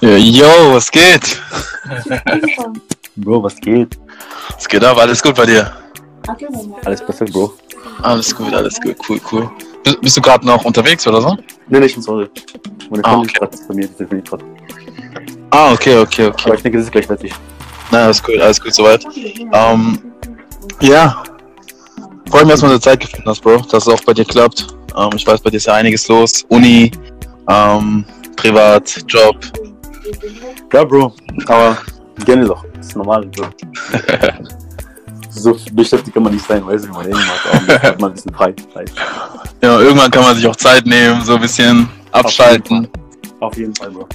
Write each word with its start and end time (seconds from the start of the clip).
Yo, 0.00 0.74
was 0.74 0.90
geht? 0.90 1.40
Bro, 3.16 3.42
was 3.42 3.56
geht? 3.56 3.98
Was 4.54 4.68
geht 4.68 4.84
ab? 4.84 4.96
Alles 4.98 5.22
gut 5.22 5.34
bei 5.34 5.46
dir? 5.46 5.72
Alles 6.84 7.04
perfekt, 7.04 7.32
Bro. 7.32 7.52
Alles 8.02 8.34
gut, 8.34 8.54
alles 8.54 8.80
gut, 8.80 8.96
cool, 9.08 9.20
cool. 9.32 9.50
Bist, 9.82 10.00
bist 10.00 10.16
du 10.16 10.20
gerade 10.20 10.46
noch 10.46 10.64
unterwegs 10.64 11.06
oder 11.06 11.20
so? 11.20 11.36
Nee, 11.68 11.80
nee, 11.80 11.86
ich 11.86 11.94
bin 11.94 12.02
zu 12.02 12.12
Hause. 12.12 12.30
Meine 12.90 13.04
Ah, 13.04 13.18
okay. 13.18 13.46
ist 13.50 13.66
bei 13.68 13.74
mir, 13.74 13.88
die 13.88 14.22
gerade. 14.22 14.44
Ah, 15.50 15.72
okay, 15.72 15.98
okay, 15.98 16.26
okay. 16.26 16.44
Aber 16.46 16.54
ich 16.54 16.62
denke, 16.62 16.78
das 16.78 16.86
ist 16.86 16.92
gleich 16.92 17.06
fertig. 17.06 17.32
Na, 17.90 18.04
alles 18.04 18.22
gut, 18.22 18.38
alles 18.40 18.60
gut 18.60 18.74
soweit. 18.74 19.04
Ähm, 19.52 19.98
ja. 20.80 21.22
Freue 22.30 22.44
mich, 22.44 22.52
dass 22.52 22.60
du 22.60 22.78
Zeit 22.78 23.00
gefunden 23.00 23.28
hast, 23.28 23.40
Bro, 23.42 23.56
dass 23.70 23.86
es 23.86 23.92
auch 23.92 24.00
bei 24.04 24.12
dir 24.12 24.24
klappt. 24.24 24.66
Ähm, 24.96 25.10
ich 25.16 25.26
weiß, 25.26 25.40
bei 25.40 25.50
dir 25.50 25.56
ist 25.56 25.66
ja 25.66 25.74
einiges 25.74 26.06
los. 26.06 26.44
Uni, 26.50 26.92
ähm, 27.48 28.04
privat, 28.36 29.02
Job. 29.08 29.36
Ja, 30.72 30.84
Bro. 30.84 31.12
Aber 31.46 31.76
gerne 32.24 32.46
doch. 32.46 32.64
Das 32.76 32.86
ist 32.88 32.96
normal, 32.96 33.26
Bro. 33.26 33.46
so 35.30 35.56
beschäftigt 35.72 36.14
kann 36.14 36.22
man 36.22 36.32
nicht 36.32 36.46
sein, 36.46 36.66
weißt 36.66 36.84
du, 36.84 36.88
wie 36.88 36.92
man 36.92 37.04
irgendwann 37.06 37.82
hat. 37.82 38.02
ein 38.02 38.12
bisschen 38.12 38.34
frei. 38.34 38.54
Ja, 39.62 39.80
irgendwann 39.80 40.10
kann 40.10 40.22
man 40.22 40.36
sich 40.36 40.46
auch 40.46 40.56
Zeit 40.56 40.86
nehmen, 40.86 41.22
so 41.24 41.34
ein 41.34 41.40
bisschen 41.40 41.88
abschalten. 42.12 42.88
Auf 43.40 43.56
jeden 43.56 43.74
Fall, 43.74 43.90
Bro. 43.90 44.08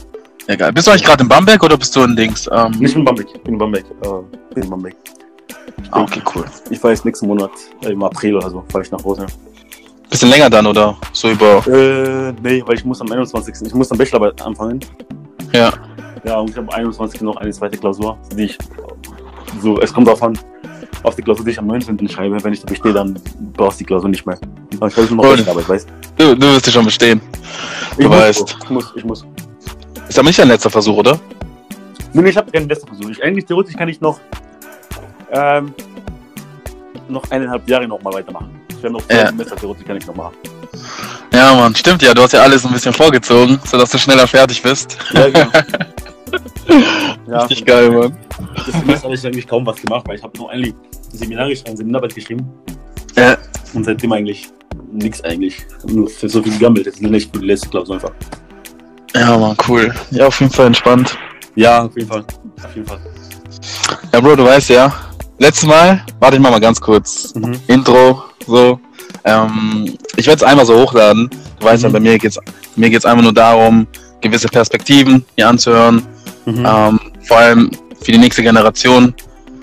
Egal. 0.48 0.73
Bist 0.73 0.88
du 0.88 0.91
eigentlich 0.91 1.03
gerade 1.05 1.23
in 1.23 1.30
Bamberg 1.30 1.64
oder 1.64 1.77
bist 1.77 1.95
du 1.95 2.02
in 2.03 2.16
Dings? 2.16 2.50
Ähm, 2.52 2.72
Ich 2.73 2.80
bin 2.94 3.00
in 3.00 3.05
Bamberg. 3.05 3.28
Ich 3.34 3.41
bin 3.44 3.53
in 3.53 3.59
Bamberg. 3.59 3.86
Äh, 3.86 4.53
bin 4.53 4.64
in 4.64 4.70
Bamberg. 4.70 4.95
ah, 5.91 6.02
okay, 6.02 6.22
cool. 6.36 6.44
Ich 6.70 6.80
fahre 6.80 6.94
jetzt 6.94 7.05
nächsten 7.05 7.28
Monat, 7.28 7.52
äh, 7.86 7.91
im 7.91 8.03
April 8.03 8.36
oder 8.36 8.50
so, 8.50 8.64
fahre 8.70 8.84
ich 8.84 8.91
nach 8.91 9.03
Hause. 9.03 9.25
Bisschen 10.09 10.30
länger 10.30 10.50
dann, 10.50 10.67
oder? 10.67 10.98
So 11.14 11.30
über. 11.31 11.66
Äh, 11.67 12.34
nee, 12.44 12.62
weil 12.66 12.75
ich 12.75 12.84
muss 12.84 13.00
am 13.02 13.09
21. 13.12 13.55
Ich 13.66 13.73
muss 13.73 13.91
am 13.91 13.98
Bachelorarbeit 13.98 14.41
anfangen. 14.41 14.80
Ja. 15.53 15.71
Ja, 16.23 16.39
und 16.39 16.49
ich 16.49 16.57
habe 16.57 16.67
am 16.71 16.80
21. 16.80 17.21
noch 17.21 17.35
eine 17.38 17.52
zweite 17.52 17.77
Klausur, 17.77 18.17
die 18.35 18.45
ich 18.45 18.57
so, 19.61 19.80
es 19.81 19.94
kommt 19.94 20.08
darauf 20.08 20.23
an, 20.23 20.38
auf 21.03 21.16
die 21.16 21.22
Klausur, 21.22 21.44
die 21.45 21.52
ich 21.52 21.59
am 21.59 21.67
19. 21.67 22.08
schreibe. 22.08 22.41
Wenn 22.44 22.53
ich 22.53 22.61
da 22.61 22.67
bestehe, 22.67 22.94
dann 22.94 23.19
brauchst 23.53 23.80
du 23.80 23.83
die 23.83 23.88
Klausur 23.88 24.09
nicht 24.09 24.25
mehr. 24.25 24.38
Aber 24.78 24.88
ich 24.88 24.95
nur 24.95 25.05
noch 25.05 25.23
Cool. 25.25 25.30
Bachelorarbeit, 25.38 25.69
weißt 25.69 25.88
Du, 26.17 26.36
du 26.36 26.47
wirst 26.47 26.66
dich 26.66 26.73
schon 26.73 26.86
bestehen. 26.86 27.22
Ich 27.91 28.05
Du 28.05 28.09
muss, 28.09 28.17
weißt. 28.17 28.58
Ich 28.63 28.69
muss, 28.69 28.94
ich 28.95 29.05
muss. 29.05 29.25
Ist 30.08 30.17
aber 30.19 30.28
nicht 30.28 30.39
dein 30.39 30.47
letzter 30.47 30.69
Versuch, 30.69 30.97
oder? 30.97 31.19
Nee, 32.13 32.30
ich 32.30 32.38
habe 32.38 32.50
keinen 32.52 32.69
letzten 32.69 32.88
Versuch. 32.88 33.09
Ich, 33.09 33.23
eigentlich 33.23 33.45
theoretisch 33.45 33.75
kann 33.75 33.89
ich 33.89 34.00
noch, 34.00 34.19
ähm, 35.31 35.73
noch 37.09 37.30
eineinhalb 37.31 37.67
Jahre 37.67 37.88
noch 37.88 38.02
mal 38.02 38.13
weitermachen. 38.13 38.50
Ich 38.69 38.78
habe 38.83 38.94
noch 38.94 39.02
zwei 39.08 39.16
Ja. 39.16 39.28
Semester, 39.28 39.56
theoretisch 39.56 39.85
kann 39.85 39.97
ich 39.97 40.08
noch 40.08 40.16
machen. 40.16 40.35
Ja, 41.34 41.56
Mann, 41.56 41.76
stimmt 41.76 42.02
ja. 42.03 42.14
Du 42.14 42.22
hast 42.22 42.34
ja 42.34 42.42
alles 42.42 42.66
ein 42.66 42.72
bisschen 42.72 42.94
vorgezogen, 42.94 43.59
sodass 43.66 43.89
du 43.89 43.98
schneller 43.98 44.28
fertig 44.28 44.62
bist. 44.62 44.98
Ja, 45.14 45.30
genau. 45.30 45.50
ja, 47.28 47.40
Richtig 47.40 47.66
geil, 47.66 47.90
Mann. 47.90 48.17
Das 48.56 48.66
Semester 48.67 49.03
habe 49.06 49.16
ich 49.16 49.25
eigentlich 49.25 49.48
kaum 49.48 49.66
was 49.66 49.81
gemacht, 49.81 50.08
weil 50.08 50.17
ich 50.17 50.23
habe 50.23 50.38
nur 50.38 50.52
eigentlich 50.52 50.75
Seminar 51.12 51.50
geschrieben, 51.50 51.75
Seminararbeit 51.75 52.16
geschrieben. 52.16 52.50
Ja. 53.16 53.38
Und 53.73 53.84
seitdem 53.84 54.14
eigentlich 54.14 54.50
nichts 54.92 55.23
eigentlich. 55.23 55.66
Nur 55.86 56.08
für 56.08 56.30
so 56.30 56.42
viel 56.44 56.53
gegammelt. 56.53 56.86
Das 56.86 56.95
ist 56.95 57.02
nicht 57.02 57.34
für 57.34 57.42
die 57.42 57.47
letzte 57.47 57.70
Klausur 57.70 57.95
einfach. 57.95 58.12
Ja, 59.16 59.38
Mann, 59.38 59.56
cool. 59.68 59.94
Ja, 60.12 60.28
auf 60.28 60.40
jeden 60.40 60.52
Fall 60.52 60.68
entspannt. 60.68 61.18
Ja, 61.56 61.84
auf 61.84 61.95
jeden 61.95 62.08
Fall. 62.08 62.23
Auf 62.64 62.75
jeden 62.75 62.88
Fall. 62.88 63.00
Ja, 64.12 64.20
Bro, 64.20 64.36
du 64.36 64.45
weißt 64.45 64.70
ja. 64.70 64.94
Letztes 65.40 65.68
Mal, 65.68 66.06
warte 66.20 66.38
ich 66.38 66.42
mal, 66.42 66.52
mal 66.52 66.59
ganz 66.59 66.80
kurz. 66.80 67.34
Mhm. 67.36 67.59
Intro, 67.68 68.23
so. 68.45 68.80
Ähm, 69.25 69.93
ich 70.17 70.27
werde 70.27 70.38
es 70.38 70.43
einmal 70.43 70.66
so 70.66 70.75
hochladen. 70.81 71.29
Du 71.59 71.66
weißt 71.66 71.83
ja, 71.83 71.89
Mhm. 71.89 71.93
bei 71.93 71.99
mir 71.99 72.17
geht's 72.17 72.38
mir 72.75 72.89
geht's 72.89 73.05
einfach 73.05 73.23
nur 73.23 73.33
darum, 73.33 73.88
gewisse 74.21 74.47
Perspektiven 74.47 75.23
hier 75.35 75.47
anzuhören. 75.47 76.05
Mhm. 76.45 76.66
Ähm, 76.66 76.99
vor 77.27 77.38
allem 77.38 77.71
für 78.01 78.11
die 78.11 78.17
nächste 78.17 78.41
Generation. 78.44 79.13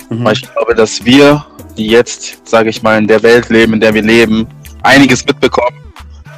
Mhm. 0.08 0.24
Weil 0.24 0.32
ich 0.34 0.42
glaube, 0.42 0.74
dass 0.74 1.04
wir, 1.04 1.44
die 1.76 1.86
jetzt, 1.88 2.48
sage 2.48 2.70
ich 2.70 2.82
mal, 2.82 2.98
in 2.98 3.06
der 3.06 3.22
Welt 3.22 3.48
leben, 3.48 3.74
in 3.74 3.80
der 3.80 3.92
wir 3.94 4.02
leben, 4.02 4.46
einiges 4.82 5.24
mitbekommen, 5.26 5.76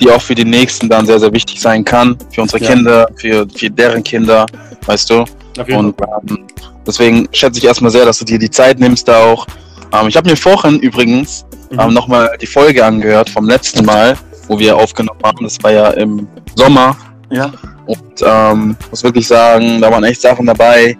die 0.00 0.10
auch 0.10 0.20
für 0.20 0.34
die 0.34 0.44
Nächsten 0.44 0.88
dann 0.88 1.06
sehr, 1.06 1.20
sehr 1.20 1.32
wichtig 1.32 1.60
sein 1.60 1.84
kann. 1.84 2.16
Für 2.34 2.42
unsere 2.42 2.62
Ja. 2.64 2.70
Kinder, 2.70 3.06
für, 3.16 3.46
für 3.54 3.70
deren 3.70 4.02
Kinder, 4.02 4.46
weißt 4.86 5.10
du. 5.10 5.24
Und 5.76 5.94
ähm, 6.28 6.46
deswegen 6.86 7.28
schätze 7.32 7.58
ich 7.58 7.64
erstmal 7.66 7.90
sehr, 7.90 8.04
dass 8.06 8.18
du 8.18 8.24
dir 8.24 8.38
die 8.38 8.50
Zeit 8.50 8.80
nimmst 8.80 9.06
da 9.06 9.18
auch. 9.24 9.46
Ähm, 9.92 10.08
ich 10.08 10.16
habe 10.16 10.28
mir 10.28 10.36
vorhin 10.36 10.80
übrigens 10.80 11.44
Mhm. 11.72 11.80
ähm, 11.80 11.94
nochmal 11.94 12.36
die 12.40 12.46
Folge 12.46 12.84
angehört 12.84 13.30
vom 13.30 13.48
letzten 13.48 13.84
Mal, 13.84 14.16
wo 14.46 14.58
wir 14.58 14.76
aufgenommen 14.76 15.20
haben. 15.24 15.44
Das 15.44 15.58
war 15.62 15.72
ja 15.72 15.90
im 15.92 16.28
Sommer. 16.54 16.96
Ja. 17.30 17.50
Und 17.86 18.22
ähm, 18.24 18.76
muss 18.90 19.02
wirklich 19.02 19.26
sagen, 19.26 19.80
da 19.80 19.90
waren 19.90 20.04
echt 20.04 20.20
Sachen 20.20 20.46
dabei, 20.46 20.96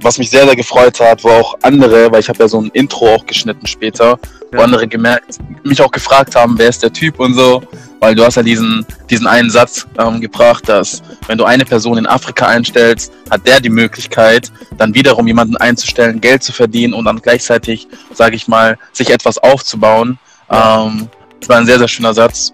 was 0.00 0.18
mich 0.18 0.30
sehr, 0.30 0.44
sehr 0.44 0.56
gefreut 0.56 1.00
hat, 1.00 1.24
wo 1.24 1.30
auch 1.30 1.56
andere, 1.62 2.10
weil 2.12 2.20
ich 2.20 2.28
habe 2.28 2.38
ja 2.40 2.48
so 2.48 2.60
ein 2.60 2.70
Intro 2.74 3.14
auch 3.14 3.26
geschnitten 3.26 3.66
später, 3.66 4.18
wo 4.52 4.58
Ja. 4.58 4.64
andere 4.64 4.86
gemerkt, 4.86 5.38
mich 5.64 5.80
auch 5.80 5.90
gefragt 5.90 6.34
haben, 6.36 6.58
wer 6.58 6.68
ist 6.68 6.82
der 6.82 6.92
Typ 6.92 7.18
und 7.18 7.34
so, 7.34 7.62
weil 8.00 8.14
du 8.14 8.24
hast 8.24 8.36
ja 8.36 8.42
diesen, 8.42 8.84
diesen 9.08 9.26
einen 9.26 9.50
Satz 9.50 9.86
ähm, 9.98 10.20
gebracht, 10.20 10.68
dass 10.68 11.02
wenn 11.26 11.38
du 11.38 11.44
eine 11.44 11.64
Person 11.64 11.96
in 11.98 12.06
Afrika 12.06 12.46
einstellst, 12.46 13.10
hat 13.30 13.46
der 13.46 13.60
die 13.60 13.70
Möglichkeit, 13.70 14.52
dann 14.76 14.94
wiederum 14.94 15.26
jemanden 15.26 15.56
einzustellen, 15.56 16.20
Geld 16.20 16.42
zu 16.42 16.52
verdienen 16.52 16.92
und 16.92 17.06
dann 17.06 17.20
gleichzeitig, 17.20 17.88
sage 18.12 18.36
ich 18.36 18.48
mal, 18.48 18.76
sich 18.92 19.10
etwas 19.10 19.38
aufzubauen. 19.38 20.18
Ja. 20.50 20.84
Ähm, 20.86 21.08
das 21.40 21.48
war 21.48 21.56
ein 21.58 21.66
sehr, 21.66 21.78
sehr 21.78 21.88
schöner 21.88 22.12
Satz. 22.14 22.52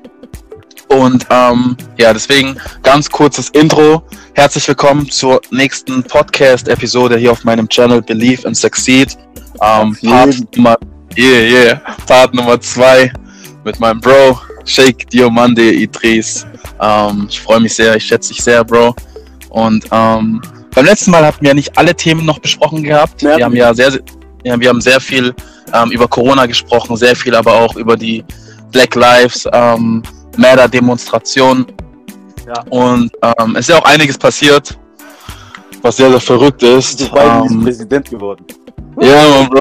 Und 0.92 1.26
ähm, 1.30 1.74
ja, 1.96 2.12
deswegen 2.12 2.54
ganz 2.82 3.08
kurzes 3.08 3.48
Intro. 3.50 4.02
Herzlich 4.34 4.68
willkommen 4.68 5.10
zur 5.10 5.40
nächsten 5.50 6.02
Podcast-Episode 6.02 7.16
hier 7.16 7.32
auf 7.32 7.44
meinem 7.44 7.66
Channel 7.66 8.02
Believe 8.02 8.46
and 8.46 8.54
Succeed. 8.54 9.16
Ähm, 9.62 9.96
Part. 10.04 10.36
Nummer, 10.54 10.76
yeah, 11.16 11.40
yeah, 11.40 11.74
Part 12.06 12.34
Nummer 12.34 12.60
zwei 12.60 13.10
mit 13.64 13.80
meinem 13.80 14.00
Bro 14.00 14.38
Sheikh 14.66 15.06
Diomande 15.08 15.72
Idris. 15.72 16.46
Ähm, 16.78 17.26
ich 17.30 17.40
freue 17.40 17.60
mich 17.60 17.74
sehr, 17.74 17.96
ich 17.96 18.04
schätze 18.04 18.34
dich 18.34 18.44
sehr, 18.44 18.62
Bro. 18.62 18.94
Und 19.48 19.86
ähm, 19.90 20.42
beim 20.74 20.84
letzten 20.84 21.10
Mal 21.10 21.24
hatten 21.24 21.40
wir 21.40 21.48
ja 21.48 21.54
nicht 21.54 21.76
alle 21.78 21.94
Themen 21.94 22.26
noch 22.26 22.38
besprochen 22.38 22.82
gehabt. 22.82 23.22
Wir 23.22 23.42
haben 23.42 23.56
ja 23.56 23.72
sehr, 23.72 23.92
sehr- 23.92 24.02
ja, 24.44 24.60
wir 24.60 24.68
haben 24.68 24.80
sehr 24.82 25.00
viel 25.00 25.34
ähm, 25.72 25.90
über 25.90 26.06
Corona 26.06 26.44
gesprochen, 26.44 26.96
sehr 26.98 27.16
viel 27.16 27.34
aber 27.34 27.54
auch 27.54 27.76
über 27.76 27.96
die 27.96 28.22
Black 28.72 28.94
Lives 28.94 29.48
ähm, 29.52 30.02
Matter 30.36 30.68
Demonstration. 30.68 31.66
Ja. 32.46 32.54
Und 32.70 33.10
ähm, 33.22 33.56
es 33.56 33.60
ist 33.60 33.68
ja 33.68 33.78
auch 33.78 33.84
einiges 33.84 34.18
passiert, 34.18 34.76
was 35.82 35.96
sehr, 35.96 36.10
sehr 36.10 36.20
verrückt 36.20 36.62
ist. 36.62 36.98
Biden 37.12 37.44
ist 37.44 37.50
Ähm, 37.52 37.62
Präsident 37.64 38.10
geworden. 38.10 38.44
ja, 39.00 39.28
Mann, 39.28 39.48
Bro. 39.48 39.60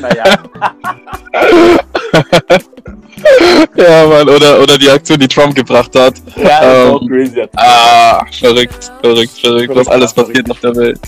Naja. 0.00 0.24
ja, 3.76 4.06
Mann. 4.06 4.28
Oder, 4.28 4.60
oder 4.62 4.78
die 4.78 4.90
Aktion, 4.90 5.18
die 5.18 5.28
Trump 5.28 5.54
gebracht 5.54 5.94
hat. 5.94 6.14
ja, 6.36 6.44
das 6.44 6.44
ist 6.44 6.86
Ähm, 6.86 6.92
auch 6.94 7.08
crazy. 7.08 7.42
Ah, 7.56 8.24
verrückt, 8.32 8.92
verrückt, 9.02 9.32
verrückt, 9.40 9.74
was 9.74 9.88
alles 9.88 10.12
passiert 10.12 10.50
auf 10.50 10.60
der 10.60 10.76
Welt. 10.76 11.00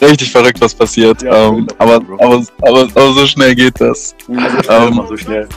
Richtig 0.00 0.30
verrückt, 0.30 0.60
was 0.60 0.74
passiert. 0.74 1.22
Ja, 1.22 1.48
ähm, 1.48 1.66
aber, 1.78 1.94
aber, 2.18 2.42
aber, 2.62 2.82
aber 2.94 3.12
so 3.12 3.26
schnell 3.26 3.54
geht 3.54 3.80
das. 3.80 4.14
So 4.26 4.34
schnell, 4.34 4.88
ähm, 4.88 5.02
so 5.08 5.16
schnell. 5.16 5.48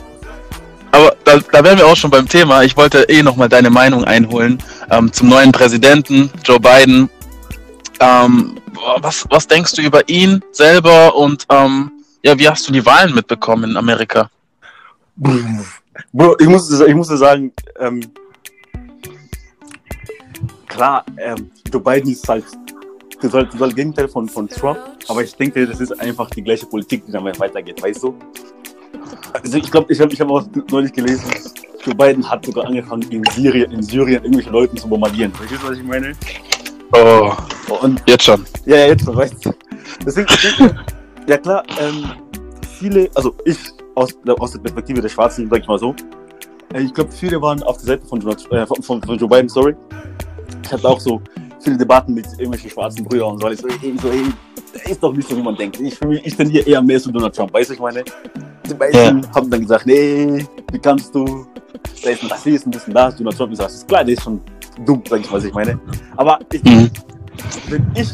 Aber 0.95 1.13
da, 1.25 1.39
da 1.39 1.61
wären 1.61 1.77
wir 1.77 1.87
auch 1.87 1.95
schon 1.97 2.09
beim 2.09 2.25
Thema. 2.25 2.63
Ich 2.63 2.77
wollte 2.77 3.03
eh 3.09 3.21
nochmal 3.21 3.49
deine 3.49 3.69
Meinung 3.69 4.05
einholen 4.05 4.63
ähm, 4.89 5.11
zum 5.11 5.27
neuen 5.27 5.51
Präsidenten, 5.51 6.31
Joe 6.45 6.57
Biden. 6.57 7.09
Ähm, 7.99 8.57
was, 9.01 9.25
was 9.29 9.45
denkst 9.45 9.73
du 9.73 9.81
über 9.81 10.07
ihn 10.07 10.41
selber 10.53 11.13
und 11.15 11.45
ähm, 11.49 11.91
ja, 12.23 12.39
wie 12.39 12.47
hast 12.47 12.65
du 12.69 12.71
die 12.71 12.85
Wahlen 12.85 13.13
mitbekommen 13.13 13.71
in 13.71 13.77
Amerika? 13.77 14.29
Bro, 16.13 16.37
ich 16.39 16.47
muss, 16.47 16.79
ich 16.79 16.95
muss 16.95 17.07
sagen, 17.07 17.51
ähm, 17.77 18.01
klar, 20.67 21.03
ähm, 21.17 21.51
Joe 21.73 21.81
Biden 21.81 22.13
ist 22.13 22.27
halt 22.29 22.45
das 23.21 23.33
halt 23.33 23.49
das 23.59 23.75
Gegenteil 23.75 24.07
von, 24.07 24.29
von 24.29 24.47
Trump, 24.47 24.79
aber 25.09 25.23
ich 25.23 25.35
denke, 25.35 25.67
das 25.67 25.81
ist 25.81 25.99
einfach 25.99 26.29
die 26.29 26.41
gleiche 26.41 26.65
Politik, 26.65 27.05
die 27.05 27.11
dann 27.11 27.25
weitergeht, 27.25 27.81
weißt 27.83 28.03
du? 28.03 28.15
Also 29.33 29.57
ich 29.57 29.71
glaube, 29.71 29.91
ich 29.91 29.99
habe 29.99 30.13
ich 30.13 30.19
hab 30.21 30.29
auch 30.29 30.43
neulich 30.71 30.93
gelesen, 30.93 31.23
Joe 31.83 31.95
Biden 31.95 32.27
hat 32.29 32.45
sogar 32.45 32.65
angefangen, 32.65 33.03
in 33.11 33.23
Syrien, 33.31 33.71
in 33.71 33.81
Syrien 33.83 34.23
irgendwelche 34.23 34.49
Leute 34.49 34.75
zu 34.75 34.87
bombardieren. 34.87 35.31
Verstehst 35.33 35.61
du, 35.63 35.67
was 35.69 35.77
ich 35.77 35.83
meine? 35.83 36.13
Oh, 36.93 37.31
Und 37.81 38.01
jetzt 38.07 38.23
schon. 38.23 38.43
ja, 38.65 38.77
ja, 38.77 38.87
jetzt 38.87 39.03
schon, 39.05 39.15
weißt 39.15 39.45
du. 39.45 39.53
Deswegen, 40.05 40.27
denke, 40.59 40.75
ja 41.27 41.37
klar, 41.37 41.63
ähm, 41.79 42.05
viele, 42.79 43.09
also 43.15 43.35
ich 43.45 43.57
aus, 43.95 44.09
der- 44.25 44.39
aus 44.41 44.51
der 44.53 44.59
Perspektive 44.59 45.01
der 45.01 45.09
Schwarzen, 45.09 45.47
sag 45.49 45.61
ich 45.61 45.67
mal 45.67 45.77
so, 45.79 45.95
äh, 46.73 46.81
ich 46.81 46.93
glaube, 46.93 47.11
viele 47.11 47.41
waren 47.41 47.61
auf 47.63 47.77
der 47.77 47.85
Seite 47.85 48.05
von, 48.05 48.19
äh, 48.21 48.65
von, 48.65 48.81
von, 48.83 49.01
von 49.03 49.17
Joe 49.17 49.29
Biden, 49.29 49.49
sorry. 49.49 49.75
Ich 50.63 50.71
hatte 50.71 50.87
auch 50.87 50.99
so 50.99 51.21
viele 51.65 51.77
Debatten 51.77 52.13
mit 52.13 52.27
irgendwelchen 52.33 52.69
schwarzen 52.69 53.03
Brüdern 53.03 53.31
und 53.31 53.41
so, 53.41 53.47
alles 53.47 53.59
so, 53.59 53.67
ey, 53.67 53.95
so, 54.01 54.09
ey, 54.09 54.91
ist 54.91 55.01
doch 55.01 55.13
nicht 55.13 55.27
so, 55.27 55.35
wie 55.35 55.41
man 55.41 55.55
denkt. 55.55 55.79
Ich, 55.79 55.99
mich, 56.01 56.25
ich 56.25 56.35
tendiere 56.35 56.65
eher 56.65 56.81
mehr 56.81 56.99
zu 57.01 57.11
Donald 57.11 57.35
Trump, 57.35 57.53
weißt 57.53 57.71
du, 57.71 57.73
ich 57.73 57.79
meine? 57.79 58.03
Die 58.69 58.73
meisten 58.73 59.33
haben 59.33 59.49
dann 59.49 59.61
gesagt, 59.61 59.85
nee, 59.85 60.45
wie 60.71 60.79
kannst 60.79 61.13
du, 61.13 61.45
der 62.03 62.13
ist 62.13 62.23
ein 62.23 62.29
Rassist 62.29 62.67
das 62.69 62.87
und 62.87 62.93
das, 62.93 63.15
Donald 63.17 63.35
Trump 63.35 63.51
ist 63.51 63.61
Rassist. 63.61 63.87
Klar, 63.87 64.03
der 64.03 64.13
ist 64.13 64.23
schon 64.23 64.39
dumm, 64.85 65.01
sag 65.09 65.19
ich, 65.21 65.31
was 65.31 65.43
ich 65.43 65.53
meine. 65.53 65.79
Aber 66.15 66.39
ich, 66.51 66.63
Mhm. 66.63 66.89
wenn 67.69 67.91
ich 67.95 68.09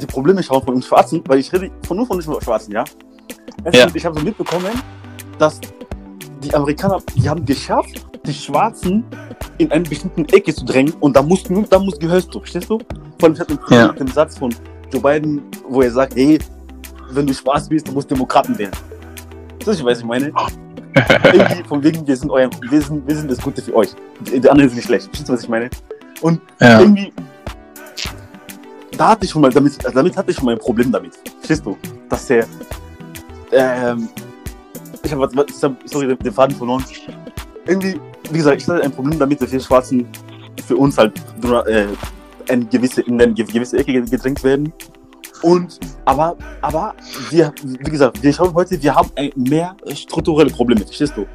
die 0.00 0.06
Probleme 0.06 0.42
schaue 0.42 0.62
von 0.62 0.74
uns 0.74 0.86
Schwarzen, 0.86 1.22
weil 1.26 1.38
ich 1.38 1.52
rede 1.52 1.70
von 1.86 1.96
nur 1.96 2.06
von 2.06 2.16
uns 2.16 2.44
Schwarzen, 2.44 2.72
ja. 2.72 2.84
Ja. 3.72 3.86
Ich 3.94 4.04
habe 4.04 4.18
so 4.18 4.24
mitbekommen, 4.24 4.70
dass 5.38 5.60
die 6.42 6.52
Amerikaner, 6.54 6.98
die 7.14 7.28
haben 7.28 7.44
geschafft, 7.44 8.06
die 8.26 8.32
Schwarzen 8.32 9.04
in 9.60 9.70
eine 9.72 9.84
bestimmte 9.84 10.34
Ecke 10.34 10.54
zu 10.54 10.64
drängen 10.64 10.94
und 11.00 11.14
da 11.14 11.22
musst 11.22 11.48
du, 11.50 11.62
da 11.68 11.78
musst 11.78 12.00
gehörst 12.00 12.34
du, 12.34 12.38
verstehst 12.40 12.70
du? 12.70 12.78
Vor 13.18 13.28
allem 13.28 13.38
hatte 13.38 13.58
Ja. 13.68 13.88
dem 13.92 14.08
Satz 14.08 14.38
von 14.38 14.54
Joe 14.92 15.02
Biden, 15.02 15.42
wo 15.68 15.82
er 15.82 15.90
sagt, 15.90 16.14
hey, 16.16 16.38
wenn 17.10 17.26
du 17.26 17.34
schwarz 17.34 17.68
bist, 17.68 17.86
du 17.86 17.92
musst 17.92 18.10
Demokraten 18.10 18.56
wählen. 18.58 18.70
Das 19.64 19.76
ist, 19.76 19.84
was 19.84 19.98
ich 19.98 20.04
meine. 20.04 20.32
Irgendwie 21.32 21.62
von 21.68 21.82
wegen, 21.84 22.06
wir 22.06 22.16
sind 22.16 22.30
euer, 22.30 22.48
wir 22.70 22.80
sind, 22.82 23.06
wir 23.06 23.14
sind 23.14 23.30
das 23.30 23.38
Gute 23.40 23.60
für 23.60 23.74
euch. 23.76 23.90
Die, 24.20 24.40
die 24.40 24.48
anderen 24.48 24.70
sind 24.70 24.76
nicht 24.76 24.86
schlecht. 24.86 25.04
Verstehst 25.04 25.28
du, 25.28 25.32
was 25.34 25.42
ich 25.42 25.48
meine? 25.48 25.68
Und 26.22 26.40
Ja. 26.60 26.80
irgendwie, 26.80 27.12
da 28.96 29.08
hatte 29.08 29.24
ich 29.26 29.30
schon 29.30 29.42
mal, 29.42 29.50
damit, 29.52 29.76
damit 29.94 30.16
hatte 30.16 30.30
ich 30.30 30.36
schon 30.36 30.46
mal 30.46 30.52
ein 30.52 30.58
Problem 30.58 30.90
damit. 30.90 31.12
Verstehst 31.38 31.64
du? 31.66 31.76
Dass 32.08 32.26
der, 32.26 32.46
ähm, 33.52 34.08
ich 35.02 35.12
habe, 35.12 35.28
sorry, 35.84 36.06
den- 36.08 36.18
den 36.18 36.32
Faden 36.32 36.56
verloren. 36.56 36.84
Irgendwie, 37.66 38.00
wie 38.30 38.38
gesagt, 38.38 38.62
ich 38.62 38.68
hatte 38.68 38.82
ein 38.82 38.92
Problem 38.92 39.18
damit, 39.18 39.40
dass 39.40 39.52
wir 39.52 39.60
Schwarzen 39.60 40.06
für 40.66 40.76
uns 40.76 40.98
halt 40.98 41.12
äh, 41.66 41.86
eine 42.48 42.64
gewisse, 42.66 43.02
in 43.02 43.20
eine 43.20 43.34
gewisse 43.34 43.78
Ecke 43.78 44.00
gedrängt 44.02 44.42
werden. 44.42 44.72
Und, 45.42 45.80
aber, 46.04 46.36
aber, 46.60 46.94
wir, 47.30 47.52
wie 47.62 47.90
gesagt, 47.90 48.22
wir 48.22 48.32
schauen 48.32 48.52
heute, 48.54 48.82
wir 48.82 48.94
haben 48.94 49.10
mehr 49.36 49.74
strukturelle 49.94 50.50
Probleme, 50.50 50.82
verstehst 50.82 51.14
du? 51.16 51.26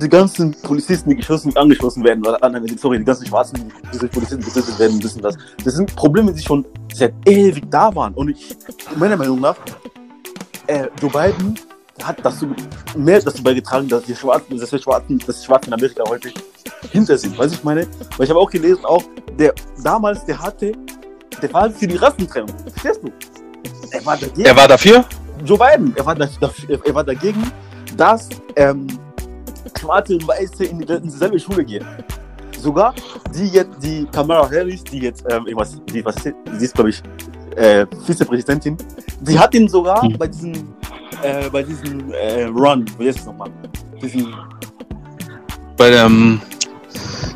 Die 0.00 0.08
ganzen 0.08 0.52
Polizisten, 0.62 1.10
die 1.10 1.16
geschossen, 1.16 1.54
angeschossen 1.56 2.02
werden, 2.02 2.26
oder, 2.26 2.38
nein, 2.48 2.66
sorry, 2.78 2.98
die 2.98 3.04
ganzen 3.04 3.26
Schwarzen, 3.26 3.70
die 3.92 3.98
durch 3.98 4.10
Polizisten 4.10 4.42
getötet 4.42 4.78
werden, 4.78 5.02
wissen 5.02 5.20
das. 5.20 5.36
Das 5.64 5.74
sind 5.74 5.94
Probleme, 5.94 6.32
die 6.32 6.42
schon 6.42 6.64
seit 6.94 7.12
ewig 7.26 7.70
da 7.70 7.94
waren. 7.94 8.14
Und 8.14 8.30
ich, 8.30 8.56
meiner 8.96 9.16
Meinung 9.16 9.40
nach, 9.40 9.56
äh, 10.66 10.86
Joe 11.00 11.10
Biden 11.10 11.58
hat 12.04 12.18
dazu 12.22 12.54
mehr 12.96 13.20
dazu 13.20 13.42
beigetragen, 13.42 13.88
dass 13.88 14.04
die 14.04 14.14
Schwarzen, 14.14 14.58
dass 14.58 14.72
wir 14.72 14.78
Schwarzen, 14.78 15.18
dass 15.18 15.40
die 15.40 15.46
Schwarzen 15.46 15.68
in 15.68 15.74
Amerika 15.74 16.02
heute 16.08 16.30
hinter 16.90 17.16
sind. 17.16 17.38
Weißt 17.38 17.52
du, 17.54 17.56
ich 17.58 17.64
meine? 17.64 17.86
Weil 18.16 18.24
ich 18.24 18.30
habe 18.30 18.40
auch 18.40 18.50
gelesen, 18.50 18.84
auch 18.84 19.02
der 19.38 19.54
damals, 19.82 20.24
der 20.24 20.38
hatte, 20.40 20.72
der 21.40 21.52
war 21.52 21.70
für 21.70 21.86
die 21.86 21.96
Rassentrennung. 21.96 22.50
Verstehst 22.70 23.00
du? 23.02 23.10
Er 23.90 24.04
war 24.06 24.16
dagegen. 24.16 24.44
Er 24.44 24.56
war 24.56 24.68
dafür? 24.68 25.04
Joe 25.44 25.58
Biden, 25.58 25.92
er 25.96 26.06
war, 26.06 26.14
da, 26.14 26.28
dafür- 26.40 26.80
er 26.84 26.94
war 26.94 27.04
dagegen, 27.04 27.50
dass 27.96 28.28
ähm, 28.56 28.86
Schwarze 29.78 30.14
und 30.14 30.26
Weiße 30.28 30.64
in, 30.64 30.78
die, 30.78 30.92
in 30.92 31.02
dieselbe 31.04 31.38
Schule 31.38 31.64
gehen. 31.64 31.84
Sogar 32.58 32.94
die 33.34 33.48
jetzt, 33.48 33.82
die 33.82 34.06
Kamala 34.12 34.48
Harris, 34.48 34.84
die 34.84 35.00
jetzt, 35.00 35.24
ähm, 35.28 35.46
irgendwas, 35.46 35.80
die, 35.92 36.04
was 36.04 36.14
sie 36.22 36.32
ist, 36.64 36.74
glaube 36.74 36.90
ich, 36.90 37.02
äh, 37.56 37.86
Vizepräsidentin, 38.06 38.76
die 39.20 39.38
hat 39.38 39.54
ihn 39.54 39.68
sogar 39.68 40.02
Hm. 40.02 40.16
bei 40.18 40.26
diesem, 40.26 40.52
äh, 41.22 41.48
bei 41.50 41.62
diesem 41.62 42.12
äh, 42.12 42.44
Run, 42.44 42.84
wie 42.98 43.08
heißt 43.08 43.20
es 43.20 43.26
nochmal? 43.26 43.50
Diesen, 44.02 44.32
Bei 45.76 45.90
dem. 45.90 46.40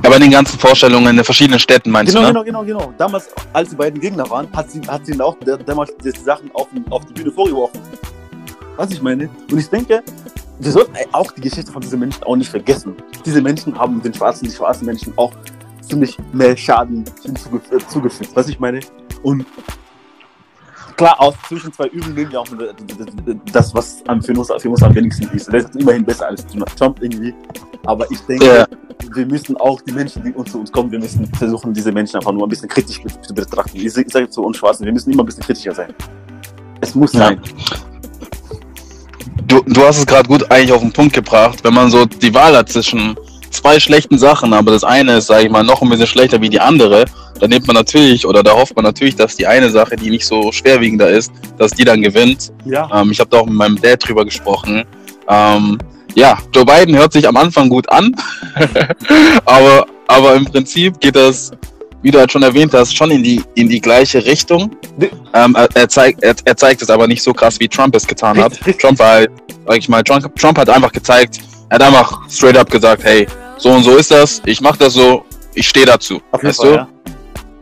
Ja, 0.02 0.10
bei 0.10 0.18
den 0.18 0.30
ganzen 0.30 0.58
Vorstellungen 0.58 1.08
in 1.08 1.16
den 1.16 1.24
verschiedenen 1.24 1.58
Städten 1.58 1.90
meinst 1.90 2.14
genau, 2.14 2.28
du, 2.28 2.38
ne? 2.38 2.44
genau, 2.44 2.62
genau, 2.64 2.78
genau. 2.80 2.94
Damals, 2.98 3.28
als 3.52 3.70
die 3.70 3.76
beiden 3.76 4.00
Gegner 4.00 4.28
waren, 4.30 4.46
hat 4.54 4.70
sie, 4.70 4.80
hat 4.86 5.04
sie 5.06 5.18
auch 5.20 5.36
da- 5.44 5.56
damals 5.56 5.92
die 6.04 6.10
Sachen 6.10 6.50
auf, 6.54 6.68
auf 6.90 7.04
die 7.06 7.12
Bühne 7.14 7.32
vorgeworfen. 7.32 7.80
Was 8.76 8.90
ich 8.92 9.00
meine? 9.02 9.28
Und 9.50 9.58
ich 9.58 9.68
denke, 9.68 10.02
wir 10.60 10.70
sollten 10.72 10.92
auch 11.12 11.32
die 11.32 11.40
Geschichte 11.40 11.72
von 11.72 11.80
diesen 11.82 11.98
Menschen 11.98 12.22
auch 12.24 12.36
nicht 12.36 12.50
vergessen. 12.50 12.94
Diese 13.24 13.40
Menschen 13.40 13.76
haben 13.76 14.00
den 14.02 14.12
schwarzen, 14.14 14.44
die 14.48 14.54
schwarzen 14.54 14.84
Menschen 14.86 15.12
auch 15.16 15.32
ziemlich 15.80 16.16
mehr 16.32 16.56
Schaden 16.56 17.04
hinzugefügt, 17.24 17.90
zugefügt. 17.90 18.30
Was 18.34 18.48
ich 18.48 18.60
meine? 18.60 18.80
Und 19.22 19.44
klar, 20.96 21.20
aus 21.20 21.34
zwischen 21.48 21.72
zwei 21.72 21.86
Üben 21.88 22.14
nehmen 22.14 22.30
wir 22.32 22.40
auch 22.40 22.46
das, 23.52 23.74
was 23.74 24.02
am 24.08 24.22
für 24.22 24.32
uns, 24.32 24.50
für 24.58 24.70
uns 24.70 24.82
am 24.82 24.94
wenigsten 24.94 25.28
ist. 25.36 25.52
Das 25.52 25.64
ist 25.64 25.76
immerhin 25.76 26.04
besser 26.04 26.26
als 26.28 26.46
Donald 26.46 26.76
Trump 26.76 27.02
irgendwie. 27.02 27.34
Aber 27.84 28.10
ich 28.10 28.20
denke, 28.22 28.44
Ja. 28.46 28.66
wir 29.14 29.26
müssen 29.26 29.56
auch 29.58 29.80
die 29.82 29.92
Menschen, 29.92 30.24
die 30.24 30.32
uns 30.32 30.50
zu 30.52 30.60
uns 30.60 30.72
kommen, 30.72 30.90
wir 30.90 30.98
müssen 30.98 31.26
versuchen, 31.34 31.72
diese 31.72 31.92
Menschen 31.92 32.16
einfach 32.16 32.32
nur 32.32 32.46
ein 32.46 32.48
bisschen 32.48 32.68
kritisch 32.68 33.00
zu 33.22 33.34
betrachten. 33.34 33.76
Ich, 33.76 33.84
ich 33.96 34.12
sage 34.12 34.28
zu 34.28 34.42
uns 34.42 34.56
Schwarzen, 34.56 34.84
wir 34.84 34.92
müssen 34.92 35.12
immer 35.12 35.22
ein 35.22 35.26
bisschen 35.26 35.42
kritischer 35.44 35.74
sein. 35.74 35.94
Es 36.80 36.94
muss 36.94 37.12
Ja. 37.12 37.20
sein. 37.28 37.40
Du, 39.46 39.62
du 39.62 39.80
hast 39.82 39.98
es 39.98 40.06
gerade 40.06 40.28
gut 40.28 40.50
eigentlich 40.50 40.72
auf 40.72 40.80
den 40.80 40.92
Punkt 40.92 41.12
gebracht. 41.14 41.62
Wenn 41.62 41.74
man 41.74 41.88
so 41.90 42.04
die 42.04 42.34
Wahl 42.34 42.56
hat 42.56 42.68
zwischen 42.68 43.16
zwei 43.56 43.80
schlechten 43.80 44.18
Sachen, 44.18 44.52
aber 44.52 44.72
das 44.72 44.84
eine 44.84 45.18
ist, 45.18 45.26
sage 45.26 45.44
ich 45.44 45.50
mal, 45.50 45.62
noch 45.62 45.82
ein 45.82 45.88
bisschen 45.88 46.06
schlechter 46.06 46.40
wie 46.40 46.48
die 46.48 46.60
andere, 46.60 47.04
dann 47.40 47.50
nimmt 47.50 47.66
man 47.66 47.74
natürlich 47.74 48.26
oder 48.26 48.42
da 48.42 48.52
hofft 48.52 48.76
man 48.76 48.84
natürlich, 48.84 49.16
dass 49.16 49.36
die 49.36 49.46
eine 49.46 49.70
Sache, 49.70 49.96
die 49.96 50.10
nicht 50.10 50.26
so 50.26 50.52
schwerwiegender 50.52 51.08
ist, 51.08 51.32
dass 51.58 51.72
die 51.72 51.84
dann 51.84 52.02
gewinnt. 52.02 52.52
Ja. 52.64 52.88
Ähm, 52.92 53.10
ich 53.10 53.20
habe 53.20 53.30
da 53.30 53.38
auch 53.38 53.46
mit 53.46 53.54
meinem 53.54 53.80
Dad 53.80 54.06
drüber 54.06 54.24
gesprochen. 54.24 54.84
Ähm, 55.28 55.78
ja, 56.14 56.38
Joe 56.54 56.64
Biden 56.64 56.96
hört 56.96 57.12
sich 57.12 57.28
am 57.28 57.36
Anfang 57.36 57.68
gut 57.68 57.88
an, 57.90 58.14
aber, 59.44 59.86
aber 60.08 60.34
im 60.34 60.46
Prinzip 60.46 60.98
geht 61.00 61.16
das, 61.16 61.50
wie 62.02 62.10
du 62.10 62.18
halt 62.18 62.32
schon 62.32 62.42
erwähnt 62.42 62.72
hast, 62.72 62.96
schon 62.96 63.10
in 63.10 63.22
die, 63.22 63.42
in 63.54 63.68
die 63.68 63.80
gleiche 63.80 64.24
Richtung. 64.24 64.70
Ähm, 65.34 65.54
er, 65.54 65.68
er, 65.74 65.88
zeigt, 65.88 66.22
er, 66.22 66.34
er 66.44 66.56
zeigt 66.56 66.80
es 66.80 66.88
aber 66.88 67.06
nicht 67.06 67.22
so 67.22 67.32
krass, 67.32 67.60
wie 67.60 67.68
Trump 67.68 67.94
es 67.96 68.06
getan 68.06 68.38
hat. 68.38 68.58
Trump 68.80 68.98
war 68.98 69.10
halt, 69.10 69.30
sag 69.66 69.76
ich 69.76 69.88
mal, 69.88 70.02
Trump, 70.02 70.34
Trump 70.36 70.56
hat 70.58 70.70
einfach 70.70 70.92
gezeigt, 70.92 71.40
er 71.68 71.74
hat 71.74 71.82
einfach 71.82 72.30
straight 72.30 72.56
up 72.56 72.70
gesagt, 72.70 73.04
hey, 73.04 73.26
so 73.58 73.70
und 73.70 73.82
so 73.82 73.96
ist 73.96 74.10
das, 74.10 74.42
ich 74.44 74.60
mach 74.60 74.76
das 74.76 74.94
so, 74.94 75.24
ich 75.54 75.68
stehe 75.68 75.86
dazu. 75.86 76.20
Auf 76.30 76.42
jeden 76.42 76.48
weißt 76.48 76.60
Fall, 76.60 76.70
du? 76.70 76.76
ja. 76.76 76.88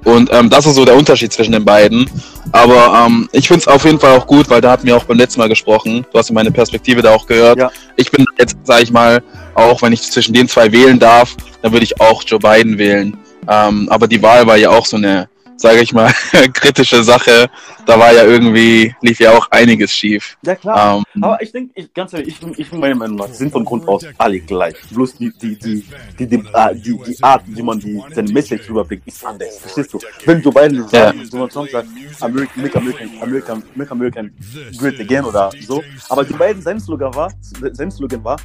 Und 0.05 0.31
ähm, 0.32 0.50
das 0.50 0.67
ist 0.67 0.75
so 0.75 0.85
der 0.85 0.96
Unterschied 0.96 1.32
zwischen 1.32 1.52
den 1.52 1.64
beiden. 1.64 2.08
Aber 2.52 3.06
ähm, 3.06 3.29
ich 3.32 3.49
finde 3.49 3.61
es 3.61 3.69
auf 3.69 3.85
jeden 3.85 3.99
Fall 3.99 4.19
auch 4.19 4.26
gut, 4.26 4.49
weil 4.50 4.61
da 4.61 4.73
hatten 4.73 4.87
wir 4.87 4.96
auch 4.96 5.05
beim 5.05 5.17
letzten 5.17 5.41
Mal 5.41 5.49
gesprochen. 5.49 6.05
Du 6.12 6.19
hast 6.19 6.31
meine 6.31 6.52
Perspektive 6.52 7.00
da 7.00 7.14
auch 7.14 7.26
gehört. 7.26 7.58
Ja. 7.58 7.70
Ich 7.96 8.11
bin 8.11 8.25
jetzt, 8.38 8.56
sage 8.64 8.82
ich 8.82 8.93
mal, 8.93 9.23
auch 9.55 9.81
wenn 9.82 9.93
ich 9.93 10.02
zwischen 10.02 10.35
den 10.35 10.46
zwei 10.46 10.70
wählen 10.70 10.99
darf, 10.99 11.35
dann 11.62 11.73
würde 11.73 11.85
ich 11.85 11.99
auch 12.00 12.23
Joe 12.23 12.38
Biden 12.38 12.76
wählen. 12.76 13.17
Ähm, 13.49 13.88
aber 13.91 14.06
die 14.06 14.23
Wahl 14.23 14.46
war 14.46 14.56
ja 14.56 14.70
auch 14.70 14.85
so 14.85 14.96
eine, 14.96 15.29
sage 15.56 15.80
ich 15.80 15.92
mal, 15.92 16.12
kritische 16.52 17.02
Sache. 17.02 17.48
Da 17.86 17.98
war 17.98 18.12
ja 18.12 18.24
irgendwie, 18.24 18.94
lief 19.02 19.18
ja 19.20 19.32
auch 19.32 19.46
einiges 19.50 19.92
schief. 19.92 20.36
Ja, 20.42 20.54
klar. 20.54 20.96
Ähm, 21.14 21.22
Aber 21.22 21.40
ich 21.42 21.52
denke, 21.52 21.72
ich, 21.74 21.92
ganz 21.92 22.12
ehrlich, 22.12 22.28
ich 22.28 22.40
bin, 22.40 22.54
ich 22.56 22.70
bin 22.70 22.80
meiner 22.80 22.94
Meinung 22.94 23.16
nach, 23.16 23.26
die 23.28 23.34
sind 23.34 23.52
von 23.52 23.64
Grund 23.64 23.86
aus 23.86 24.04
alle 24.18 24.40
gleich. 24.40 24.76
Bloß 24.90 25.14
die, 25.16 25.30
die, 25.40 25.56
die, 25.56 25.84
die, 26.18 26.26
die, 26.26 26.36
äh, 26.52 26.74
die, 26.74 26.98
die 27.06 27.16
Art, 27.22 27.42
wie 27.46 27.62
man 27.62 27.78
die, 27.78 28.02
seine 28.12 28.32
Message 28.32 28.68
rüberbringt, 28.68 29.06
ist 29.06 29.24
anders. 29.24 29.58
Verstehst 29.58 29.92
du? 29.92 30.00
Wenn 30.24 30.40
Joe 30.40 30.52
Biden 30.52 30.76
Ja. 30.76 30.88
sagt, 30.88 31.32
Donald 31.32 31.52
Trump 31.52 31.70
sagt, 31.70 31.88
American, 32.20 32.62
make 32.62 32.76
American, 32.78 33.10
American, 33.20 33.62
make 33.74 33.90
American 33.90 34.34
great 34.79 34.98
again 35.00 35.24
oder 35.24 35.50
so. 35.60 35.82
Aber 36.08 36.24
Joe 36.24 36.38
Biden, 36.38 36.62
sein 36.62 36.81
Slogan 36.81 37.14
war, 37.14 37.32
sein 37.72 37.90
Slogan 37.90 38.24
war, 38.24 38.36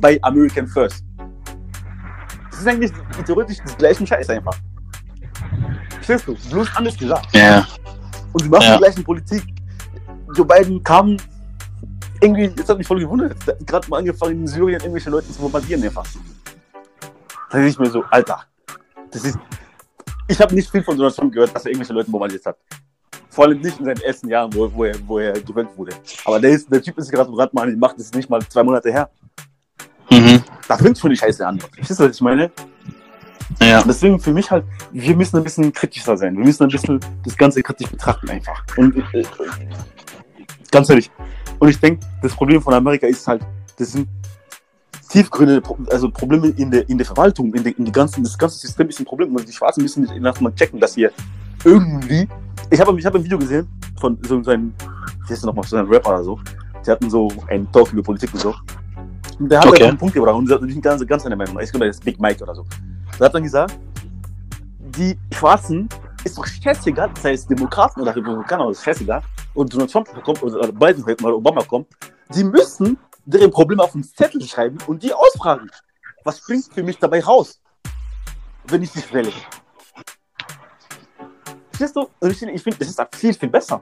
by 0.00 0.18
American 0.22 0.66
first. 0.66 1.04
Das 2.50 2.60
ist 2.60 2.66
eigentlich 2.66 2.90
theoretisch 3.24 3.58
das 3.64 3.76
gleiche 3.76 4.06
Scheiß 4.06 4.28
einfach. 4.30 4.56
Verstehst 6.08 6.26
du? 6.46 6.50
Bloß 6.50 6.68
anders 6.74 6.96
gesagt. 6.96 7.36
ja, 7.36 7.66
Und 8.32 8.42
sie 8.42 8.48
machen 8.48 8.62
Ja. 8.62 8.76
die 8.76 8.78
gleichen 8.78 9.04
Politik. 9.04 9.42
Joe 10.34 10.46
Biden 10.46 10.82
kam 10.82 11.18
irgendwie, 12.22 12.44
jetzt 12.44 12.66
hat 12.68 12.78
mich 12.78 12.86
voll 12.86 13.00
gewundert, 13.00 13.36
gerade 13.66 13.86
mal 13.90 13.98
angefangen, 13.98 14.40
in 14.40 14.46
Syrien 14.46 14.80
irgendwelche 14.80 15.10
Leute 15.10 15.30
zu 15.30 15.38
bombardieren 15.38 15.82
einfach. 15.84 16.06
Da 17.50 17.58
denke 17.58 17.68
ich 17.68 17.78
mir 17.78 17.90
so, 17.90 18.02
Alter, 18.10 18.42
das 19.10 19.24
ist. 19.24 19.38
Ich 20.28 20.40
habe 20.40 20.54
nicht 20.54 20.70
viel 20.70 20.82
von 20.82 20.96
Donald 20.96 21.14
Trump 21.14 21.32
gehört, 21.32 21.54
dass 21.54 21.64
er 21.66 21.72
irgendwelche 21.72 21.92
Leute 21.92 22.10
bombardiert 22.10 22.44
hat. 22.46 22.56
Vor 23.28 23.44
allem 23.44 23.60
nicht 23.60 23.78
in 23.78 23.84
seinen 23.84 24.00
ersten 24.00 24.28
Jahren, 24.28 24.52
wo, 24.54 24.70
wo, 24.72 24.84
er, 24.84 24.94
wo 25.06 25.18
er 25.18 25.32
gewählt 25.40 25.68
wurde. 25.76 25.92
Aber 26.24 26.40
der, 26.40 26.50
ist, 26.52 26.72
der 26.72 26.82
Typ 26.82 26.96
ist 26.98 27.10
gerade 27.10 27.30
gerade 27.30 27.54
mal 27.54 27.62
an 27.64 27.70
die 27.70 27.76
Macht, 27.76 27.96
das 27.96 28.06
ist 28.06 28.14
nicht 28.14 28.30
mal 28.30 28.40
zwei 28.48 28.62
Monate 28.62 28.90
her. 28.90 29.10
mhm. 30.10 30.42
Da 30.66 30.76
fängt 30.78 30.98
schon 30.98 31.10
die 31.10 31.16
Scheiße 31.16 31.46
an. 31.46 31.58
Verstehst 31.60 32.00
du, 32.00 32.04
was 32.04 32.14
ich 32.16 32.20
meine? 32.22 32.50
Ja, 33.60 33.82
Deswegen 33.82 34.18
für 34.20 34.32
mich 34.32 34.50
halt, 34.50 34.64
wir 34.92 35.16
müssen 35.16 35.36
ein 35.38 35.44
bisschen 35.44 35.72
kritischer 35.72 36.16
sein. 36.16 36.36
Wir 36.36 36.44
müssen 36.44 36.64
ein 36.64 36.68
bisschen 36.68 37.00
das 37.24 37.36
Ganze 37.36 37.62
kritisch 37.62 37.88
betrachten 37.90 38.28
einfach. 38.28 38.62
Und 38.76 38.96
äh, 39.14 39.24
ganz 40.70 40.88
ehrlich. 40.90 41.10
Und 41.58 41.68
ich 41.68 41.80
denke, 41.80 42.04
das 42.22 42.34
Problem 42.34 42.60
von 42.62 42.74
Amerika 42.74 43.06
ist 43.06 43.26
halt, 43.26 43.42
das 43.76 43.92
sind 43.92 44.08
tiefgründe, 45.08 45.60
Pro- 45.60 45.78
also 45.90 46.10
Probleme 46.10 46.48
in 46.48 46.70
der, 46.70 46.88
in 46.88 46.98
der 46.98 47.06
Verwaltung, 47.06 47.52
in, 47.54 47.64
der, 47.64 47.76
in 47.78 47.84
die 47.84 47.92
ganzen, 47.92 48.22
das 48.22 48.36
ganze 48.36 48.58
System 48.58 48.88
ist 48.88 49.00
ein 49.00 49.06
Problem. 49.06 49.34
Und 49.34 49.48
die 49.48 49.52
Schwarzen 49.52 49.82
müssen 49.82 50.06
erstmal 50.24 50.54
checken, 50.54 50.78
dass 50.78 50.94
hier 50.94 51.10
irgendwie. 51.64 52.28
Ich 52.70 52.80
habe 52.80 52.98
ich 52.98 53.06
hab 53.06 53.14
ein 53.14 53.24
Video 53.24 53.38
gesehen 53.38 53.66
von 53.98 54.18
so 54.22 54.36
einem, 54.50 54.74
wie 55.26 55.32
heißt 55.32 55.42
der 55.42 55.46
nochmal, 55.46 55.64
so 55.66 55.76
einem 55.76 55.88
Rapper 55.88 56.10
oder 56.10 56.24
so. 56.24 56.38
Die 56.86 56.90
hatten 56.90 57.08
so 57.10 57.28
einen 57.48 57.70
Talk 57.72 57.92
über 57.92 58.02
Politik 58.02 58.32
und 58.34 58.40
so. 58.40 58.54
Und 59.38 59.48
der 59.50 59.60
hat 59.60 59.66
Okay. 59.66 59.80
halt 59.80 59.88
einen 59.90 59.98
Punkt 59.98 60.14
gebracht 60.14 60.34
und 60.36 60.50
ich 60.50 60.58
bin 60.74 60.82
ganz, 60.82 61.06
ganz 61.06 61.24
einer 61.24 61.36
Meinung. 61.36 61.58
Ich 61.60 61.70
glaube, 61.70 61.86
das 61.86 61.96
ist 61.96 62.04
Big 62.04 62.20
Mike 62.20 62.42
oder 62.42 62.54
so. 62.54 62.64
Der 63.18 63.26
hat 63.26 63.34
dann 63.34 63.42
gesagt, 63.42 63.78
die 64.78 65.18
Schwarzen 65.32 65.88
ist 66.24 66.36
doch 66.36 66.46
scheißegal, 66.46 67.10
das 67.14 67.24
heißt 67.24 67.50
Demokraten 67.50 68.00
oder 68.00 68.14
Republikaner, 68.14 68.70
ist 68.70 68.82
scheißegal. 68.82 69.22
Und 69.54 69.72
Donald 69.72 69.90
Trump 69.90 70.24
kommt 70.24 70.42
oder 70.42 70.72
Biden 70.72 71.04
oder 71.04 71.36
Obama 71.36 71.62
kommt, 71.62 71.88
die 72.34 72.44
müssen 72.44 72.98
deren 73.24 73.50
Probleme 73.50 73.82
auf 73.82 73.92
den 73.92 74.02
Zettel 74.02 74.42
schreiben 74.42 74.78
und 74.86 75.02
die 75.02 75.12
ausfragen. 75.12 75.70
Was 76.24 76.38
springt 76.38 76.66
für 76.72 76.82
mich 76.82 76.98
dabei 76.98 77.22
raus, 77.22 77.60
wenn 78.64 78.82
ich 78.82 78.94
nicht 78.94 79.12
wähle? 79.12 79.32
Verstehst 81.70 81.96
du? 81.96 82.08
Und 82.18 82.30
ich, 82.30 82.62
finde, 82.62 82.78
das 82.78 82.88
ist 82.88 83.00
viel, 83.14 83.32
viel 83.34 83.48
besser. 83.48 83.80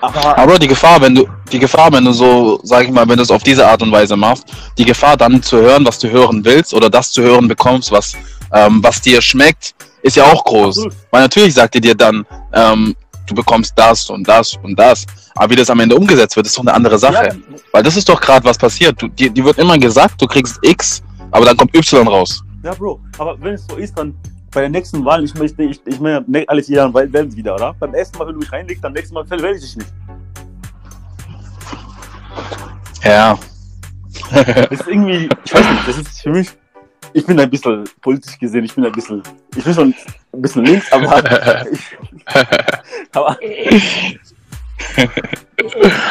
Aber, 0.00 0.38
Aber 0.38 0.58
die 0.58 0.66
Gefahr, 0.66 1.00
wenn 1.00 1.14
du, 1.14 1.28
die 1.52 1.58
Gefahr, 1.58 1.92
wenn 1.92 2.04
du 2.04 2.12
so, 2.12 2.58
sag 2.62 2.84
ich 2.84 2.90
mal, 2.90 3.06
wenn 3.08 3.16
du 3.16 3.22
es 3.22 3.30
auf 3.30 3.42
diese 3.42 3.66
Art 3.66 3.82
und 3.82 3.92
Weise 3.92 4.16
machst, 4.16 4.44
die 4.78 4.84
Gefahr 4.84 5.16
dann 5.16 5.42
zu 5.42 5.58
hören, 5.60 5.84
was 5.86 5.98
du 5.98 6.08
hören 6.10 6.44
willst 6.44 6.72
oder 6.74 6.88
das 6.90 7.10
zu 7.12 7.22
hören 7.22 7.46
bekommst, 7.48 7.90
was, 7.92 8.14
ähm, 8.52 8.82
was 8.82 9.00
dir 9.00 9.20
schmeckt, 9.22 9.74
ist 10.02 10.16
ja 10.16 10.24
auch 10.24 10.44
groß. 10.44 10.86
Weil 11.10 11.22
natürlich 11.22 11.54
sagt 11.54 11.74
ihr 11.76 11.80
dir 11.80 11.94
dann, 11.94 12.24
ähm, 12.52 12.94
du 13.26 13.34
bekommst 13.34 13.72
das 13.76 14.08
und 14.10 14.26
das 14.26 14.54
und 14.62 14.78
das. 14.78 15.04
Aber 15.34 15.50
wie 15.50 15.56
das 15.56 15.70
am 15.70 15.80
Ende 15.80 15.94
umgesetzt 15.96 16.36
wird, 16.36 16.46
ist 16.46 16.56
doch 16.56 16.62
eine 16.62 16.74
andere 16.74 16.98
Sache. 16.98 17.26
ja, 17.28 17.34
Weil 17.72 17.82
das 17.82 17.96
ist 17.96 18.08
doch 18.08 18.20
gerade 18.20 18.44
was 18.44 18.58
passiert. 18.58 19.00
Du, 19.00 19.08
dir, 19.08 19.30
dir 19.30 19.44
wird 19.44 19.58
immer 19.58 19.78
gesagt, 19.78 20.20
du 20.20 20.26
kriegst 20.26 20.58
X, 20.62 21.02
aber 21.30 21.44
dann 21.46 21.56
kommt 21.56 21.74
Y 21.74 22.06
raus. 22.08 22.42
ja, 22.64 22.74
Bro, 22.74 23.00
aber 23.18 23.36
wenn 23.40 23.54
es 23.54 23.64
so 23.70 23.76
ist, 23.76 23.96
dann 23.96 24.14
bei 24.50 24.60
der 24.60 24.68
nächsten 24.68 25.02
Wahl, 25.02 25.24
ich 25.24 25.32
möchte, 25.34 25.62
ich, 25.62 25.80
ich 25.86 25.98
meine, 25.98 26.22
ne- 26.26 26.44
alle 26.46 26.62
vier 26.62 26.76
Jahre 26.76 26.92
wählen 26.92 27.30
sie 27.30 27.38
wieder, 27.38 27.54
oder? 27.54 27.74
Beim 27.80 27.94
ersten 27.94 28.18
Mal, 28.18 28.26
wenn 28.26 28.34
du 28.34 28.40
mich 28.40 28.52
reinlegst, 28.52 28.84
dann 28.84 28.92
nächstes 28.92 29.12
Mal 29.14 29.24
wähle 29.30 29.54
ich 29.54 29.62
dich 29.62 29.76
nicht. 29.76 29.88
Ja. 33.04 33.38
Das 34.30 34.80
ist 34.80 34.88
irgendwie, 34.88 35.28
ich 35.44 35.54
weiß 35.54 35.70
nicht, 35.70 35.88
das 35.88 35.98
ist 35.98 36.22
für 36.22 36.30
mich, 36.30 36.48
ich 37.12 37.26
bin 37.26 37.38
ein 37.38 37.50
bisschen 37.50 37.84
politisch 38.00 38.38
gesehen, 38.38 38.64
ich 38.64 38.74
bin 38.74 38.84
ein 38.84 38.92
bisschen, 38.92 39.22
ich 39.56 39.64
bin 39.64 39.74
schon 39.74 39.94
ein 40.32 40.42
bisschen 40.42 40.64
links, 40.64 40.90
aber, 40.92 41.64
ich, 41.72 41.80
aber 43.12 43.36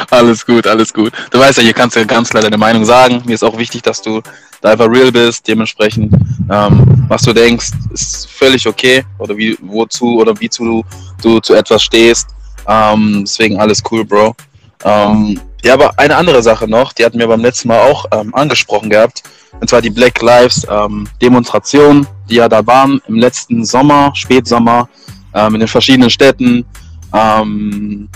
alles 0.10 0.46
gut, 0.46 0.68
alles 0.68 0.94
gut. 0.94 1.12
Du 1.30 1.40
weißt 1.40 1.58
ja, 1.58 1.63
hier 1.63 1.74
kannst 1.74 1.96
du 1.96 2.00
ja 2.00 2.06
ganz 2.06 2.30
klar 2.30 2.44
deine 2.44 2.58
Meinung 2.58 2.86
sagen. 2.86 3.22
Mir 3.25 3.34
ist 3.34 3.44
auch 3.44 3.58
wichtig, 3.58 3.82
dass 3.82 4.01
du 4.01 4.22
da 4.62 4.72
einfach 4.72 4.90
real 4.90 5.12
bist. 5.12 5.48
Dementsprechend, 5.48 6.13
ähm, 6.50 7.06
was 7.08 7.24
du 7.24 7.34
denkst, 7.34 7.72
ist 7.92 8.30
völlig 8.30 8.68
okay. 8.68 9.04
Oder 9.18 9.36
wie, 9.38 9.58
wozu 9.62 10.20
oder 10.20 10.40
wie 10.40 10.50
zu, 10.50 10.84
du 11.22 11.40
zu 11.40 11.54
etwas 11.54 11.84
stehst. 11.84 12.30
Ähm, 12.68 13.24
deswegen 13.25 13.60
alles 13.60 13.82
cool, 13.92 14.06
Bro. 14.06 14.36
Ähm, 14.84 15.40
ja, 15.63 15.74
aber 15.74 15.98
eine 15.98 16.15
andere 16.15 16.41
Sache 16.41 16.68
noch, 16.68 16.94
die 16.94 17.06
hatten 17.06 17.20
wir 17.20 17.27
beim 17.27 17.41
letzten 17.41 17.68
Mal 17.68 17.80
auch 17.80 18.06
ähm, 18.12 18.34
angesprochen 18.34 18.89
gehabt. 18.89 19.24
Und 19.60 19.70
zwar 19.70 19.82
die 19.82 19.89
Black 19.89 20.22
Lives 20.22 20.65
ähm, 20.70 21.08
Demonstrationen, 21.22 22.08
die 22.30 22.36
ja 22.36 22.50
da 22.50 22.65
waren 22.65 23.01
im 23.08 23.15
letzten 23.15 23.63
Sommer, 23.63 24.12
Spätsommer, 24.15 24.89
ähm, 25.34 25.56
in 25.56 25.60
den 25.60 25.68
verschiedenen 25.68 26.10
Städten. 26.10 26.65
Ähm, 27.13 28.10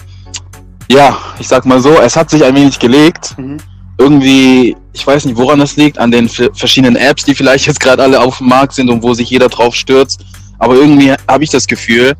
ja, 0.89 1.17
ich 1.39 1.47
sag 1.47 1.65
mal 1.65 1.79
so, 1.79 1.99
es 1.99 2.15
hat 2.15 2.29
sich 2.29 2.43
ein 2.43 2.55
wenig 2.55 2.79
gelegt. 2.79 3.37
Mhm. 3.37 3.57
Irgendwie, 3.97 4.75
ich 4.93 5.05
weiß 5.05 5.25
nicht, 5.25 5.37
woran 5.37 5.61
es 5.61 5.77
liegt, 5.77 5.97
an 5.99 6.11
den 6.11 6.27
verschiedenen 6.27 6.95
Apps, 6.95 7.25
die 7.25 7.35
vielleicht 7.35 7.67
jetzt 7.67 7.79
gerade 7.79 8.03
alle 8.03 8.19
auf 8.19 8.39
dem 8.39 8.47
Markt 8.47 8.73
sind 8.73 8.89
und 8.89 9.03
wo 9.03 9.13
sich 9.13 9.29
jeder 9.29 9.49
drauf 9.49 9.75
stürzt. 9.75 10.25
Aber 10.57 10.75
irgendwie 10.75 11.13
habe 11.27 11.43
ich 11.43 11.49
das 11.49 11.67
Gefühl, 11.67 12.13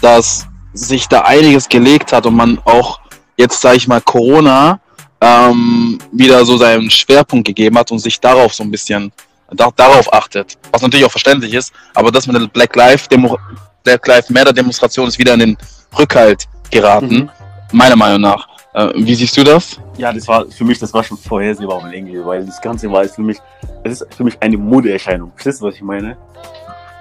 dass 0.00 0.46
sich 0.74 1.08
da 1.08 1.22
einiges 1.22 1.68
gelegt 1.68 2.12
hat 2.12 2.26
und 2.26 2.34
man 2.34 2.58
auch 2.64 3.00
jetzt, 3.42 3.60
sage 3.60 3.76
ich 3.76 3.86
mal, 3.86 4.00
Corona 4.00 4.80
ähm, 5.20 5.98
wieder 6.10 6.44
so 6.44 6.56
seinen 6.56 6.90
Schwerpunkt 6.90 7.46
gegeben 7.46 7.76
hat 7.78 7.90
und 7.92 7.98
sich 7.98 8.18
darauf 8.18 8.54
so 8.54 8.62
ein 8.64 8.70
bisschen 8.70 9.12
da, 9.52 9.68
darauf 9.76 10.12
achtet. 10.12 10.56
Was 10.72 10.82
natürlich 10.82 11.04
auch 11.06 11.10
verständlich 11.10 11.52
ist, 11.54 11.72
aber 11.94 12.10
das 12.10 12.26
mit 12.26 12.34
der 12.40 12.46
Black 12.48 12.74
Lives 12.74 13.08
Demo 13.08 13.38
Black 13.84 14.06
Lives 14.06 14.30
Matter 14.30 14.52
Demonstration 14.52 15.08
ist 15.08 15.18
wieder 15.18 15.34
in 15.34 15.40
den 15.40 15.58
Rückhalt 15.98 16.46
geraten, 16.70 17.14
Mhm. 17.14 17.30
meiner 17.72 17.96
Meinung 17.96 18.20
nach. 18.22 18.46
Äh, 18.74 18.88
wie 18.96 19.14
siehst 19.14 19.36
du 19.36 19.44
das? 19.44 19.78
ja, 19.98 20.10
das 20.12 20.26
war 20.26 20.46
für 20.46 20.64
mich, 20.64 20.78
das 20.78 20.94
war 20.94 21.04
schon 21.04 21.18
vorhersehbar 21.18 21.82
und 21.82 21.92
irgendwie, 21.92 22.24
weil 22.24 22.46
das 22.46 22.58
Ganze 22.60 22.90
war 22.90 23.04
für 23.04 23.20
mich, 23.20 23.36
es 23.84 24.00
ist 24.00 24.14
für 24.14 24.24
mich 24.24 24.34
eine 24.40 24.56
Modeerscheinung. 24.56 25.30
Verstehst 25.34 25.60
du, 25.60 25.66
was 25.66 25.74
ich 25.74 25.82
meine? 25.82 26.16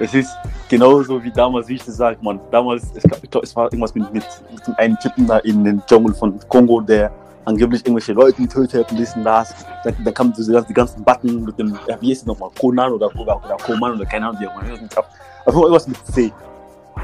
Es 0.01 0.15
ist 0.15 0.35
genauso 0.67 1.23
wie 1.23 1.31
damals, 1.31 1.67
wie 1.67 1.75
ich 1.75 1.85
das 1.85 1.97
sage, 1.97 2.17
man. 2.21 2.39
Damals, 2.49 2.83
es, 2.95 3.03
gab, 3.03 3.23
ich 3.23 3.29
glaub, 3.29 3.43
es 3.43 3.55
war 3.55 3.65
irgendwas 3.65 3.93
mit, 3.93 4.11
mit, 4.11 4.25
mit 4.51 4.65
dem 4.65 4.73
einen 4.77 4.97
Typen 4.97 5.27
da 5.27 5.37
in 5.39 5.63
den 5.63 5.81
Dschungel 5.85 6.13
von 6.15 6.39
Kongo, 6.49 6.81
der 6.81 7.11
angeblich 7.45 7.85
irgendwelche 7.85 8.13
Leute 8.13 8.41
getötet 8.41 8.89
und 8.89 8.97
dies 8.97 9.15
und 9.15 9.23
das. 9.23 9.53
Da, 9.83 9.91
da 10.03 10.11
kamen 10.11 10.33
diese 10.35 10.53
ganzen, 10.53 10.67
die 10.69 10.73
ganzen 10.73 11.03
Button 11.03 11.45
mit 11.45 11.59
dem, 11.59 11.77
ja, 11.87 12.01
wie 12.01 12.11
ist 12.11 12.21
es 12.21 12.25
nochmal, 12.25 12.49
Konan 12.59 12.93
oder, 12.93 13.15
oder, 13.15 13.37
oder 13.37 13.57
Koman 13.57 13.93
oder 13.93 14.05
keine 14.05 14.27
Ahnung, 14.27 14.41
wie 14.41 14.47
auch 14.47 14.61
immer. 14.63 15.05
Aber 15.45 15.55
irgendwas 15.55 15.87
mit 15.87 15.97
C 16.07 16.33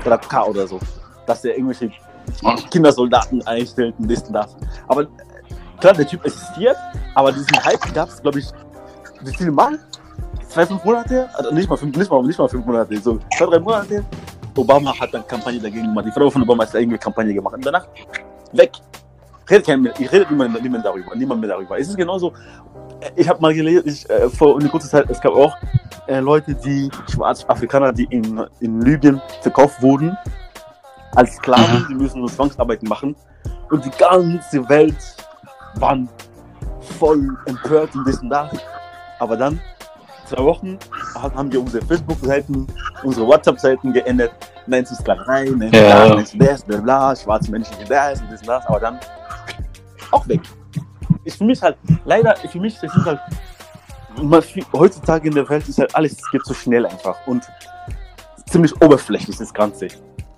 oder 0.03 0.17
K 0.17 0.45
oder 0.45 0.67
so. 0.67 0.79
Dass 1.27 1.43
der 1.43 1.55
irgendwelche 1.55 1.91
Kindersoldaten 2.71 3.45
einstellt 3.45 3.93
und 3.99 4.07
dies 4.07 4.23
und 4.23 4.33
das. 4.33 4.55
Aber 4.87 5.03
äh, 5.03 5.07
klar, 5.79 5.93
der 5.93 6.07
Typ 6.07 6.25
existiert, 6.25 6.77
aber 7.13 7.31
diesen 7.31 7.63
Hype 7.63 7.93
gab 7.93 8.09
es, 8.09 8.21
glaube 8.21 8.39
ich, 8.39 8.47
wie 9.21 9.35
viele 9.35 9.51
Mal? 9.51 9.79
Zwei, 10.57 10.65
fünf 10.65 10.83
Monate? 10.85 11.29
Also 11.35 11.51
nicht 11.51 11.69
mal 11.69 11.77
fünf, 11.77 11.95
nicht 11.95 12.09
mal, 12.09 12.23
nicht 12.23 12.39
mal 12.39 12.49
fünf 12.49 12.65
Monate, 12.65 12.97
so 12.97 13.19
zwei, 13.37 13.45
drei 13.45 13.59
Monate. 13.59 14.03
Obama 14.55 14.99
hat 14.99 15.13
dann 15.13 15.27
Kampagne 15.27 15.59
dagegen 15.59 15.83
gemacht. 15.83 16.07
Die 16.07 16.11
Frau 16.11 16.31
von 16.31 16.41
Obama 16.41 16.65
hat 16.65 16.73
irgendwie 16.73 16.97
Kampagne 16.97 17.31
gemacht. 17.31 17.53
Und 17.53 17.63
danach 17.63 17.85
weg. 18.53 18.71
Redet 19.47 19.67
kein 19.67 19.83
mehr, 19.83 19.93
ich 19.99 20.11
redet 20.11 20.31
niemand, 20.31 20.59
niemand 20.59 20.83
darüber, 20.83 21.15
niemand 21.15 21.41
mehr 21.41 21.51
darüber. 21.51 21.77
Es 21.77 21.89
ist 21.89 21.95
genauso. 21.95 22.33
Ich 23.15 23.29
habe 23.29 23.39
mal 23.39 23.53
gelesen, 23.53 23.83
ich, 23.85 24.09
äh, 24.09 24.27
vor 24.31 24.59
einer 24.59 24.67
kurzen 24.67 24.89
Zeit, 24.89 25.07
es 25.11 25.21
gab 25.21 25.33
auch 25.33 25.55
äh, 26.07 26.21
Leute, 26.21 26.55
die 26.55 26.89
Schwarzafrikaner, 27.07 27.93
die 27.93 28.05
in, 28.05 28.43
in 28.59 28.81
Libyen 28.81 29.21
verkauft 29.43 29.79
wurden 29.83 30.17
als 31.13 31.35
Sklaven, 31.35 31.85
die 31.87 31.93
müssen 31.93 32.21
nur 32.21 32.29
Zwangsarbeiten 32.29 32.89
machen. 32.89 33.15
Und 33.69 33.85
die 33.85 33.91
ganze 33.91 34.67
Welt 34.67 34.97
waren 35.75 36.09
voll 36.97 37.37
empört 37.45 37.93
und 37.93 38.07
das 38.07 38.17
und 38.23 38.29
das. 38.31 38.49
Aber 39.19 39.37
dann, 39.37 39.61
zwei 40.27 40.43
Wochen, 40.43 40.77
ha- 41.15 41.31
haben 41.33 41.51
wir 41.51 41.59
unsere 41.61 41.85
Facebook-Seiten, 41.85 42.67
unsere 43.03 43.27
WhatsApp-Seiten 43.27 43.93
geändert. 43.93 44.31
Nein 44.67 44.85
zu 44.85 44.95
Sklaverei, 44.95 45.49
nein 45.55 45.71
Ja. 45.73 46.15
das, 46.15 46.33
nein 46.33 46.47
das, 46.49 46.63
bla 46.63 46.77
bla, 46.77 47.15
schwarze 47.15 47.51
Menschen 47.51 47.75
sind 47.77 47.89
das 47.89 48.21
und 48.21 48.31
das 48.31 48.41
und 48.41 48.47
das. 48.47 48.65
Aber 48.67 48.79
dann 48.79 48.99
auch 50.11 50.27
weg. 50.27 50.41
Ist 51.23 51.37
für 51.37 51.45
mich 51.45 51.61
halt, 51.61 51.77
leider, 52.05 52.35
für 52.35 52.59
mich, 52.59 52.77
das 52.79 52.95
ist 52.95 53.05
halt, 53.05 53.19
man, 54.21 54.43
heutzutage 54.73 55.27
in 55.29 55.35
der 55.35 55.47
Welt 55.49 55.67
ist 55.67 55.77
halt 55.79 55.95
alles, 55.95 56.13
es 56.13 56.31
geht 56.31 56.45
so 56.45 56.53
schnell 56.53 56.85
einfach 56.85 57.15
und 57.27 57.43
ziemlich 58.49 58.73
oberflächlich 58.81 59.37
das 59.37 59.53
Ganze. 59.53 59.87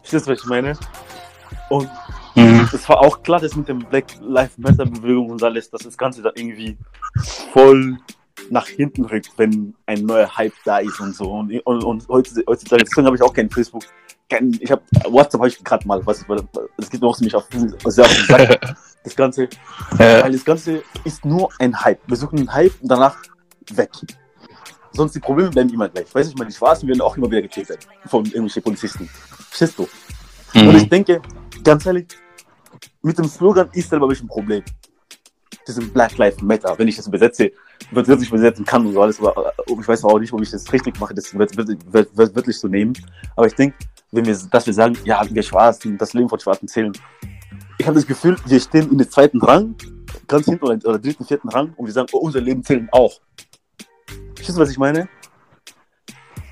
Verstehst 0.01 0.27
du, 0.27 0.31
was 0.31 0.39
ich 0.39 0.45
meine? 0.45 0.73
Und 1.69 1.89
Mhm. 2.35 2.69
es 2.71 2.87
war 2.87 2.99
auch 2.99 3.21
klar, 3.23 3.39
dass 3.39 3.55
mit 3.55 3.67
dem 3.67 3.79
Black 3.79 4.05
Lives 4.21 4.57
Matter 4.57 4.85
Bewegung 4.85 5.29
und 5.31 5.43
alles, 5.43 5.69
dass 5.69 5.81
das 5.81 5.97
Ganze 5.97 6.21
da 6.21 6.29
irgendwie 6.35 6.77
voll 7.51 7.97
nach 8.49 8.67
hinten 8.67 9.05
rückt, 9.05 9.31
wenn 9.37 9.75
ein 9.85 10.05
neuer 10.05 10.35
Hype 10.37 10.53
da 10.65 10.79
ist 10.79 10.99
und 10.99 11.15
so. 11.15 11.31
Und, 11.31 11.51
und, 11.65 11.83
und 11.83 12.07
heutzutage, 12.07 12.83
deswegen 12.83 13.05
habe 13.05 13.15
ich 13.15 13.21
auch 13.21 13.33
kein 13.33 13.49
Facebook. 13.49 13.83
Kein, 14.29 14.55
ich 14.59 14.71
habe 14.71 14.83
WhatsApp 15.07 15.39
habe 15.39 15.47
ich 15.47 15.63
gerade 15.63 15.87
mal, 15.87 16.05
was 16.05 16.25
es 16.77 16.89
geht 16.89 17.01
mir 17.01 17.07
auch 17.07 17.17
ziemlich 17.17 17.35
auf, 17.35 17.47
sehr 17.85 18.05
auf 18.05 18.15
den 18.15 18.25
Sack, 18.25 18.75
das 19.03 19.15
Ganze. 19.15 19.43
Äh, 19.97 20.23
Weil 20.23 20.31
das 20.31 20.45
Ganze 20.45 20.83
ist 21.03 21.25
nur 21.25 21.49
ein 21.57 21.79
Hype. 21.83 21.99
Wir 22.05 22.15
suchen 22.15 22.39
einen 22.39 22.53
Hype 22.53 22.73
und 22.81 22.89
danach 22.89 23.17
weg. 23.73 23.89
Sonst 24.91 25.15
die 25.15 25.19
Probleme 25.19 25.49
bleiben 25.49 25.69
immer 25.69 25.89
gleich. 25.89 26.13
Weißt 26.13 26.29
du, 26.29 26.33
ich 26.33 26.37
meine, 26.37 26.49
die 26.49 26.55
Schwarzen 26.55 26.87
werden 26.87 27.01
auch 27.01 27.15
immer 27.17 27.29
wieder 27.29 27.41
getötet 27.41 27.87
von 28.05 28.25
irgendwelchen 28.25 28.63
Polizisten. 28.63 29.09
Verstehst 29.49 29.79
du? 29.79 29.83
Und 30.55 30.75
ich 30.75 30.83
mhm. 30.83 30.89
denke, 30.89 31.21
ganz 31.63 31.85
ehrlich, 31.85 32.07
mit 33.01 33.17
dem 33.17 33.25
Slogan 33.25 33.69
ist 33.73 33.89
selber 33.89 34.09
ein 34.09 34.27
Problem. 34.27 34.63
Diesem 35.67 35.91
Black 35.91 36.17
Lives 36.17 36.41
Matter, 36.41 36.77
wenn 36.77 36.87
ich 36.87 36.95
das 36.95 37.07
übersetze, 37.07 37.51
wird 37.91 38.07
wirklich 38.07 38.29
übersetzen 38.29 38.65
kann 38.65 38.85
und 38.85 38.93
so 38.93 39.01
alles, 39.01 39.19
aber 39.19 39.53
äh, 39.67 39.73
ich 39.79 39.87
weiß 39.87 40.03
auch 40.03 40.19
nicht, 40.19 40.31
ob 40.33 40.41
ich 40.41 40.51
das 40.51 40.71
richtig 40.71 40.99
mache, 40.99 41.13
das 41.13 41.33
wird, 41.37 41.57
wird, 41.57 41.93
wird, 41.93 42.17
wird 42.17 42.35
wirklich 42.35 42.57
so 42.59 42.67
nehmen. 42.67 42.93
Aber 43.35 43.47
ich 43.47 43.55
denke, 43.55 43.75
wenn 44.11 44.25
wir, 44.25 44.37
dass 44.51 44.65
wir 44.65 44.73
sagen, 44.73 44.97
ja, 45.05 45.23
wir 45.29 45.43
Schwarzen, 45.43 45.97
das 45.97 46.13
Leben 46.13 46.29
von 46.29 46.39
Schwarzen 46.39 46.67
zählen. 46.67 46.91
Ich 47.77 47.85
habe 47.85 47.95
das 47.95 48.05
Gefühl, 48.05 48.35
wir 48.45 48.59
stehen 48.59 48.91
in 48.91 48.97
den 48.97 49.09
zweiten 49.09 49.41
Rang, 49.41 49.75
ganz 50.27 50.45
hinten 50.45 50.65
oder, 50.65 50.75
oder 50.87 50.99
dritten, 50.99 51.25
vierten 51.25 51.49
Rang 51.49 51.73
und 51.77 51.85
wir 51.85 51.93
sagen, 51.93 52.07
oh, 52.11 52.19
unser 52.19 52.41
Leben 52.41 52.63
zählt 52.63 52.91
auch. 52.91 53.19
Verstehst 54.35 54.57
du, 54.57 54.61
was 54.61 54.69
ich 54.71 54.77
meine? 54.77 55.07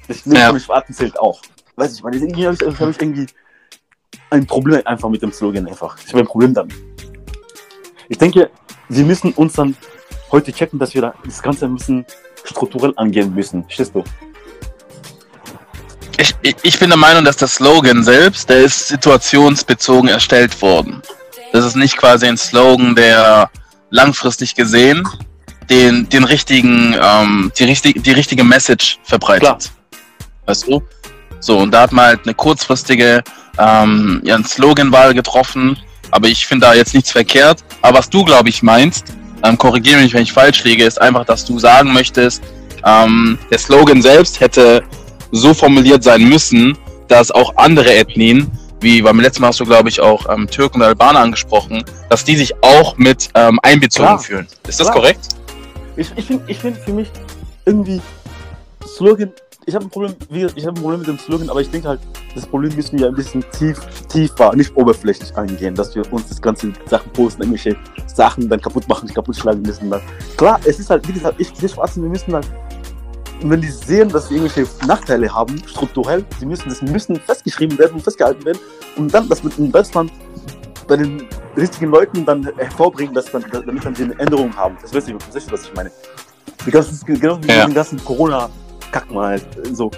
Das 0.08 0.26
Leben 0.26 0.38
Ja. 0.38 0.50
von 0.50 0.60
Schwarzen 0.60 0.94
zählt 0.94 1.20
auch. 1.20 1.42
Weiß 1.76 1.94
ich, 1.94 2.04
meine, 2.04 2.18
irgendwie 2.18 2.48
habe 2.48 2.56
ich, 2.60 2.80
hab 2.80 2.90
ich 2.90 3.02
irgendwie 3.02 3.28
ein 4.30 4.46
Problem 4.48 4.82
einfach 4.86 5.10
mit 5.10 5.22
dem 5.22 5.32
Slogan 5.32 5.68
einfach. 5.68 5.98
Ich 6.00 6.10
habe 6.10 6.20
ein 6.20 6.26
Problem 6.26 6.54
damit. 6.54 6.76
Ich 8.10 8.18
denke, 8.18 8.50
wir 8.90 9.06
müssen 9.06 9.34
uns 9.34 9.54
dann 9.54 9.76
heute 10.32 10.54
checken, 10.54 10.80
dass 10.80 10.94
wir 10.94 11.02
da 11.02 11.14
das 11.26 11.42
Ganze 11.42 11.66
ein 11.66 11.76
bisschen 11.76 12.06
strukturell 12.44 12.94
angehen 12.96 13.34
müssen. 13.34 13.64
Verstehst 13.64 13.94
du? 13.94 14.04
Ich, 16.20 16.36
ich, 16.42 16.56
ich 16.64 16.80
bin 16.80 16.90
der 16.90 16.98
Meinung, 16.98 17.24
dass 17.24 17.38
der 17.38 17.48
Slogan 17.48 18.04
selbst, 18.04 18.50
der 18.50 18.62
ist 18.62 18.88
situationsbezogen 18.88 20.10
erstellt 20.10 20.60
worden. 20.62 21.02
Das 21.54 21.64
ist 21.64 21.76
nicht 21.76 21.98
quasi 21.98 22.26
ein 22.26 22.38
Slogan, 22.38 22.96
der 22.96 23.50
langfristig 23.90 24.56
gesehen 24.56 25.08
den, 25.70 26.08
den 26.10 26.24
richtigen, 26.24 26.96
ähm, 27.00 27.52
die, 27.58 27.66
richtig, 27.66 28.04
die 28.04 28.12
richtige 28.12 28.44
Message 28.44 29.00
verbreitet. 29.04 29.42
Klar. 29.42 29.58
Weißt 30.46 30.68
du? 30.68 30.82
So, 31.40 31.60
und 31.60 31.72
da 31.72 31.82
hat 31.82 31.92
man 31.92 32.06
halt 32.06 32.22
eine 32.24 32.34
kurzfristige 32.34 33.24
ähm, 33.58 34.22
ja, 34.24 34.42
Sloganwahl 34.44 35.14
getroffen, 35.14 35.78
aber 36.12 36.28
ich 36.28 36.46
finde 36.48 36.68
da 36.68 36.74
jetzt 36.74 36.94
nichts 36.94 37.12
verkehrt. 37.12 37.64
Aber 37.82 38.00
was 38.00 38.10
du, 38.10 38.24
glaube 38.24 38.50
ich, 38.50 38.64
meinst, 38.64 39.14
ähm, 39.44 39.58
korrigiere 39.58 40.02
mich, 40.02 40.14
wenn 40.14 40.24
ich 40.24 40.34
falsch 40.34 40.64
liege, 40.64 40.84
ist 40.84 41.00
einfach, 41.02 41.26
dass 41.26 41.46
du 41.46 41.60
sagen 41.60 41.94
möchtest, 41.94 42.44
ähm, 42.86 43.38
der 43.52 43.58
Slogan 43.58 44.02
selbst 44.02 44.40
hätte 44.40 44.84
so 45.32 45.54
formuliert 45.54 46.04
sein 46.04 46.28
müssen, 46.28 46.78
dass 47.08 47.32
auch 47.32 47.54
andere 47.58 47.94
Ethnien, 47.94 48.50
wie 48.80 49.02
beim 49.02 49.20
letzten 49.20 49.42
Mal 49.42 49.50
hast 49.50 49.60
du, 49.60 49.66
glaube 49.66 49.90
ich, 49.90 50.00
auch 50.00 50.26
ähm, 50.30 50.48
Türken 50.48 50.82
und 50.82 50.88
Albaner 50.88 51.20
angesprochen, 51.20 51.84
dass 52.10 52.24
die 52.24 52.38
sich 52.38 52.54
auch 52.64 52.98
mit 52.98 53.30
ähm, 53.34 53.60
einbezogen 53.64 54.08
Klar. 54.08 54.20
fühlen. 54.20 54.48
Ist 54.68 54.80
das 54.80 54.88
Klar. 54.88 54.94
korrekt? 54.94 55.30
Ich, 55.96 56.12
ich 56.16 56.26
finde 56.26 56.44
ich 56.48 56.60
find 56.60 56.78
für 56.78 56.94
mich 56.94 57.10
irgendwie 57.66 58.00
Slogan, 58.86 59.32
ich 59.68 59.76
habe 59.76 59.86
ein 59.86 59.90
Problem, 59.90 60.16
wie, 60.30 60.48
ich 60.56 60.66
habe 60.66 60.80
ein 60.80 60.82
Problem 60.82 61.00
mit 61.00 61.08
dem 61.10 61.20
Slogan, 61.20 61.50
aber 61.50 61.60
ich 61.60 61.70
denke 61.70 61.90
halt, 61.90 62.00
das 62.34 62.46
Problem 62.46 62.74
müssen 62.74 62.98
wir 62.98 63.08
ein 63.08 63.14
bisschen 63.14 63.44
tief, 63.52 63.78
tiefer, 64.08 64.56
nicht 64.56 64.74
oberflächlich 64.78 65.36
angehen, 65.36 65.76
dass 65.76 65.94
wir 65.94 66.12
uns 66.14 66.30
das 66.30 66.42
ganze 66.42 66.72
Sachen 66.86 67.12
posten, 67.12 67.42
irgendwelche 67.42 67.76
Sachen 68.08 68.48
dann 68.48 68.62
kaputt 68.62 68.88
machen, 68.88 69.14
kaputt 69.14 69.36
schlagen 69.36 69.62
müssen. 69.64 69.90
Dann. 69.90 70.02
Klar, 70.38 70.58
es 70.64 70.80
ist 70.80 70.90
halt, 70.90 71.06
wie 71.10 71.12
gesagt, 71.12 71.36
ich, 71.38 71.52
die 71.52 71.68
Schwarzen, 71.68 72.02
wir 72.02 72.10
müssen 72.10 72.34
halt, 72.34 72.50
wenn 73.42 73.60
die 73.60 73.70
sehen, 73.70 74.08
dass 74.08 74.30
wir 74.30 74.38
irgendwelche 74.38 74.72
Nachteile 74.88 75.34
haben, 75.34 75.62
strukturell, 75.68 76.24
sie 76.40 76.46
müssen, 76.46 76.70
das 76.70 76.82
müssen 76.82 77.18
festgeschrieben 77.18 77.78
werden 77.78 77.96
und 77.96 78.04
festgehalten 78.04 78.46
werden 78.46 78.60
und 78.96 79.14
dann 79.14 79.28
das 79.28 79.44
mit 79.44 79.58
in 79.58 79.70
Deutschland 79.70 80.14
bei 80.88 80.96
den 80.96 81.28
richtigen 81.58 81.92
Leuten 81.92 82.26
dann 82.26 82.50
hervorbringen, 82.56 83.14
dass 83.14 83.26
dann, 83.26 83.44
damit 83.52 83.84
dann 83.84 83.94
sie 83.94 84.06
eine 84.06 84.18
Änderung 84.18 84.56
haben. 84.56 84.78
Das 84.82 84.94
weißt 84.94 85.10
du, 85.10 85.16
was 85.52 85.66
ich 85.66 85.74
meine. 85.76 85.92
Die 86.66 86.72
ganzen, 86.72 87.06
genau 87.06 87.38
wie 87.44 87.50
Ja. 87.50 87.66
den 87.66 87.74
ganzen 87.74 88.00
Corona-Kack 88.98 89.12
mal 89.12 89.30
halt, 89.30 89.76
so. 89.76 89.92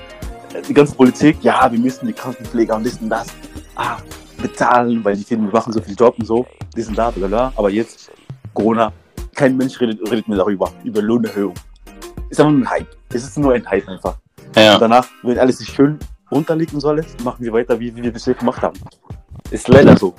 Die 0.67 0.73
ganze 0.73 0.95
Politik, 0.95 1.37
ja, 1.41 1.71
wir 1.71 1.79
müssen 1.79 2.07
die 2.07 2.13
Krankenpfleger 2.13 2.75
und 2.75 2.85
das 2.85 2.97
und 2.97 3.09
das 3.09 3.27
ah, 3.75 3.97
bezahlen, 4.41 5.03
weil 5.05 5.15
die 5.15 5.23
Firmen 5.23 5.51
machen 5.51 5.71
so 5.71 5.81
viel 5.81 5.95
Job 5.95 6.15
und 6.17 6.25
so, 6.25 6.45
die 6.75 6.81
sind 6.81 6.97
da, 6.97 7.11
bla 7.11 7.27
bla. 7.27 7.53
Aber 7.55 7.69
jetzt, 7.69 8.11
Corona, 8.53 8.91
kein 9.35 9.55
Mensch 9.55 9.79
redet, 9.79 9.99
redet 10.09 10.27
mehr 10.27 10.37
darüber, 10.37 10.71
über 10.83 11.01
Lohnerhöhung. 11.01 11.53
Ist 12.29 12.39
einfach 12.39 12.51
nur 12.51 12.61
ein 12.61 12.69
Hype. 12.69 12.87
Es 13.13 13.23
ist 13.23 13.37
nur 13.37 13.53
ein 13.53 13.69
Hype 13.69 13.87
einfach. 13.87 14.17
Ja. 14.55 14.73
Und 14.73 14.81
danach, 14.81 15.07
wenn 15.21 15.37
alles 15.37 15.59
sich 15.59 15.69
schön 15.69 15.99
runterliegen 16.31 16.79
soll, 16.79 17.05
machen 17.23 17.43
wir 17.43 17.53
weiter, 17.53 17.79
wie, 17.79 17.95
wie 17.95 18.03
wir 18.03 18.11
bisher 18.11 18.33
gemacht 18.33 18.61
haben. 18.61 18.79
Ist 19.51 19.67
leider 19.67 19.95
so. 19.97 20.15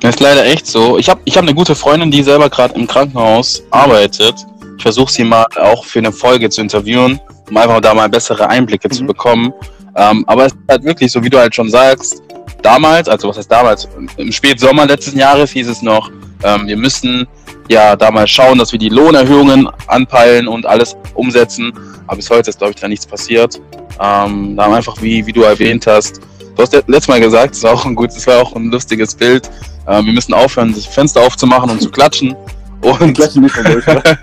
Das 0.00 0.14
ist 0.14 0.20
leider 0.20 0.44
echt 0.44 0.66
so. 0.66 0.98
Ich 0.98 1.08
habe 1.08 1.20
ich 1.24 1.36
hab 1.36 1.42
eine 1.42 1.54
gute 1.54 1.74
Freundin, 1.74 2.10
die 2.10 2.22
selber 2.22 2.48
gerade 2.48 2.74
im 2.74 2.86
Krankenhaus 2.86 3.62
arbeitet. 3.70 4.46
Ich 4.78 4.82
versuche 4.82 5.12
sie 5.12 5.24
mal 5.24 5.44
auch 5.60 5.84
für 5.84 5.98
eine 5.98 6.12
Folge 6.12 6.48
zu 6.48 6.60
interviewen, 6.60 7.20
um 7.50 7.56
einfach 7.56 7.80
da 7.80 7.92
mal 7.94 8.08
bessere 8.08 8.48
Einblicke 8.48 8.88
zu 8.88 9.02
Mhm. 9.02 9.06
bekommen. 9.08 9.52
Ähm, 9.96 10.24
aber 10.28 10.46
es 10.46 10.52
ist 10.52 10.58
halt 10.70 10.84
wirklich 10.84 11.10
so, 11.10 11.22
wie 11.22 11.28
du 11.30 11.38
halt 11.38 11.54
schon 11.54 11.68
sagst, 11.68 12.22
damals, 12.62 13.08
also 13.08 13.28
was 13.28 13.38
heißt 13.38 13.50
damals, 13.50 13.88
im 14.16 14.30
Spätsommer 14.32 14.86
letzten 14.86 15.18
Jahres 15.18 15.50
hieß 15.50 15.68
es 15.68 15.82
noch, 15.82 16.10
ähm, 16.44 16.68
wir 16.68 16.76
müssen 16.76 17.26
ja 17.68 17.96
da 17.96 18.10
mal 18.12 18.26
schauen, 18.28 18.58
dass 18.58 18.70
wir 18.70 18.78
die 18.78 18.88
Lohnerhöhungen 18.88 19.68
anpeilen 19.88 20.46
und 20.46 20.64
alles 20.64 20.96
umsetzen. 21.14 21.72
Aber 22.06 22.16
bis 22.16 22.30
heute 22.30 22.50
ist, 22.50 22.58
glaube 22.58 22.72
ich, 22.74 22.80
da 22.80 22.86
nichts 22.88 23.06
passiert. 23.06 23.60
Ähm, 24.00 24.56
da 24.56 24.64
haben 24.64 24.74
einfach, 24.74 24.96
wie, 25.02 25.26
wie 25.26 25.32
du 25.32 25.42
erwähnt 25.42 25.86
hast, 25.88 26.20
du 26.54 26.62
hast 26.62 26.72
letztes 26.72 27.08
Mal 27.08 27.20
gesagt, 27.20 27.54
das 27.54 27.62
war 27.64 27.72
auch 27.72 27.84
ein 27.84 27.96
gutes, 27.96 28.14
das 28.14 28.26
war 28.28 28.42
auch 28.42 28.54
ein 28.54 28.70
lustiges 28.70 29.14
Bild. 29.14 29.50
Ähm, 29.88 30.06
wir 30.06 30.12
müssen 30.12 30.32
aufhören, 30.34 30.72
das 30.72 30.86
Fenster 30.86 31.20
aufzumachen 31.20 31.68
und 31.68 31.82
zu 31.82 31.90
klatschen. 31.90 32.36
Und, 32.80 33.14
klatschen 33.14 33.42
nicht 33.42 33.58
oder? 33.58 33.76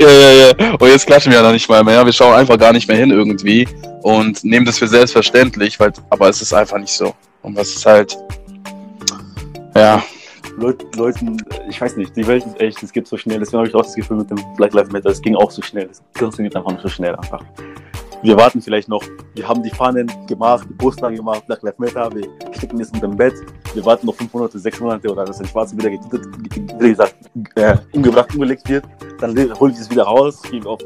ja, 0.00 0.08
ja, 0.08 0.32
ja. 0.32 0.74
Und 0.78 0.88
jetzt 0.88 1.06
klatschen 1.06 1.32
wir 1.32 1.38
ja 1.38 1.44
noch 1.44 1.52
nicht 1.52 1.68
mal 1.68 1.82
mehr. 1.82 2.04
Wir 2.04 2.12
schauen 2.12 2.34
einfach 2.34 2.58
gar 2.58 2.72
nicht 2.72 2.88
mehr 2.88 2.96
hin 2.96 3.10
irgendwie 3.10 3.68
und 4.02 4.42
nehmen 4.44 4.64
das 4.64 4.78
für 4.78 4.88
selbstverständlich, 4.88 5.78
weil, 5.80 5.92
aber 6.10 6.28
es 6.28 6.40
ist 6.40 6.52
einfach 6.52 6.78
nicht 6.78 6.92
so. 6.92 7.14
Und 7.42 7.56
das 7.56 7.68
ist 7.68 7.84
halt, 7.86 8.16
ja, 9.74 10.02
Leut, 10.58 10.96
Leuten, 10.96 11.36
ich 11.68 11.80
weiß 11.80 11.96
nicht, 11.96 12.16
die 12.16 12.26
Welt 12.26 12.44
ist 12.44 12.60
echt, 12.60 12.82
es 12.82 12.92
geht 12.92 13.06
so 13.06 13.16
schnell. 13.16 13.38
Deswegen 13.38 13.58
habe 13.58 13.68
ich 13.68 13.74
auch 13.76 13.82
das 13.82 13.94
Gefühl 13.94 14.16
mit 14.16 14.30
dem 14.30 14.38
Black 14.56 14.74
Lives 14.74 14.90
Matter, 14.90 15.10
es 15.10 15.22
ging 15.22 15.36
auch 15.36 15.52
so 15.52 15.62
schnell. 15.62 15.88
Es 15.88 16.02
funktioniert 16.14 16.56
einfach 16.56 16.72
nicht 16.72 16.82
so 16.82 16.88
schnell 16.88 17.14
einfach. 17.14 17.44
Wir 18.22 18.36
warten 18.36 18.60
vielleicht 18.60 18.88
noch, 18.88 19.02
wir 19.34 19.48
haben 19.48 19.62
die 19.62 19.70
Fahnen 19.70 20.10
gemacht, 20.26 20.66
die 20.68 20.74
Poster 20.74 21.10
gemacht, 21.12 21.46
Black 21.46 21.62
Lives 21.62 21.78
Matter, 21.78 22.12
wir 22.14 22.26
stecken 22.52 22.78
jetzt 22.78 22.92
unter 22.92 23.06
dem 23.06 23.16
Bett, 23.16 23.34
wir 23.74 23.84
warten 23.84 24.06
noch 24.06 24.14
fünf 24.16 24.32
Monate, 24.34 24.58
sechs 24.58 24.80
Monate 24.80 25.08
oder 25.10 25.24
dass 25.24 25.38
ein 25.40 25.46
Schwarzer 25.46 25.76
wieder 25.76 25.88
getötet, 25.90 26.26
wie 26.80 26.88
gesagt, 26.88 27.14
äh, 27.54 27.76
umgebracht, 27.92 28.34
umgelegt 28.34 28.68
wird. 28.68 28.84
Dann 29.20 29.34
le- 29.36 29.54
holen 29.58 29.72
wir 29.72 29.80
es 29.80 29.88
wieder 29.88 30.02
raus, 30.02 30.42
gehen 30.42 30.66
auf, 30.66 30.80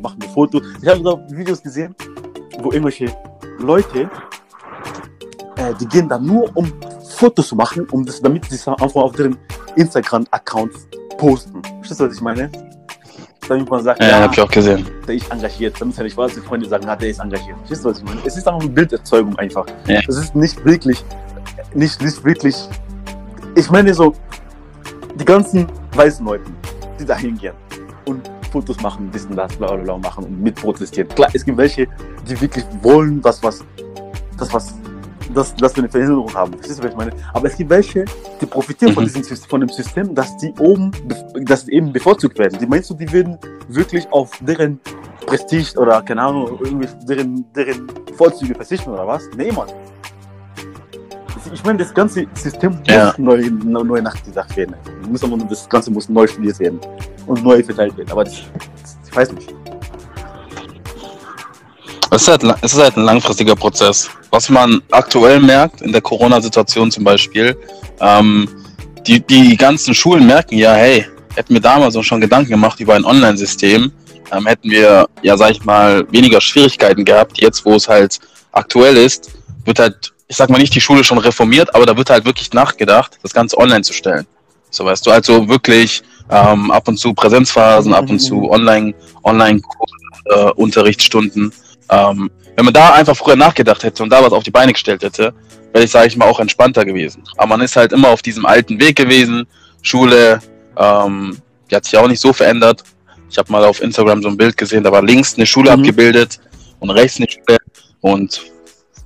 machen 0.00 0.16
wir 0.22 0.28
Fotos. 0.30 0.62
Ich 0.80 0.88
habe 0.88 1.02
so 1.02 1.20
Videos 1.28 1.62
gesehen, 1.62 1.94
wo 2.62 2.72
irgendwelche 2.72 3.14
Leute, 3.58 4.08
äh, 5.56 5.74
die 5.78 5.86
gehen 5.86 6.08
da 6.08 6.18
nur 6.18 6.50
um 6.56 6.72
Fotos 7.16 7.48
zu 7.48 7.56
machen, 7.56 7.86
um 7.90 8.04
das, 8.06 8.20
damit 8.22 8.46
sie 8.46 8.54
es 8.54 8.66
einfach 8.66 9.02
auf 9.02 9.12
deren 9.12 9.36
Instagram-Accounts 9.76 10.88
posten. 11.18 11.60
Verstehst 11.80 12.00
du, 12.00 12.06
was 12.06 12.14
ich 12.14 12.20
meine? 12.22 12.50
Damit 13.48 13.70
man 13.70 13.82
sagt, 13.82 14.02
ja, 14.02 14.08
ja, 14.08 14.20
habe 14.20 14.34
ich 14.34 14.40
auch 14.40 14.50
gesehen. 14.50 14.86
der 15.06 15.14
ist 15.14 15.30
engagiert. 15.32 15.80
Damit 15.80 15.94
seine 15.94 16.10
schwarzen 16.10 16.42
Freunde 16.42 16.68
sagen, 16.68 16.86
ja, 16.86 16.94
der 16.94 17.08
ist 17.08 17.18
engagiert. 17.18 17.56
Verstehst 17.58 17.84
du, 17.84 17.88
was 17.88 17.98
ich 17.98 18.04
meine? 18.04 18.20
Es 18.24 18.36
ist 18.36 18.46
einfach 18.46 18.60
eine 18.60 18.70
Bilderzeugung 18.70 19.36
einfach. 19.38 19.66
Ja. 19.86 20.00
Es 20.06 20.16
ist 20.16 20.34
nicht 20.34 20.62
wirklich, 20.64 21.02
nicht, 21.74 22.02
nicht 22.02 22.24
wirklich, 22.24 22.56
ich 23.54 23.70
meine 23.70 23.94
so, 23.94 24.14
die 25.18 25.24
ganzen 25.24 25.66
weißen 25.94 26.24
Leute, 26.24 26.44
die 27.00 27.04
da 27.06 27.16
hingehen 27.16 27.54
und 28.04 28.30
Fotos 28.52 28.80
machen, 28.80 29.12
wissen 29.12 29.34
das, 29.34 29.54
bla 29.56 29.68
bla 29.68 29.82
bla 29.82 29.98
machen 29.98 30.24
und 30.24 30.42
mitprotestieren. 30.42 31.08
Klar, 31.08 31.30
es 31.32 31.44
gibt 31.44 31.56
welche, 31.56 31.86
die 32.28 32.40
wirklich 32.40 32.64
wollen, 32.82 33.20
dass 33.22 33.42
was, 33.42 33.64
das 34.38 34.52
was, 34.52 34.74
dass, 35.34 35.54
dass 35.56 35.74
wir 35.76 35.82
eine 35.84 35.90
Verhinderung 35.90 36.32
haben. 36.34 36.52
Verstehst 36.54 36.78
du, 36.78 36.84
was 36.84 36.90
ich 36.92 36.96
meine? 36.96 37.12
Aber 37.34 37.46
es 37.48 37.56
gibt 37.56 37.70
welche, 37.70 38.04
die 38.40 38.46
profitieren 38.46 38.94
von, 38.94 39.04
Mhm. 39.04 39.08
diesem, 39.08 39.22
Sys- 39.22 39.48
von 39.48 39.60
dem 39.60 39.68
System, 39.68 40.14
dass 40.14 40.36
die 40.38 40.52
oben, 40.58 40.90
dass 41.44 41.64
die 41.66 41.72
eben 41.74 41.92
bevorzugt 41.92 42.38
werden. 42.38 42.58
Die 42.58 42.66
meinst 42.66 42.90
du, 42.90 42.94
die 42.94 43.10
würden 43.12 43.38
wirklich 43.68 44.10
auf 44.12 44.30
deren 44.40 44.80
Prestige 45.26 45.78
oder 45.78 46.00
keine 46.02 46.22
Ahnung, 46.22 46.58
irgendwie 46.62 46.88
deren, 47.06 47.44
deren 47.54 47.86
Vorzüge 48.16 48.54
verzichten 48.54 48.90
oder 48.90 49.06
was? 49.06 49.22
Nee, 49.36 49.52
Mann. 49.52 49.68
Ich 51.52 51.64
meine, 51.64 51.78
das 51.78 51.94
ganze 51.94 52.26
System 52.34 52.72
muss 52.72 52.88
Ja. 52.88 53.14
neu, 53.16 53.50
neu, 53.64 54.02
nachgedacht 54.02 54.54
werden. 54.56 54.74
Das 55.48 55.68
Ganze 55.68 55.90
muss 55.90 56.08
neu 56.08 56.26
studiert 56.26 56.58
werden 56.60 56.78
und 57.26 57.42
neu 57.42 57.62
verteilt 57.62 57.96
werden. 57.96 58.10
Aber 58.10 58.24
das, 58.24 58.34
das, 58.82 58.98
ich 59.08 59.16
weiß 59.16 59.32
nicht. 59.32 59.54
Es 62.10 62.22
ist, 62.22 62.28
halt, 62.28 62.42
es 62.62 62.72
ist 62.72 62.80
halt 62.80 62.96
ein 62.96 63.04
langfristiger 63.04 63.54
Prozess. 63.54 64.08
Was 64.30 64.48
man 64.48 64.80
aktuell 64.90 65.40
merkt, 65.40 65.82
in 65.82 65.92
der 65.92 66.00
Corona-Situation 66.00 66.90
zum 66.90 67.04
Beispiel, 67.04 67.56
ähm, 68.00 68.48
die, 69.06 69.20
die 69.20 69.56
ganzen 69.56 69.94
Schulen 69.94 70.26
merken 70.26 70.56
ja, 70.56 70.72
hey, 70.74 71.06
hätten 71.34 71.52
wir 71.54 71.60
damals 71.60 71.96
auch 71.96 72.02
schon 72.02 72.20
Gedanken 72.20 72.50
gemacht 72.50 72.80
über 72.80 72.94
ein 72.94 73.04
Online-System, 73.04 73.92
ähm, 74.32 74.46
hätten 74.46 74.70
wir, 74.70 75.06
ja, 75.22 75.36
sag 75.36 75.50
ich 75.50 75.64
mal, 75.64 76.06
weniger 76.10 76.40
Schwierigkeiten 76.40 77.04
gehabt. 77.04 77.38
Jetzt, 77.40 77.64
wo 77.64 77.74
es 77.74 77.88
halt 77.88 78.18
aktuell 78.52 78.96
ist, 78.96 79.30
wird 79.64 79.78
halt, 79.78 80.12
ich 80.28 80.36
sag 80.36 80.48
mal 80.48 80.58
nicht 80.58 80.74
die 80.74 80.80
Schule 80.80 81.04
schon 81.04 81.18
reformiert, 81.18 81.74
aber 81.74 81.86
da 81.86 81.96
wird 81.96 82.10
halt 82.10 82.24
wirklich 82.24 82.52
nachgedacht, 82.52 83.18
das 83.22 83.32
Ganze 83.32 83.58
online 83.58 83.82
zu 83.82 83.92
stellen. 83.92 84.26
So 84.70 84.84
weißt 84.84 85.06
du, 85.06 85.10
also 85.10 85.48
wirklich 85.48 86.02
ähm, 86.30 86.70
ab 86.70 86.88
und 86.88 86.98
zu 86.98 87.14
Präsenzphasen, 87.14 87.94
ab 87.94 88.08
und 88.10 88.18
zu 88.18 88.50
online, 88.50 88.94
online 89.22 89.60
äh, 90.26 90.50
Unterrichtsstunden. 90.52 91.52
Ähm, 91.90 92.30
wenn 92.56 92.64
man 92.64 92.74
da 92.74 92.92
einfach 92.92 93.16
früher 93.16 93.36
nachgedacht 93.36 93.82
hätte 93.84 94.02
und 94.02 94.10
da 94.10 94.22
was 94.22 94.32
auf 94.32 94.42
die 94.42 94.50
Beine 94.50 94.72
gestellt 94.72 95.02
hätte, 95.02 95.32
wäre 95.72 95.84
ich, 95.84 95.90
sage 95.90 96.08
ich 96.08 96.16
mal, 96.16 96.26
auch 96.26 96.40
entspannter 96.40 96.84
gewesen. 96.84 97.22
Aber 97.36 97.48
man 97.48 97.60
ist 97.60 97.76
halt 97.76 97.92
immer 97.92 98.08
auf 98.08 98.22
diesem 98.22 98.44
alten 98.46 98.80
Weg 98.80 98.96
gewesen. 98.96 99.46
Schule, 99.82 100.40
ähm, 100.76 101.36
die 101.70 101.76
hat 101.76 101.84
sich 101.84 101.96
auch 101.96 102.08
nicht 102.08 102.20
so 102.20 102.32
verändert. 102.32 102.82
Ich 103.30 103.38
habe 103.38 103.52
mal 103.52 103.64
auf 103.64 103.80
Instagram 103.82 104.22
so 104.22 104.28
ein 104.28 104.36
Bild 104.36 104.56
gesehen, 104.56 104.82
da 104.82 104.90
war 104.90 105.02
links 105.02 105.34
eine 105.36 105.46
Schule 105.46 105.70
Mhm. 105.70 105.80
abgebildet 105.82 106.40
und 106.80 106.90
rechts 106.90 107.18
eine 107.18 107.28
Schule. 107.30 107.58
Und 108.00 108.40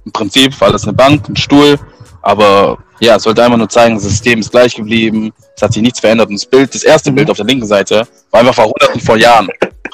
im 0.04 0.12
Prinzip 0.12 0.58
war 0.60 0.70
das 0.72 0.84
eine 0.84 0.92
Bank, 0.92 1.28
ein 1.28 1.36
Stuhl. 1.36 1.78
Aber 2.22 2.78
ja, 3.00 3.16
es 3.16 3.24
sollte 3.24 3.42
einfach 3.44 3.58
nur 3.58 3.68
zeigen, 3.68 3.96
das 3.96 4.04
System 4.04 4.38
ist 4.38 4.52
gleich 4.52 4.76
geblieben, 4.76 5.32
es 5.56 5.62
hat 5.62 5.72
sich 5.72 5.82
nichts 5.82 5.98
verändert. 6.00 6.28
Und 6.28 6.36
das 6.36 6.46
Bild, 6.46 6.72
das 6.74 6.84
erste 6.84 7.10
Mhm. 7.10 7.16
Bild 7.16 7.30
auf 7.30 7.36
der 7.36 7.46
linken 7.46 7.66
Seite, 7.66 8.06
war 8.30 8.40
einfach 8.40 8.54
vor 8.54 8.66
hunderten 8.66 9.00
von 9.00 9.18
Jahren. 9.18 9.48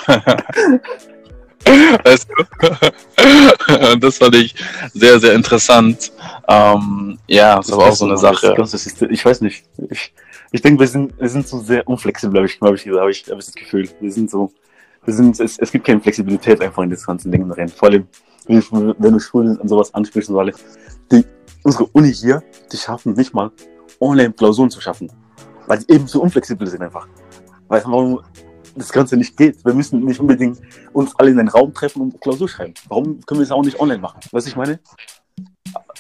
weißt 2.04 2.28
du? 2.36 3.96
Das 4.00 4.18
fand 4.18 4.34
ich 4.36 4.54
sehr, 4.94 5.18
sehr 5.20 5.34
interessant. 5.34 6.12
Ähm, 6.48 7.18
ja, 7.26 7.56
das 7.56 7.66
ist 7.68 7.72
aber 7.72 7.86
auch 7.86 7.92
so 7.94 8.04
eine 8.06 8.14
Mann, 8.14 8.22
das 8.22 8.40
Sache. 8.40 8.54
ganze 8.54 8.78
System- 8.78 9.10
Ich 9.10 9.24
weiß 9.24 9.40
nicht. 9.42 9.64
Ich, 9.90 10.12
ich 10.52 10.62
denke, 10.62 10.80
wir 10.80 10.86
sind, 10.86 11.18
wir 11.20 11.28
sind 11.28 11.46
so 11.46 11.58
sehr 11.60 11.86
unflexibel, 11.86 12.36
habe 12.38 12.46
ich, 12.46 12.58
hab 12.60 12.74
ich, 12.74 12.86
hab 12.86 13.08
ich, 13.08 13.24
hab 13.30 13.38
ich 13.38 13.44
das 13.46 13.54
Gefühl. 13.54 13.88
Wir 14.00 14.10
sind 14.12 14.30
so, 14.30 14.50
wir 15.04 15.12
sind, 15.14 15.38
es, 15.40 15.58
es 15.58 15.70
gibt 15.70 15.86
keine 15.86 16.00
Flexibilität 16.00 16.60
einfach 16.62 16.82
in 16.82 16.90
das 16.90 17.04
ganze 17.06 17.28
Ding 17.28 17.48
drin. 17.48 17.68
Vor 17.68 17.88
allem, 17.90 18.06
wenn 18.46 18.60
du, 18.60 18.94
wenn 18.98 19.12
du 19.12 19.18
Schulen 19.20 19.56
und 19.58 19.68
sowas 19.68 19.92
ansprichst 19.92 20.30
und 20.30 20.36
so 20.36 20.40
alle. 20.40 20.52
Die, 21.12 21.24
unsere 21.64 21.84
Uni 21.92 22.12
hier, 22.12 22.42
die 22.72 22.76
schaffen 22.76 23.12
nicht 23.12 23.34
mal, 23.34 23.50
Online-Klausuren 24.00 24.70
zu 24.70 24.80
schaffen. 24.80 25.10
Weil 25.66 25.80
die 25.80 25.92
eben 25.92 26.06
so 26.06 26.22
unflexibel 26.22 26.66
sind 26.66 26.82
einfach. 26.82 27.06
Weil 27.68 27.82
warum 27.84 28.20
das 28.78 28.90
Ganze 28.90 29.16
nicht 29.16 29.36
geht. 29.36 29.64
Wir 29.64 29.74
müssen 29.74 30.04
nicht 30.04 30.20
unbedingt 30.20 30.58
uns 30.92 31.14
alle 31.16 31.30
in 31.30 31.38
einen 31.38 31.48
Raum 31.48 31.72
treffen 31.74 32.02
und 32.02 32.20
Klausur 32.20 32.48
schreiben. 32.48 32.74
Warum 32.88 33.20
können 33.26 33.40
wir 33.40 33.44
es 33.44 33.50
auch 33.50 33.62
nicht 33.62 33.78
online 33.78 34.00
machen? 34.00 34.20
Weißt 34.30 34.46
du, 34.46 34.50
ich 34.50 34.56
meine? 34.56 34.78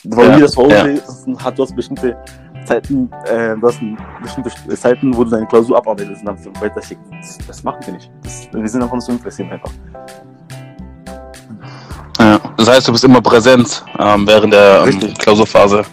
Weil 0.04 0.28
Ja, 0.28 0.34
wir 0.36 0.42
das 0.42 0.52
zu 0.52 0.62
Hause 0.62 1.02
hat, 1.42 1.58
du 1.58 1.62
hast 1.62 1.74
bestimmte 1.74 2.16
Zeiten, 2.64 3.10
äh, 3.26 3.56
du 3.56 3.66
hast 3.66 3.80
bestimmte 4.22 4.50
Zeiten, 4.76 5.16
wo 5.16 5.24
du 5.24 5.30
deine 5.30 5.46
Klausur 5.46 5.76
abarbeitest 5.76 6.24
und 6.24 6.26
dann 6.26 6.62
weiter 6.62 6.82
schickst. 6.82 7.04
Das, 7.10 7.38
das 7.46 7.62
machen 7.64 7.80
wir 7.84 7.94
nicht. 7.94 8.10
Das, 8.22 8.48
wir 8.52 8.68
sind 8.68 8.82
einfach 8.82 9.00
so 9.00 9.12
unflexibel 9.12 9.52
einfach. 9.52 9.72
Das 12.58 12.68
heißt, 12.68 12.88
du 12.88 12.92
bist 12.92 13.04
immer 13.04 13.22
präsent 13.22 13.84
ähm, 13.98 14.26
während 14.26 14.52
der 14.52 14.84
ähm. 14.84 15.14
Klausurphase. 15.14 15.84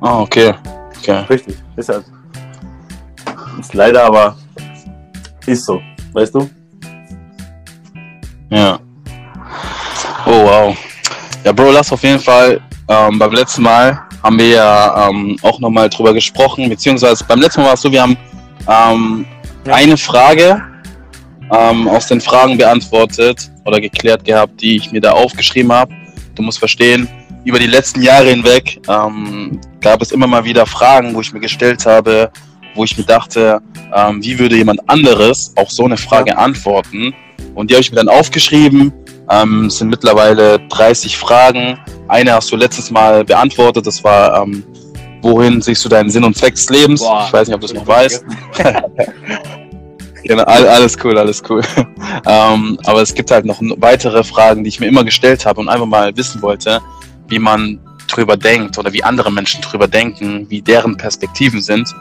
Ah, 0.00 0.20
okay. 0.20 0.54
okay. 0.98 1.24
Richtig, 1.28 1.56
ist 1.76 1.90
halt. 1.90 2.04
Ist 3.60 3.74
leider, 3.74 4.04
aber 4.04 4.36
ist 5.46 5.64
so, 5.66 5.80
weißt 6.12 6.34
du? 6.34 6.48
Ja. 8.50 8.78
Oh, 10.26 10.44
wow. 10.44 10.76
Ja, 11.44 11.52
Bro, 11.52 11.72
lass 11.72 11.92
auf 11.92 12.02
jeden 12.02 12.20
Fall. 12.20 12.60
Ähm, 12.88 13.18
beim 13.18 13.32
letzten 13.32 13.62
Mal 13.62 13.98
haben 14.22 14.38
wir 14.38 14.48
ja 14.48 15.08
ähm, 15.08 15.36
auch 15.42 15.58
nochmal 15.60 15.88
drüber 15.88 16.12
gesprochen, 16.14 16.68
beziehungsweise 16.68 17.24
beim 17.24 17.40
letzten 17.40 17.60
Mal 17.62 17.68
war 17.68 17.74
es 17.74 17.82
so, 17.82 17.90
wir 17.92 18.02
haben 18.02 18.16
ähm, 18.68 19.26
Ja. 19.66 19.74
eine 19.74 19.96
Frage 19.96 20.62
ähm, 21.50 21.88
aus 21.88 22.06
den 22.06 22.20
Fragen 22.20 22.56
beantwortet 22.56 23.50
oder 23.64 23.80
geklärt 23.80 24.24
gehabt, 24.24 24.60
die 24.60 24.76
ich 24.76 24.92
mir 24.92 25.00
da 25.00 25.12
aufgeschrieben 25.12 25.72
habe. 25.72 25.92
Du 26.34 26.42
musst 26.42 26.58
verstehen, 26.58 27.08
über 27.44 27.58
die 27.58 27.66
letzten 27.66 28.02
Jahre 28.02 28.30
hinweg 28.30 28.80
ähm, 28.88 29.60
gab 29.80 30.00
es 30.00 30.12
immer 30.12 30.26
mal 30.26 30.44
wieder 30.44 30.64
Fragen, 30.66 31.14
wo 31.14 31.20
ich 31.20 31.32
mir 31.32 31.40
gestellt 31.40 31.84
habe, 31.84 32.30
wo 32.74 32.84
ich 32.84 32.96
mir 32.96 33.04
dachte, 33.04 33.60
ähm, 33.94 34.22
wie 34.22 34.38
würde 34.38 34.56
jemand 34.56 34.80
anderes 34.88 35.52
auf 35.56 35.70
so 35.70 35.84
eine 35.84 35.96
Frage 35.96 36.36
antworten? 36.36 37.14
Und 37.54 37.70
die 37.70 37.74
habe 37.74 37.82
ich 37.82 37.90
mir 37.90 37.96
dann 37.96 38.08
aufgeschrieben. 38.08 38.92
Ähm, 39.30 39.66
es 39.66 39.78
sind 39.78 39.88
mittlerweile 39.88 40.58
30 40.68 41.16
Fragen. 41.16 41.78
Eine 42.08 42.32
hast 42.34 42.50
du 42.52 42.56
letztes 42.56 42.90
Mal 42.90 43.24
beantwortet. 43.24 43.86
Das 43.86 44.02
war, 44.04 44.42
ähm, 44.42 44.64
wohin 45.22 45.62
siehst 45.62 45.84
du 45.84 45.88
deinen 45.88 46.10
Sinn 46.10 46.24
und 46.24 46.36
Zweck 46.36 46.54
des 46.54 46.68
Lebens? 46.68 47.00
Boah. 47.00 47.24
ich 47.26 47.32
weiß 47.32 47.48
nicht, 47.48 47.54
ob 47.54 47.60
du 47.60 47.66
es 47.66 47.74
noch 47.74 47.86
weißt. 47.86 48.24
Genau, 50.26 50.44
all- 50.44 50.66
alles 50.66 50.96
cool, 51.04 51.18
alles 51.18 51.42
cool. 51.50 51.60
ähm, 52.26 52.78
aber 52.84 53.02
es 53.02 53.12
gibt 53.12 53.30
halt 53.30 53.44
noch 53.44 53.60
weitere 53.76 54.24
Fragen, 54.24 54.64
die 54.64 54.68
ich 54.68 54.80
mir 54.80 54.86
immer 54.86 55.04
gestellt 55.04 55.44
habe 55.44 55.60
und 55.60 55.68
einfach 55.68 55.84
mal 55.86 56.16
wissen 56.16 56.40
wollte, 56.40 56.80
wie 57.28 57.38
man 57.38 57.78
drüber 58.08 58.36
denkt 58.36 58.78
oder 58.78 58.90
wie 58.92 59.04
andere 59.04 59.30
Menschen 59.30 59.60
drüber 59.60 59.86
denken, 59.86 60.46
wie 60.48 60.62
deren 60.62 60.96
Perspektiven 60.96 61.60
sind. 61.60 61.94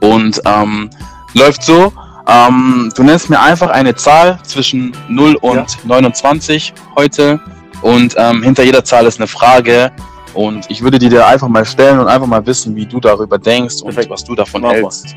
Und 0.00 0.40
ähm, 0.44 0.90
läuft 1.34 1.62
so, 1.62 1.92
ähm, 2.28 2.92
du 2.94 3.02
nennst 3.02 3.30
mir 3.30 3.40
einfach 3.40 3.70
eine 3.70 3.94
Zahl 3.94 4.38
zwischen 4.42 4.92
0 5.08 5.36
und 5.40 5.56
Ja. 5.56 5.66
29 5.84 6.72
heute 6.96 7.40
und 7.82 8.14
ähm, 8.18 8.42
hinter 8.42 8.64
jeder 8.64 8.84
Zahl 8.84 9.06
ist 9.06 9.18
eine 9.18 9.26
Frage 9.26 9.90
und 10.34 10.66
ich 10.70 10.82
würde 10.82 10.98
die 10.98 11.08
dir 11.08 11.26
einfach 11.26 11.48
mal 11.48 11.64
stellen 11.64 11.98
und 12.00 12.06
einfach 12.06 12.26
mal 12.26 12.44
wissen, 12.44 12.76
wie 12.76 12.86
du 12.86 13.00
darüber 13.00 13.38
denkst 13.38 13.76
und 13.82 13.86
Perfekt. 13.94 14.10
was 14.10 14.24
du 14.24 14.34
davon 14.34 14.60
Mach 14.62 14.70
mal. 14.70 14.76
hältst. 14.76 15.16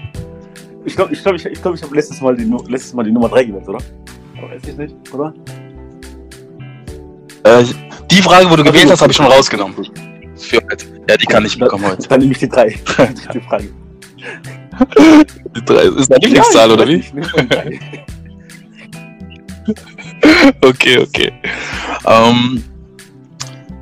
Ich 0.85 0.95
glaube, 0.95 1.13
ich, 1.13 1.21
glaub, 1.21 1.35
ich, 1.35 1.45
ich, 1.45 1.61
glaub, 1.61 1.75
ich 1.75 1.83
habe 1.83 1.95
letztes, 1.95 2.21
Mal 2.21 2.35
die 2.35 2.51
letztes 2.67 2.93
Mal 2.93 3.03
die 3.03 3.11
Nummer 3.11 3.29
3 3.29 3.43
gewählt, 3.43 3.67
oder? 3.67 3.79
Aber 4.37 4.49
weiß 4.49 4.61
ich 4.67 4.77
nicht, 4.77 4.95
oder? 5.13 5.33
Äh, 7.43 7.65
die 8.09 8.21
Frage, 8.21 8.49
wo 8.49 8.55
du 8.55 8.63
gewählt 8.63 8.89
hast, 8.89 9.01
habe 9.01 9.11
ich 9.11 9.17
schon 9.17 9.25
rausgenommen. 9.27 9.75
Für 10.35 10.57
heute. 10.71 10.85
Ja, 11.09 11.17
die 11.17 11.25
kann 11.25 11.45
ich 11.45 11.57
bekommen 11.57 11.85
heute. 11.85 12.07
Dann 12.07 12.19
nehme 12.19 12.31
ich 12.31 12.39
die 12.39 12.49
3. 12.49 12.67
die 13.33 13.39
Frage. 13.41 13.69
Die 15.55 15.65
drei- 15.65 15.83
Ist 15.83 16.09
deine 16.11 16.25
Lieblingszahl, 16.25 16.67
Ja, 16.69 16.73
oder 16.73 16.87
wie? 16.87 17.03
Okay, 20.61 20.97
okay. 20.99 21.31
Ähm, 22.05 22.63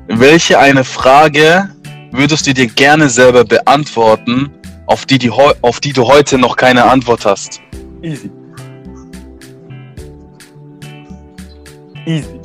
welche 0.08 0.58
eine 0.58 0.84
Frage 0.84 1.68
würdest 2.12 2.46
du 2.46 2.54
dir 2.54 2.66
gerne 2.66 3.08
selber 3.08 3.44
beantworten, 3.44 4.50
auf 4.86 5.06
die, 5.06 5.18
die, 5.18 5.30
auf 5.30 5.80
die 5.80 5.92
du 5.92 6.06
heute 6.06 6.38
noch 6.38 6.56
keine 6.56 6.84
Antwort 6.84 7.24
hast? 7.24 7.60
Easy. 8.02 8.30
Easy. 12.06 12.40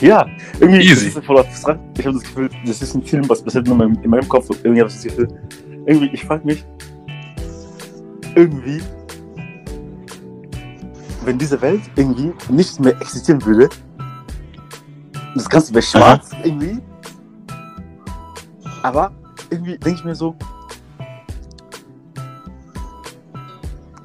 Ja, 0.00 0.26
irgendwie 0.60 0.82
Easy. 0.82 1.06
das 1.06 1.16
ist 1.16 1.24
voll 1.24 1.38
abstrakt. 1.38 1.80
Ich 1.98 2.06
habe 2.06 2.14
das 2.18 2.24
Gefühl, 2.26 2.50
das 2.66 2.82
ist 2.82 2.94
ein 2.94 3.02
Film, 3.02 3.28
was 3.28 3.42
passiert 3.42 3.66
in 3.68 3.76
meinem, 3.76 3.98
in 4.02 4.10
meinem 4.10 4.28
Kopf. 4.28 4.48
Irgendwie 4.62 4.80
habe 4.80 4.90
ich 4.90 4.96
das 4.96 5.04
Gefühl, 5.04 5.28
irgendwie, 5.86 6.10
ich 6.12 6.24
frage 6.24 6.44
mich, 6.46 6.64
irgendwie, 8.36 8.82
wenn 11.24 11.38
diese 11.38 11.60
Welt 11.60 11.82
irgendwie 11.96 12.32
nicht 12.50 12.78
mehr 12.78 12.94
existieren 13.00 13.44
würde, 13.44 13.68
das 15.34 15.48
Ganze 15.48 15.74
wäre 15.74 15.82
schwarz 15.82 16.30
irgendwie, 16.44 16.78
aber 18.82 19.12
irgendwie 19.50 19.78
denke 19.78 19.98
ich 19.98 20.04
mir 20.04 20.14
so, 20.14 20.36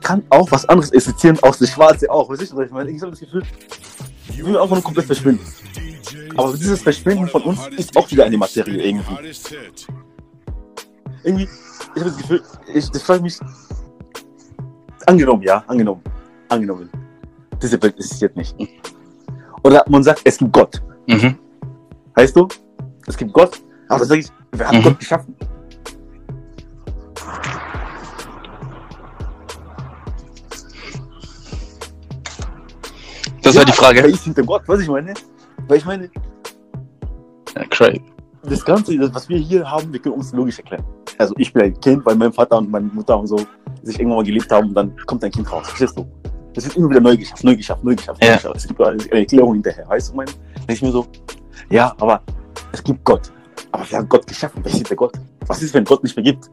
kann 0.01 0.23
auch 0.29 0.49
was 0.51 0.67
anderes 0.67 0.91
existieren, 0.91 1.37
aus 1.41 1.59
der 1.59 1.67
Schwarze 1.67 2.09
auch. 2.09 2.27
Weißt 2.29 2.51
du, 2.51 2.57
was 2.57 2.65
ich 2.65 2.71
meine? 2.71 2.89
Ich 2.89 3.01
habe 3.01 3.11
das 3.11 3.19
Gefühl, 3.19 3.43
wir 4.27 4.45
würden 4.45 4.57
einfach 4.57 4.75
nur 4.75 4.83
komplett 4.83 5.05
verschwinden. 5.05 5.45
Aber 6.35 6.53
dieses 6.53 6.81
Verschwinden 6.81 7.27
von 7.27 7.43
uns 7.43 7.67
ist 7.77 7.95
auch 7.95 8.09
wieder 8.09 8.25
eine 8.25 8.37
Materie 8.37 8.81
irgendwie. 8.81 9.39
Irgendwie, 11.23 11.43
ich 11.43 12.01
habe 12.01 12.09
das 12.09 12.17
Gefühl, 12.17 12.43
ich, 12.73 12.89
das 12.89 13.03
frage 13.03 13.21
mich, 13.21 13.37
angenommen, 15.07 15.43
ja, 15.43 15.63
angenommen, 15.67 16.01
angenommen, 16.49 16.89
diese 17.61 17.81
Welt 17.81 17.95
existiert 17.97 18.35
nicht. 18.35 18.55
Oder 19.63 19.83
man 19.89 20.03
sagt, 20.03 20.21
es 20.23 20.37
gibt 20.37 20.51
Gott. 20.53 20.81
Mhm. 21.07 21.37
Heißt 22.17 22.35
du? 22.35 22.47
Es 23.07 23.15
gibt 23.17 23.31
Gott, 23.33 23.61
aber 23.89 24.05
sage 24.05 24.21
ich, 24.21 24.27
wer 24.51 24.67
hat 24.67 24.75
Mhm. 24.75 24.83
Gott 24.83 24.99
geschaffen? 24.99 25.35
Das 33.43 33.55
wäre 33.55 33.65
die 33.65 33.71
Wer 33.71 33.75
Frage. 33.75 33.99
ist 34.01 34.23
hinter 34.23 34.43
Gott? 34.43 34.63
Was 34.67 34.81
ich 34.81 34.87
meine? 34.87 35.13
Weil 35.67 35.77
ich 35.77 35.85
meine, 35.85 36.09
Ja, 37.55 37.65
crazy. 37.69 38.01
das 38.43 38.63
Ganze, 38.63 38.97
das, 38.97 39.13
was 39.13 39.29
wir 39.29 39.37
hier 39.37 39.69
haben, 39.69 39.91
wir 39.91 39.99
können 39.99 40.15
uns 40.15 40.31
logisch 40.33 40.59
erklären. 40.59 40.83
Also 41.17 41.33
ich 41.37 41.53
bin 41.53 41.63
ein 41.63 41.79
Kind, 41.79 42.05
weil 42.05 42.15
mein 42.15 42.33
Vater 42.33 42.57
und 42.57 42.69
meine 42.69 42.87
Mutter 42.87 43.19
und 43.19 43.27
so 43.27 43.37
sich 43.83 43.99
irgendwann 43.99 44.17
mal 44.17 44.25
gelebt 44.25 44.51
haben 44.51 44.69
und 44.69 44.73
dann 44.73 44.95
kommt 45.05 45.23
ein 45.23 45.31
Kind 45.31 45.51
raus. 45.51 45.67
Verstehst 45.67 45.97
du? 45.97 46.05
Das 46.53 46.65
wird 46.65 46.75
immer 46.75 46.89
wieder 46.89 46.99
neu 46.99 47.15
geschaffen, 47.15 47.45
neu 47.45 47.55
geschaffen, 47.55 47.85
neu. 47.85 47.91
Ja. 47.91 48.35
Geschaffen. 48.35 48.57
Es 48.57 48.67
gibt 48.67 48.81
eine 48.81 49.11
Erklärung 49.11 49.53
hinterher. 49.53 49.87
Weißt 49.87 50.11
du, 50.11 50.15
mein? 50.15 50.27
Denke 50.57 50.73
ich 50.73 50.81
mir 50.81 50.91
so, 50.91 51.07
ja, 51.69 51.93
aber 51.99 52.21
es 52.71 52.83
gibt 52.83 53.03
Gott. 53.03 53.31
Aber 53.71 53.85
wer 53.89 53.99
hat 53.99 54.09
Gott 54.09 54.27
geschaffen? 54.27 54.61
Wer 54.63 54.73
ist 54.73 54.89
der 54.89 54.97
Gott? 54.97 55.13
Was 55.47 55.61
ist, 55.61 55.73
wenn 55.73 55.85
Gott 55.85 56.03
nicht 56.03 56.15
mehr 56.15 56.25
gibt? 56.25 56.49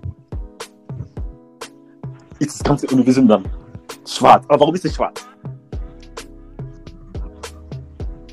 Ist 2.38 2.61
das 2.61 2.62
ganze 2.62 2.87
Universum 2.88 3.27
dann 3.27 3.44
schwarz? 4.07 4.44
Aber 4.49 4.61
warum 4.61 4.75
ist 4.75 4.85
es 4.85 4.94
schwarz? 4.94 5.27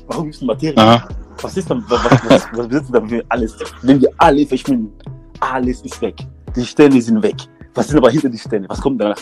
Warum 0.06 0.28
ist 0.28 0.40
die 0.40 0.44
Materie? 0.44 0.78
Aha. 0.78 1.08
Was 1.42 1.56
ist 1.56 1.68
dann, 1.68 1.84
was, 1.88 2.04
was, 2.04 2.46
was 2.52 2.68
besitzen 2.68 2.92
dann 2.92 3.10
wir 3.10 3.24
alles? 3.28 3.56
Wenn 3.82 4.00
wir 4.00 4.10
alle 4.16 4.46
verschwinden, 4.46 4.95
alles 5.40 5.82
ist 5.82 6.00
weg. 6.00 6.16
Die 6.54 6.64
Sterne 6.64 7.00
sind 7.00 7.22
weg. 7.22 7.36
Was 7.74 7.88
sind 7.88 7.98
aber 7.98 8.10
hinter 8.10 8.28
die 8.28 8.38
Sterne? 8.38 8.68
Was 8.68 8.80
kommt 8.80 9.00
danach? 9.00 9.18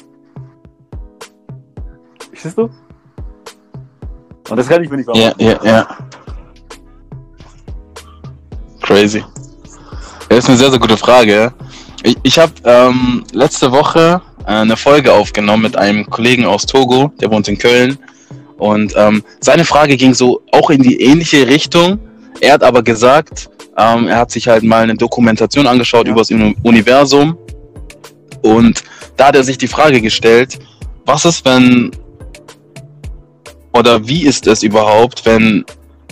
Verstehst 2.31 2.59
du? 2.59 2.71
Und 4.51 4.57
das 4.57 4.69
kann 4.69 4.83
ich 4.85 4.91
mir 4.91 4.99
nicht 4.99 5.09
Ja, 5.15 5.33
ja, 5.39 5.65
ja. 5.65 5.89
Crazy. 8.83 9.25
Das 10.29 10.39
ist 10.39 10.49
eine 10.49 10.59
sehr, 10.59 10.71
sehr 10.71 10.79
gute 10.79 10.97
Frage. 10.97 11.53
Ich, 12.03 12.17
ich 12.23 12.39
habe 12.39 12.53
ähm, 12.65 13.25
letzte 13.33 13.73
Woche 13.73 14.21
äh, 14.47 14.51
eine 14.51 14.77
Folge 14.77 15.13
aufgenommen 15.13 15.63
mit 15.63 15.77
einem 15.77 16.09
Kollegen 16.11 16.45
aus 16.45 16.67
Togo, 16.67 17.11
der 17.21 17.31
wohnt 17.31 17.49
in 17.49 17.57
Köln. 17.57 17.99
Und 18.59 18.93
ähm, 18.97 19.23
seine 19.41 19.65
Frage 19.65 19.97
ging 19.97 20.13
so 20.13 20.43
auch 20.53 20.71
in 20.71 20.83
die 20.83 21.01
ähnliche 21.01 21.47
Richtung. 21.47 21.99
Er 22.41 22.55
hat 22.55 22.63
aber 22.63 22.83
gesagt, 22.83 23.49
ähm, 23.77 24.09
er 24.09 24.19
hat 24.19 24.31
sich 24.31 24.47
halt 24.49 24.63
mal 24.63 24.83
eine 24.83 24.95
Dokumentation 24.95 25.67
angeschaut 25.67 26.07
Ja. 26.07 26.13
über 26.13 26.21
das 26.21 26.31
Uni- 26.31 26.57
Universum. 26.63 27.37
Und 28.43 28.83
da 29.17 29.29
hat 29.29 29.37
er 29.37 29.45
sich 29.45 29.59
die 29.59 29.69
Frage 29.69 30.01
gestellt, 30.01 30.59
was 31.07 31.25
ist, 31.25 31.45
wenn 31.45 31.91
oder 33.73 34.07
wie 34.07 34.25
ist 34.27 34.47
es 34.47 34.63
überhaupt, 34.63 35.25
wenn 35.27 35.65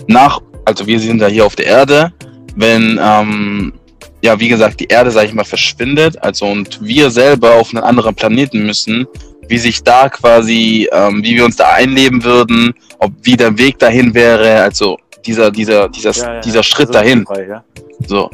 nach, 0.07 0.41
also 0.65 0.85
wir 0.85 0.99
sind 0.99 1.21
ja 1.21 1.27
hier 1.27 1.45
auf 1.45 1.55
der 1.55 1.65
Erde, 1.67 2.13
wenn, 2.55 2.99
ähm, 3.01 3.73
ja, 4.21 4.37
wie 4.39 4.49
gesagt, 4.49 4.79
die 4.79 4.85
Erde, 4.87 5.11
sag 5.11 5.25
ich 5.25 5.33
mal, 5.33 5.43
verschwindet, 5.45 6.21
also 6.21 6.45
und 6.45 6.79
wir 6.81 7.09
selber 7.09 7.53
auf 7.55 7.73
einen 7.73 7.83
anderen 7.83 8.15
Planeten 8.15 8.65
müssen, 8.65 9.05
wie 9.47 9.57
sich 9.57 9.81
da 9.83 10.09
quasi, 10.09 10.87
ähm, 10.91 11.23
wie 11.23 11.35
wir 11.35 11.45
uns 11.45 11.55
da 11.55 11.69
einleben 11.73 12.23
würden, 12.23 12.73
ob 12.99 13.11
wie 13.21 13.35
der 13.37 13.57
Weg 13.57 13.79
dahin 13.79 14.13
wäre, 14.13 14.61
also 14.61 14.97
dieser, 15.25 15.51
dieser, 15.51 15.89
dieser, 15.89 16.11
Ja, 16.11 16.33
ja, 16.35 16.41
dieser. 16.41 16.63
Schritt 16.63 16.87
Also, 16.87 16.99
dahin, 16.99 17.25
frei, 17.25 17.47
ja. 17.47 17.63
so. 18.07 18.29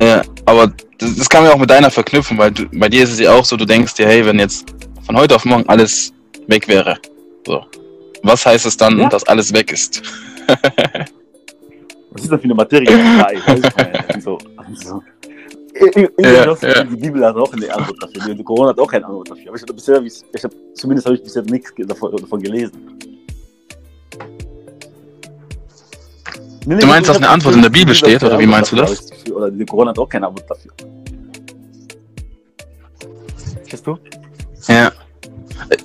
Ja, 0.00 0.22
aber 0.46 0.72
das, 0.98 1.16
das 1.16 1.28
kann 1.28 1.44
man 1.44 1.52
auch 1.52 1.58
mit 1.58 1.70
deiner 1.70 1.90
verknüpfen, 1.90 2.36
weil 2.38 2.50
du, 2.50 2.66
bei 2.72 2.88
dir 2.88 3.04
ist 3.04 3.12
es 3.12 3.20
ja 3.20 3.32
auch 3.32 3.44
so, 3.44 3.56
du 3.56 3.64
denkst 3.64 3.94
dir, 3.94 4.06
hey, 4.06 4.24
wenn 4.26 4.38
jetzt 4.38 4.64
von 5.06 5.16
heute 5.16 5.36
auf 5.36 5.44
morgen 5.44 5.68
alles 5.68 6.12
weg 6.48 6.66
wäre, 6.68 6.96
so. 7.46 7.64
Was 8.24 8.46
heißt 8.46 8.66
es 8.66 8.76
dann, 8.76 9.08
dass 9.10 9.24
alles 9.24 9.52
weg 9.52 9.72
ist? 9.72 10.00
Was 12.10 12.22
ist 12.24 12.30
das 12.32 12.40
für 12.40 12.44
eine 12.44 12.54
Materie? 12.54 12.86
Frei, 12.86 13.36
weißt 13.46 14.16
du, 14.16 14.20
so, 14.20 14.38
so. 14.74 15.02
Ja, 15.74 15.86
irgendwas- 15.86 16.60
ja. 16.62 16.84
Die 16.84 16.96
Bibel 16.96 17.24
hat 17.24 17.34
auch 17.34 17.52
eine 17.52 17.74
Antwort 17.74 17.96
dafür. 18.02 18.34
Die 18.34 18.44
Corona 18.44 18.70
hat 18.70 18.78
auch 18.78 18.90
keine 18.90 19.06
Antwort 19.06 19.30
dafür. 19.30 19.48
Aber 19.48 19.56
ich 19.56 19.62
habe 19.62 19.72
bisher, 19.72 20.02
ich 20.02 20.44
hab, 20.44 20.52
zumindest 20.74 21.06
habe 21.06 21.16
ich 21.16 21.22
bisher 21.22 21.42
nichts 21.44 21.72
davon, 21.78 22.14
davon 22.16 22.40
gelesen. 22.42 22.98
Nee, 26.64 26.74
nee, 26.74 26.80
Du 26.80 26.86
meinst, 26.86 27.02
ich 27.02 27.06
dass 27.08 27.16
eine 27.16 27.28
Antwort 27.28 27.54
in 27.56 27.62
der 27.62 27.70
Bibel 27.70 27.92
ich 27.92 27.98
steht, 27.98 28.22
oder 28.22 28.38
wie 28.38 28.46
meinst 28.46 28.72
du 28.72 28.76
das? 28.76 29.10
ich- 29.24 29.32
Oder 29.32 29.50
die 29.50 29.64
Koran 29.64 29.88
hat 29.88 29.98
auch 29.98 30.08
keine 30.08 30.28
Antwort 30.28 30.48
dafür. 30.48 30.70
Verstehst 33.60 33.86
du? 33.86 33.98
Ja. 34.68 34.92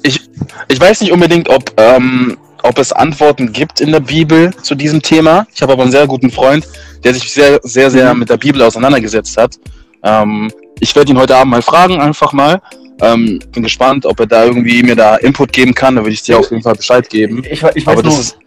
Ich, 0.03 0.19
ich 0.67 0.79
weiß 0.79 1.01
nicht 1.01 1.11
unbedingt, 1.11 1.49
ob, 1.49 1.71
ähm, 1.77 2.37
ob 2.63 2.77
es 2.77 2.91
Antworten 2.91 3.51
gibt 3.53 3.79
in 3.81 3.91
der 3.91 3.99
Bibel 4.01 4.53
zu 4.61 4.75
diesem 4.75 5.01
Thema. 5.01 5.47
Ich 5.53 5.61
habe 5.61 5.73
aber 5.73 5.83
einen 5.83 5.91
sehr 5.91 6.07
guten 6.07 6.29
Freund, 6.29 6.67
der 7.03 7.13
sich 7.13 7.31
sehr, 7.31 7.59
sehr, 7.63 7.89
sehr 7.89 8.13
Mhm. 8.13 8.19
mit 8.21 8.29
der 8.29 8.37
Bibel 8.37 8.61
auseinandergesetzt 8.61 9.37
hat. 9.37 9.55
Ähm, 10.03 10.51
ich 10.79 10.95
werde 10.95 11.11
ihn 11.11 11.17
heute 11.17 11.35
Abend 11.35 11.51
mal 11.51 11.61
fragen, 11.61 11.99
einfach 11.99 12.33
mal. 12.33 12.61
Ähm, 13.01 13.39
bin 13.51 13.63
gespannt, 13.63 14.05
ob 14.05 14.19
er 14.19 14.25
da 14.27 14.45
irgendwie 14.45 14.81
mir 14.81 14.95
da 14.95 15.17
Input 15.17 15.53
geben 15.53 15.73
kann. 15.73 15.95
Da 15.95 16.01
würde 16.01 16.13
ich 16.13 16.23
dir 16.23 16.37
auf 16.39 16.49
jeden 16.49 16.63
Fall 16.63 16.75
Bescheid 16.75 17.07
geben. 17.09 17.43
Ich, 17.49 17.63
ich, 17.75 17.85
weiß 17.85 17.87
Aber 17.97 18.03
nur, 18.03 18.03
das 18.11 18.19
ist, 18.19 18.37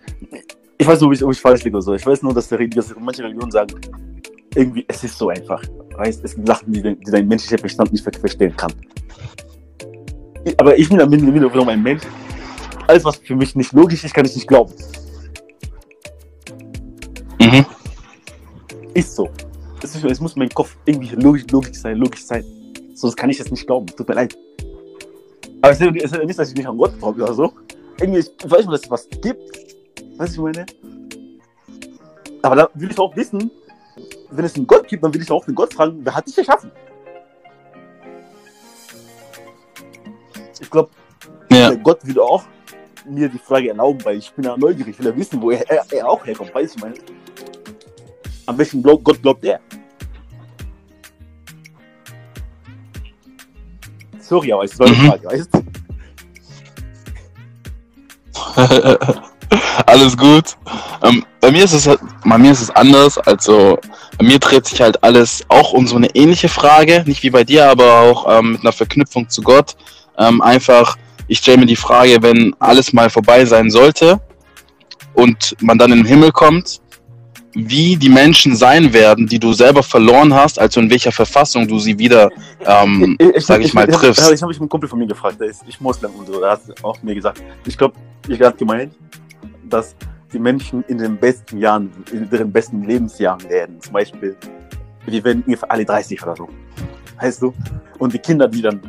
ich 0.80 0.86
weiß 0.86 0.98
nur, 1.00 1.08
ob 1.10 1.14
ich, 1.14 1.22
ob 1.22 1.30
ich 1.30 1.40
falsch 1.40 1.62
liege 1.62 1.76
oder 1.76 1.82
so. 1.82 1.94
Ich 1.94 2.06
weiß 2.06 2.22
nur, 2.22 2.32
dass, 2.32 2.48
der, 2.48 2.66
dass 2.68 2.94
manche 2.98 3.22
Religionen 3.22 3.50
sagen, 3.50 3.78
irgendwie, 4.54 4.84
es 4.88 5.04
ist 5.04 5.18
so 5.18 5.28
einfach. 5.28 5.62
Weißt, 5.96 6.24
es 6.24 6.34
gibt 6.34 6.46
Sachen, 6.48 6.72
die, 6.72 6.80
die 6.82 7.10
dein 7.10 7.28
menschlicher 7.28 7.58
Verstand 7.58 7.92
nicht 7.92 8.02
ver- 8.02 8.18
verstehen 8.18 8.56
kann. 8.56 8.72
Aber 10.56 10.78
ich 10.78 10.88
bin 10.88 10.98
am 10.98 11.12
Ende 11.12 11.34
wiederum 11.34 11.68
ein 11.68 11.82
Mensch. 11.82 12.02
Alles, 12.86 13.04
was 13.04 13.16
für 13.16 13.36
mich 13.36 13.54
nicht 13.54 13.72
logisch 13.74 14.04
ist, 14.04 14.14
kann 14.14 14.24
ich 14.24 14.34
nicht 14.34 14.48
glauben. 14.48 14.72
mhm. 17.38 17.66
Ist 18.94 19.14
so. 19.14 19.28
Es, 19.82 19.94
ist, 19.94 20.02
es 20.04 20.20
muss 20.20 20.34
mein 20.34 20.48
Kopf 20.48 20.74
irgendwie 20.86 21.14
logisch, 21.16 21.44
logisch 21.50 21.76
sein, 21.76 21.98
logisch 21.98 22.24
sein. 22.24 22.42
Sonst 22.94 23.16
kann 23.16 23.28
ich 23.28 23.38
es 23.38 23.50
nicht 23.50 23.66
glauben. 23.66 23.86
Tut 23.86 24.08
mir 24.08 24.14
leid. 24.14 24.34
Aber 25.60 25.72
es 25.72 25.80
ist 25.80 25.94
es 25.94 26.12
ist 26.12 26.24
nicht, 26.24 26.38
dass 26.38 26.48
ich 26.48 26.56
nicht 26.56 26.66
an 26.66 26.78
Gott 26.78 26.98
glaube 26.98 27.22
oder 27.22 27.34
so. 27.34 27.52
Irgendwie, 28.00 28.20
ich 28.20 28.50
weiß 28.50 28.60
nicht, 28.60 28.72
dass 28.72 28.82
es 28.84 28.90
was 28.90 29.08
gibt. 29.20 29.69
Weißt 30.20 30.36
du, 30.36 30.48
ich 30.48 30.56
meine? 30.56 30.66
Aber 32.42 32.54
da 32.54 32.68
will 32.74 32.90
ich 32.90 32.98
auch 32.98 33.16
wissen, 33.16 33.50
wenn 34.30 34.44
es 34.44 34.54
einen 34.54 34.66
Gott 34.66 34.86
gibt, 34.86 35.02
dann 35.02 35.14
will 35.14 35.22
ich 35.22 35.30
auch 35.30 35.46
den 35.46 35.54
Gott 35.54 35.72
fragen, 35.72 36.00
wer 36.04 36.14
hat 36.14 36.26
dich 36.26 36.36
erschaffen? 36.36 36.70
Ich 40.60 40.70
glaube, 40.70 40.90
ja. 41.50 41.72
Gott 41.76 42.06
würde 42.06 42.22
auch 42.22 42.44
mir 43.08 43.30
die 43.30 43.38
Frage 43.38 43.70
erlauben, 43.70 44.04
weil 44.04 44.18
ich 44.18 44.30
bin 44.32 44.44
ja 44.44 44.58
neugierig, 44.58 44.92
ich 44.92 44.98
will 44.98 45.06
ja 45.06 45.16
wissen, 45.16 45.40
wo 45.40 45.52
er, 45.52 45.68
er, 45.70 45.86
er 45.90 46.06
auch 46.06 46.26
herkommt, 46.26 46.54
weißt 46.54 46.74
du, 46.74 46.76
ich 46.76 46.84
meine. 46.84 46.96
An 48.44 48.58
welchen 48.58 48.82
Gott 48.82 49.22
glaubt 49.22 49.42
er? 49.42 49.58
Sorry, 54.18 54.52
aber 54.52 54.64
es 54.64 54.78
war 54.78 54.86
eine 54.86 54.96
Mhm. 54.96 55.06
Frage, 55.06 55.28
weißt 55.28 55.48
du? 58.74 59.20
alles 59.86 60.16
gut. 60.16 60.56
Ähm, 61.02 61.24
bei 61.40 61.50
mir 61.50 61.64
ist 61.64 61.72
es 61.72 61.86
halt- 61.86 62.00
bei 62.24 62.38
mir 62.38 62.52
ist 62.52 62.60
es 62.62 62.70
anders. 62.70 63.18
Also 63.18 63.78
bei 64.18 64.26
mir 64.26 64.38
dreht 64.38 64.66
sich 64.66 64.80
halt 64.80 65.02
alles 65.02 65.44
auch 65.48 65.72
um 65.72 65.86
so 65.86 65.96
eine 65.96 66.08
ähnliche 66.14 66.48
Frage, 66.48 67.02
nicht 67.06 67.22
wie 67.22 67.30
bei 67.30 67.44
dir, 67.44 67.68
aber 67.68 68.00
auch 68.00 68.38
ähm, 68.38 68.52
mit 68.52 68.60
einer 68.62 68.72
Verknüpfung 68.72 69.28
zu 69.28 69.42
Gott. 69.42 69.76
Ähm, 70.18 70.40
einfach, 70.42 70.96
ich 71.28 71.38
stelle 71.38 71.58
mir 71.58 71.66
die 71.66 71.76
Frage, 71.76 72.18
wenn 72.22 72.54
alles 72.58 72.92
mal 72.92 73.08
vorbei 73.10 73.44
sein 73.44 73.70
sollte 73.70 74.20
und 75.14 75.56
man 75.60 75.78
dann 75.78 75.92
in 75.92 75.98
den 75.98 76.06
Himmel 76.06 76.32
kommt, 76.32 76.80
wie 77.52 77.96
die 77.96 78.08
Menschen 78.08 78.54
sein 78.54 78.92
werden, 78.92 79.26
die 79.26 79.38
du 79.38 79.52
selber 79.52 79.82
verloren 79.82 80.32
hast, 80.32 80.58
also 80.58 80.78
in 80.80 80.88
welcher 80.88 81.10
Verfassung 81.10 81.66
du 81.66 81.80
sie 81.80 81.98
wieder, 81.98 82.30
ähm, 82.64 83.16
sag 83.38 83.60
ich 83.62 83.74
mal, 83.74 83.88
ich, 83.88 83.96
triffst. 83.96 84.20
Ich, 84.28 84.34
ich 84.34 84.42
habe 84.42 84.50
mich 84.52 84.60
einen 84.60 84.68
Kumpel 84.68 84.88
von 84.88 84.98
mir 85.00 85.06
gefragt, 85.08 85.40
der 85.40 85.48
ist 85.48 85.62
ich 85.66 85.80
Moslem 85.80 86.12
und 86.12 86.26
so, 86.28 86.38
der 86.38 86.50
hat 86.52 86.60
auch 86.82 87.02
mir 87.02 87.14
gesagt, 87.14 87.42
ich 87.66 87.76
glaube, 87.76 87.94
ich 88.28 88.40
habe 88.40 88.56
gemeint, 88.56 88.94
dass 89.72 89.94
die 90.32 90.38
Menschen 90.38 90.84
in 90.84 90.98
den 90.98 91.16
besten 91.16 91.58
Jahren, 91.58 91.90
in 92.12 92.30
ihren 92.30 92.52
besten 92.52 92.82
Lebensjahren 92.82 93.48
werden. 93.48 93.80
Zum 93.80 93.92
Beispiel, 93.92 94.36
wir 95.06 95.24
werden 95.24 95.42
ungefähr 95.46 95.70
alle 95.70 95.84
30 95.84 96.22
oder 96.22 96.36
so. 96.36 96.48
Weißt 97.20 97.42
du? 97.42 97.52
Und 97.98 98.12
die 98.12 98.18
Kinder, 98.18 98.48
die 98.48 98.62
dann, 98.62 98.80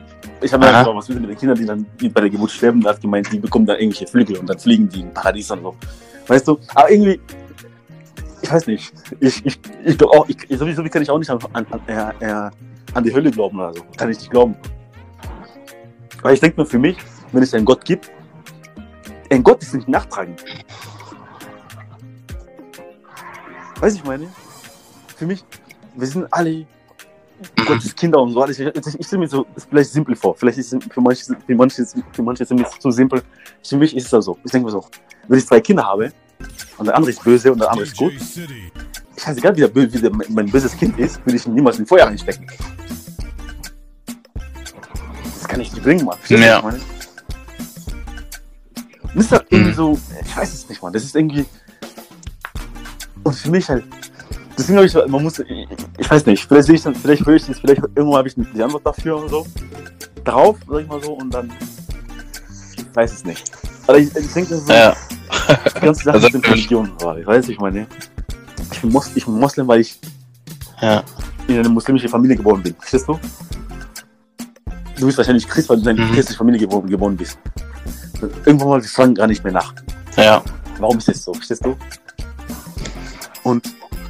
ich 0.42 0.54
habe 0.54 0.64
mir 0.64 0.72
gedacht, 0.72 0.88
was 0.94 1.10
wissen 1.10 1.28
die 1.28 1.36
Kinder, 1.36 1.56
die 1.56 1.66
dann 1.66 1.86
die 2.00 2.10
bei 2.10 2.22
der 2.22 2.30
Geburt 2.30 2.52
sterben, 2.52 2.82
der 2.82 2.94
hat 2.94 3.02
gemeint, 3.02 3.32
die 3.32 3.40
bekommen 3.40 3.66
dann 3.66 3.78
irgendwelche 3.78 4.08
Flügel 4.08 4.38
und 4.38 4.50
dann 4.50 4.60
fliegen 4.60 4.88
die 4.88 5.02
in 5.02 5.14
Paradies 5.14 5.52
und 5.52 5.62
so. 5.62 5.76
Weißt 6.28 6.48
du? 6.48 6.58
Aber 6.76 6.90
irgendwie, 6.90 7.20
ich 8.42 8.52
weiß 8.52 8.68
nicht. 8.68 8.94
Ich, 9.20 9.46
ich, 9.46 9.60
ich 9.84 9.98
glaube 9.98 10.18
auch, 10.18 10.30
ich, 10.30 10.38
sowieso 10.58 10.84
kann 10.84 11.02
ich 11.02 11.10
auch 11.10 11.20
nicht 11.20 11.30
an, 11.30 11.40
an, 11.54 11.66
an, 11.70 11.82
äh, 11.88 12.26
äh, 12.26 12.50
an 12.94 13.04
die 13.04 13.14
Hölle 13.14 13.32
glauben 13.32 13.60
oder 13.60 13.74
so. 13.74 13.82
Kann 13.98 14.10
ich 14.10 14.20
nicht 14.20 14.32
glauben. 14.32 14.56
Weil 16.22 16.36
ich 16.36 16.40
denke 16.40 16.62
mir 16.62 16.66
für 16.66 16.80
mich, 16.80 16.98
wenn 17.32 17.44
es 17.44 17.54
einen 17.54 17.66
Gott 17.66 17.84
gibt, 17.84 18.12
ein 19.32 19.44
Gott 19.44 19.62
ist 19.62 19.74
nicht 19.74 19.88
nachtragend. 19.88 20.44
Weißt 23.80 23.96
du, 23.96 24.02
ich 24.02 24.06
meine? 24.06 24.28
Für 25.16 25.26
mich, 25.26 25.44
wir 25.96 26.08
sind 26.08 26.32
alle 26.32 26.66
Gottes 27.66 27.96
Kinder 27.96 28.22
und 28.22 28.34
so 28.34 28.42
alles. 28.42 28.60
Ich, 28.60 28.68
ich, 28.68 29.00
ich 29.00 29.08
stelle 29.08 29.22
mir 29.22 29.28
so 29.28 29.48
ist 29.56 29.68
vielleicht 29.70 29.92
simpel 29.92 30.16
vor. 30.16 30.36
Vielleicht 30.36 30.60
ist 30.60 30.74
es 30.74 30.84
für 30.92 31.02
manche, 31.02 31.24
für 31.24 31.56
manche, 31.56 31.86
für 32.12 32.24
manche 32.24 32.44
ist 32.44 32.52
es 32.52 32.80
zu 32.80 32.92
simpel. 32.92 33.24
Für 33.64 33.78
mich 33.78 33.96
ist 33.96 34.06
es 34.06 34.12
das 34.12 34.26
so. 34.26 34.38
Ich 34.44 34.52
denke 34.52 34.66
mir 34.66 34.72
so, 34.72 34.86
wenn 35.28 35.40
ich 35.40 35.48
zwei 35.48 35.60
Kinder 35.60 35.84
habe 35.84 36.12
und 36.78 36.86
der 36.86 36.96
andere 36.96 37.12
ist 37.12 37.24
böse 37.24 37.52
und 37.52 37.60
der 37.60 37.70
andere 37.70 37.86
ist 37.86 37.98
gut, 37.98 38.14
scheißegal, 39.18 39.56
wie, 39.56 39.62
der, 39.62 39.76
wie 39.76 39.88
der, 39.88 40.12
mein 40.30 40.48
böses 40.48 40.78
Kind 40.78 41.00
ist, 41.00 41.26
will 41.26 41.36
ich 41.36 41.46
ihn 41.46 41.56
niemals 41.56 41.80
in 41.80 41.86
Feuer 41.86 42.06
reinstecken. 42.06 42.46
Das 45.24 45.48
kann 45.48 45.60
ich 45.62 45.72
nicht 45.74 45.84
bringen, 45.84 46.06
Mann. 46.06 46.18
Ja. 46.28 46.58
ich 46.58 46.64
meine? 46.64 46.80
Das 49.14 49.26
ist 49.26 49.32
halt 49.32 49.46
irgendwie 49.50 49.72
Mhm. 49.72 49.76
so, 49.76 50.00
ich 50.26 50.38
weiß 50.38 50.54
es 50.54 50.70
nicht, 50.70 50.82
Mann. 50.82 50.94
Das 50.94 51.04
ist 51.04 51.16
irgendwie. 51.16 51.46
Und 53.24 53.34
für 53.36 53.50
mich 53.52 53.70
halt. 53.70 53.84
Deswegen 54.58 54.78
habe 54.78 54.86
ich, 54.88 54.94
man 54.94 55.24
muss, 55.24 55.40
ich, 55.40 55.68
ich 55.98 56.10
weiß 56.12 56.26
nicht, 56.26 56.46
vielleicht 56.48 56.68
sehe 56.68 56.76
ich 56.76 56.82
dann, 56.84 56.96
vielleicht 56.96 57.26
höre 57.26 57.36
ich 57.36 57.46
das, 57.46 57.60
vielleicht 57.60 57.82
irgendwo 57.96 58.18
habe 58.18 58.28
ich 58.28 58.36
die 58.36 58.62
Antwort 58.64 58.86
dafür 58.86 59.18
oder 59.18 59.30
so. 59.30 59.48
Drauf, 60.24 60.58
sag 60.70 60.82
ich 60.82 60.88
mal 60.88 61.02
so, 61.04 61.14
und 61.14 61.34
dann. 61.34 61.52
Ich 62.78 62.96
weiß 62.96 63.12
es 63.14 63.26
nicht. 63.26 63.52
Aber 63.88 63.98
ich, 63.98 64.16
ich 64.16 64.32
denke 64.34 64.56
so, 64.56 64.72
Ja. 64.72 64.96
die 65.76 65.80
ganze 65.86 66.04
Sache 66.04 66.16
Also, 66.18 66.30
den 66.30 66.42
Religionen 66.42 66.92
war. 67.02 67.18
Ich 67.18 67.26
weiß, 67.26 67.50
ich 67.50 67.60
meine. 67.60 67.88
Ich 68.72 68.82
bin, 68.82 68.92
Mos 68.92 69.10
ich 69.16 69.26
bin 69.26 69.40
Moslem, 69.40 69.68
weil 69.68 69.82
ich 69.82 70.00
Ja. 70.82 71.04
in 71.48 71.58
eine 71.60 71.70
muslimische 71.70 72.08
Familie 72.10 72.38
geboren 72.38 72.62
bin. 72.62 72.76
Verstehst 72.76 73.08
du? 73.08 73.20
Du 75.00 75.06
bist 75.08 75.18
wahrscheinlich 75.18 75.48
Christ, 75.48 75.70
weil 75.70 75.78
du 75.82 75.90
in 75.90 75.98
einer 75.98 76.08
Mhm. 76.08 76.14
christlichen 76.14 76.38
Familie 76.38 76.60
geboren, 76.62 76.88
geboren 76.88 77.18
bist. 77.18 77.40
Irgendwann 78.46 78.70
mal, 78.70 78.82
wir 78.82 78.90
fragen 78.90 79.16
gar 79.16 79.28
nicht 79.28 79.44
mehr 79.44 79.54
nach. 79.54 79.74
Ja. 80.18 80.42
Warum 80.80 80.98
ist 80.98 81.08
das 81.08 81.24
so? 81.24 81.34
Verstehst 81.34 81.64
du? 81.66 81.76
Und 83.44 83.64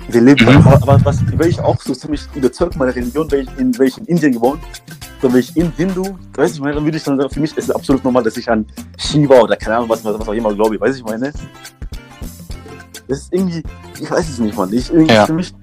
wir 0.10 0.22
leben, 0.22 0.46
Mhm. 0.46 0.68
aber, 0.68 1.04
was, 1.06 1.20
wäre 1.38 1.48
ich 1.48 1.60
auch 1.60 1.82
so 1.82 1.94
ziemlich 1.94 2.22
überzeugt 2.36 2.76
meiner 2.76 2.94
Religion, 2.96 3.30
wäre 3.32 3.44
ich 3.44 3.50
in, 3.58 3.74
wäre 3.76 3.86
ich 3.88 3.98
in 3.98 4.06
Indien 4.06 4.34
geboren, 4.34 4.60
dann 5.22 5.32
wäre 5.32 5.40
ich 5.40 5.56
in 5.56 5.72
Hindu, 5.74 6.18
weiß 6.34 6.54
ich 6.54 6.60
meine, 6.60 6.76
dann 6.76 6.84
würde 6.84 6.98
ich 6.98 7.04
dann 7.04 7.18
sagen, 7.18 7.30
für 7.30 7.40
mich 7.40 7.56
ist 7.56 7.70
es 7.70 7.72
absolut 7.76 8.04
normal, 8.04 8.24
dass 8.24 8.36
ich 8.38 8.50
an 8.50 8.66
Shiva 8.98 9.36
oder 9.42 9.56
keine 9.56 9.78
Ahnung, 9.78 9.90
was, 9.90 10.04
was, 10.04 10.20
was 10.20 10.28
auch 10.28 10.34
immer 10.34 10.54
glaube, 10.54 10.80
weiß 10.80 10.98
ich 10.98 11.04
meine. 11.04 11.32
Das 13.08 13.20
ist 13.20 13.34
irgendwie, 13.34 13.64
ich 14.00 14.10
weiß 14.10 14.28
es 14.30 14.40
nicht, 14.40 14.56
Mann. 14.58 14.72
Ich, 14.74 14.92
irgendwie 14.92 15.14
Ja. 15.14 15.26
für 15.26 15.34
mich, 15.34 15.54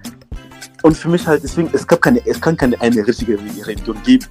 und 0.82 0.96
für 0.96 1.08
mich 1.08 1.26
halt, 1.26 1.42
deswegen, 1.42 1.68
es 1.72 1.86
gab 1.86 2.00
keine, 2.00 2.24
es 2.26 2.40
kann 2.40 2.56
keine 2.56 2.80
eine 2.80 3.06
richtige 3.06 3.38
Religion 3.66 4.00
geben. 4.04 4.26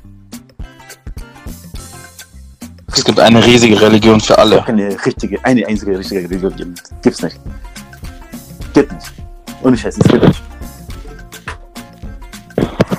Es 2.97 3.03
gibt 3.03 3.19
eine 3.19 3.45
riesige 3.45 3.79
Religion 3.79 4.19
für 4.19 4.37
alle. 4.37 4.63
keine 4.63 4.97
richtige, 5.05 5.43
eine 5.45 5.67
einzige 5.67 5.99
richtige 5.99 6.27
Religion. 6.27 6.73
Gibt's 7.03 7.21
nicht. 7.21 7.39
Gibt 8.73 8.91
nicht. 8.91 9.11
Und 9.61 9.75
ich 9.75 9.85
weiß, 9.85 9.97
es 9.97 10.07
gibt 10.11 10.23
nicht. 10.23 10.41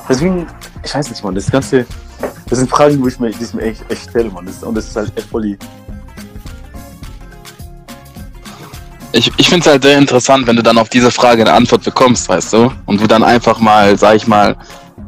Deswegen, 0.08 0.46
ich 0.84 0.94
weiß 0.94 1.10
nicht, 1.10 1.24
Mann, 1.24 1.34
das 1.34 1.50
Ganze, 1.50 1.84
das 2.48 2.60
sind 2.60 2.70
Fragen, 2.70 3.02
wo 3.02 3.08
ich 3.08 3.18
mir, 3.18 3.30
die 3.30 3.42
ich 3.42 3.52
mir 3.52 3.62
echt, 3.62 3.90
echt 3.90 4.08
stelle, 4.08 4.30
Mann. 4.30 4.46
Das, 4.46 4.62
und 4.62 4.76
das 4.76 4.86
ist 4.86 4.96
halt 4.96 5.12
echt 5.16 5.28
voll 5.28 5.42
die, 5.42 5.58
Ich, 9.12 9.32
ich 9.36 9.48
finde 9.48 9.66
es 9.66 9.72
halt 9.72 9.82
sehr 9.82 9.98
interessant, 9.98 10.46
wenn 10.46 10.54
du 10.54 10.62
dann 10.62 10.78
auf 10.78 10.90
diese 10.90 11.10
Frage 11.10 11.42
eine 11.42 11.52
Antwort 11.54 11.82
bekommst, 11.82 12.28
weißt 12.28 12.52
du? 12.52 12.72
Und 12.86 13.00
du 13.00 13.08
dann 13.08 13.24
einfach 13.24 13.58
mal, 13.58 13.98
sag 13.98 14.14
ich 14.14 14.28
mal, 14.28 14.54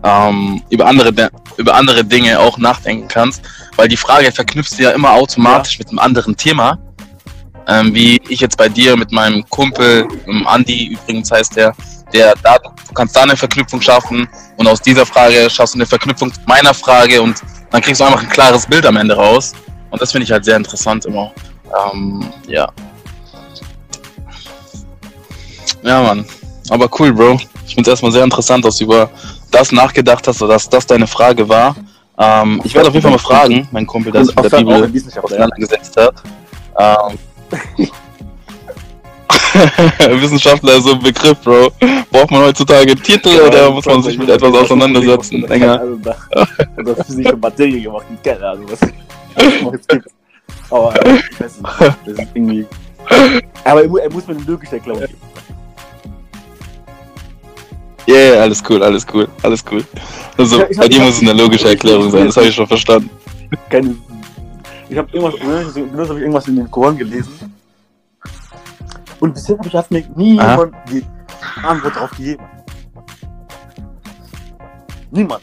ähm, 0.02 0.62
über, 0.70 0.86
andere, 0.86 1.12
De- 1.12 1.30
über 1.56 1.74
andere 1.74 2.04
Dinge 2.04 2.38
auch 2.38 2.58
nachdenken 2.58 3.08
kannst. 3.08 3.42
Weil 3.76 3.88
die 3.88 3.96
Frage 3.96 4.30
verknüpfst 4.32 4.78
du 4.78 4.82
ja 4.84 4.90
immer 4.90 5.12
automatisch 5.12 5.78
mit 5.78 5.88
einem 5.88 5.98
anderen 5.98 6.36
Thema. 6.36 6.78
Ähm, 7.66 7.94
wie 7.94 8.20
ich 8.28 8.40
jetzt 8.40 8.56
bei 8.56 8.68
dir 8.68 8.96
mit 8.96 9.12
meinem 9.12 9.48
Kumpel, 9.48 10.08
ähm, 10.26 10.46
Andi 10.46 10.88
übrigens 10.88 11.30
heißt 11.30 11.56
der, 11.56 11.72
der 12.12 12.34
da, 12.42 12.58
du 12.58 12.94
kannst 12.94 13.14
da 13.14 13.22
eine 13.22 13.36
Verknüpfung 13.36 13.80
schaffen 13.80 14.28
und 14.56 14.66
aus 14.66 14.80
dieser 14.80 15.06
Frage 15.06 15.48
schaffst 15.48 15.74
du 15.74 15.78
eine 15.78 15.86
Verknüpfung 15.86 16.32
zu 16.32 16.40
meiner 16.46 16.74
Frage 16.74 17.22
und 17.22 17.40
dann 17.70 17.80
kriegst 17.80 18.00
du 18.00 18.04
einfach 18.04 18.22
ein 18.22 18.28
klares 18.28 18.66
Bild 18.66 18.84
am 18.86 18.96
Ende 18.96 19.14
raus. 19.14 19.52
Und 19.90 20.00
das 20.02 20.10
finde 20.10 20.24
ich 20.24 20.32
halt 20.32 20.44
sehr 20.44 20.56
interessant 20.56 21.04
immer. 21.04 21.32
Ähm, 21.92 22.24
ja. 22.48 22.68
Ja, 25.82 26.02
Mann. 26.02 26.24
Aber 26.70 26.88
cool, 26.98 27.12
Bro. 27.12 27.38
Ich 27.66 27.74
finde 27.74 27.82
es 27.82 27.92
erstmal 27.92 28.12
sehr 28.12 28.24
interessant, 28.24 28.64
dass 28.64 28.76
du 28.76 28.84
über 28.84 29.10
das 29.50 29.72
nachgedacht 29.72 30.26
hast, 30.28 30.40
oder 30.42 30.54
dass 30.54 30.68
das 30.68 30.86
deine 30.86 31.06
Frage 31.06 31.48
war. 31.48 31.74
Ähm, 32.18 32.60
ich 32.64 32.74
werde 32.74 32.88
auf 32.88 32.94
jeden 32.94 33.02
Fall 33.02 33.12
mal 33.12 33.18
fragen, 33.18 33.68
mein 33.70 33.86
Kumpel, 33.86 34.12
der 34.12 34.24
sich 34.24 34.34
mit 34.36 34.52
der 34.52 34.58
Bibel 34.58 34.90
auseinandergesetzt 35.22 35.96
hat. 35.96 36.14
Ähm, 36.78 37.18
Wissenschaftler 40.20 40.74
ist 40.74 40.84
so 40.84 40.92
ein 40.92 41.00
Begriff, 41.00 41.38
Bro. 41.40 41.70
Braucht 42.10 42.30
man 42.30 42.42
heutzutage 42.42 42.94
Titel 42.94 43.30
Ja, 43.30 43.42
oder 43.46 43.70
muss 43.70 43.84
man 43.86 44.02
sich 44.02 44.16
mit 44.18 44.28
etwas 44.28 44.54
auseinandersetzen? 44.54 45.42
Länger. 45.42 45.80
Also 45.80 45.96
da, 45.96 46.16
oder 46.76 47.04
physische 47.04 47.36
Materie 47.36 47.80
gemacht, 47.80 48.04
keine 48.22 48.46
Ahnung, 48.48 48.66
was 48.70 48.80
was 49.64 49.74
es 49.80 49.86
gibt. 49.88 50.06
Aber 50.70 50.92
das 51.38 51.52
ist, 51.52 51.62
das 52.06 52.26
irgendwie. 52.34 52.66
Aber 53.64 53.82
er, 53.82 53.88
mu- 53.88 53.98
muss 54.12 54.26
mir 54.26 54.34
eine 54.36 54.44
logische 54.44 54.76
Erklärung 54.76 55.00
geben. 55.00 55.16
Ja, 58.06 58.14
yeah, 58.14 58.42
alles 58.42 58.62
cool, 58.68 58.82
alles 58.82 59.06
cool, 59.12 59.28
alles 59.42 59.64
cool. 59.70 59.84
Also, 60.36 60.62
Ich- 60.64 60.70
ich 60.70 60.76
hab- 60.78 60.82
bei 60.84 60.88
dir 60.88 60.98
hab- 61.00 61.06
muss 61.06 61.16
es 61.16 61.28
eine 61.28 61.32
logische 61.42 61.68
Erklärung 61.68 62.10
sein, 62.10 62.26
das 62.26 62.36
habe 62.36 62.46
ich 62.46 62.54
schon 62.54 62.66
verstanden. 62.66 63.10
Keine. 63.68 63.94
Ich 64.88 64.98
habe 64.98 65.08
irgendwas, 65.12 65.40
habe 65.40 66.10
ich 66.16 66.22
irgendwas 66.22 66.48
in 66.48 66.56
den 66.56 66.70
Koran 66.70 66.96
gelesen. 66.96 67.54
Und 69.20 69.34
bisher 69.34 69.56
habe 69.58 69.68
ich 69.68 69.74
hat 69.74 69.90
mir 69.90 70.04
niemand 70.16 70.72
die 70.90 71.04
Antwort 71.62 71.94
darauf 71.94 72.10
gegeben. 72.12 72.42
Niemand. 75.10 75.42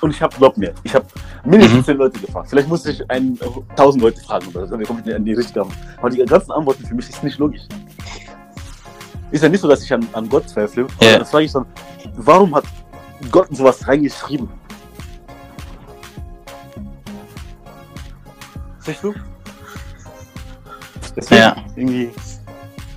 Und 0.00 0.10
ich 0.10 0.20
habe, 0.22 0.36
glaub 0.36 0.56
mir, 0.56 0.74
ich 0.84 0.94
habe 0.94 1.06
mindestens 1.44 1.78
Mhm. 1.80 1.84
zehn 1.84 1.96
Leute 1.96 2.20
gefragt. 2.20 2.50
Vielleicht 2.50 2.68
muss 2.68 2.84
ich 2.86 3.10
ein, 3.10 3.38
äh, 3.40 3.74
tausend 3.74 4.02
Leute 4.02 4.20
fragen 4.20 4.46
oder 4.48 4.66
so, 4.66 4.76
dann 4.76 4.84
komme 4.84 5.02
ich 5.04 5.14
an 5.14 5.24
die 5.24 5.32
richtige 5.32 5.62
Antwort. 5.62 5.78
Aber 5.98 6.10
die 6.10 6.24
ganzen 6.24 6.52
Antworten 6.52 6.84
für 6.86 6.94
mich 6.94 7.08
ist 7.08 7.24
nicht 7.24 7.38
logisch. 7.38 7.62
Ist 9.30 9.42
ja 9.42 9.48
nicht 9.48 9.60
so, 9.60 9.68
dass 9.68 9.82
ich 9.82 9.92
an, 9.92 10.06
an 10.12 10.28
Gott 10.28 10.48
zweifle. 10.48 10.86
Ja. 11.00 11.18
Dann 11.18 11.26
frage 11.26 11.44
ich 11.44 11.52
dann, 11.52 11.66
warum 12.16 12.54
hat 12.54 12.64
Gott 13.30 13.48
sowas 13.50 13.86
reingeschrieben? 13.86 14.48
Verstehst 18.78 19.02
du? 19.04 19.14
Deswegen 21.16 21.40
Ja. 21.40 21.56
irgendwie. 21.74 22.10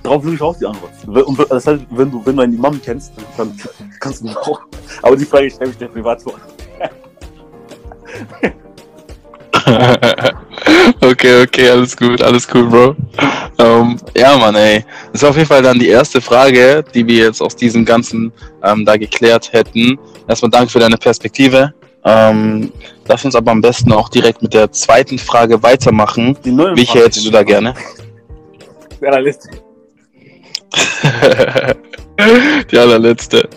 Darauf 0.02 0.24
will 0.24 0.34
ich 0.34 0.40
auch 0.40 0.56
die 0.56 0.66
Antwort. 0.66 0.92
Und 1.26 1.38
das 1.50 1.66
heißt, 1.66 1.82
wenn 1.90 2.10
du, 2.10 2.24
wenn 2.24 2.36
du 2.36 2.42
einen 2.42 2.54
Imam 2.54 2.80
kennst, 2.80 3.12
dann 3.36 3.54
kannst 3.98 4.22
du 4.22 4.28
ihn 4.28 4.36
auch. 4.36 4.60
Aber 5.02 5.16
die 5.16 5.24
Frage 5.26 5.50
stelle 5.50 5.70
ich 5.72 5.78
dir 5.78 5.88
privat 5.88 6.22
vor. 6.22 6.34
okay, 11.02 11.42
okay, 11.42 11.70
alles 11.70 11.96
gut, 11.96 12.22
alles 12.22 12.46
cool, 12.54 12.66
Bro. 12.68 12.96
Ähm, 13.60 13.98
ja, 14.16 14.36
Mann, 14.38 14.54
ey. 14.54 14.84
Das 15.12 15.22
ist 15.22 15.28
auf 15.28 15.36
jeden 15.36 15.48
Fall 15.48 15.62
dann 15.62 15.78
die 15.78 15.88
erste 15.88 16.20
Frage, 16.20 16.82
die 16.94 17.06
wir 17.06 17.26
jetzt 17.26 17.42
aus 17.42 17.54
diesem 17.54 17.84
Ganzen 17.84 18.32
ähm, 18.62 18.84
da 18.84 18.96
geklärt 18.96 19.52
hätten. 19.52 19.98
Erstmal 20.28 20.50
danke 20.50 20.70
für 20.70 20.78
deine 20.78 20.96
Perspektive. 20.96 21.74
Ähm, 22.04 22.72
lass 23.06 23.24
uns 23.24 23.34
aber 23.34 23.50
am 23.50 23.60
besten 23.60 23.92
auch 23.92 24.08
direkt 24.08 24.40
mit 24.42 24.54
der 24.54 24.72
zweiten 24.72 25.18
Frage 25.18 25.62
weitermachen. 25.62 26.38
Die 26.44 26.52
neue 26.52 26.74
Welche 26.74 27.00
hättest 27.00 27.26
du 27.26 27.30
da 27.30 27.42
gerne? 27.42 27.74
Dann 29.00 29.22
lässt 29.22 29.48
die 32.70 32.78
allerletzte. 32.78 33.48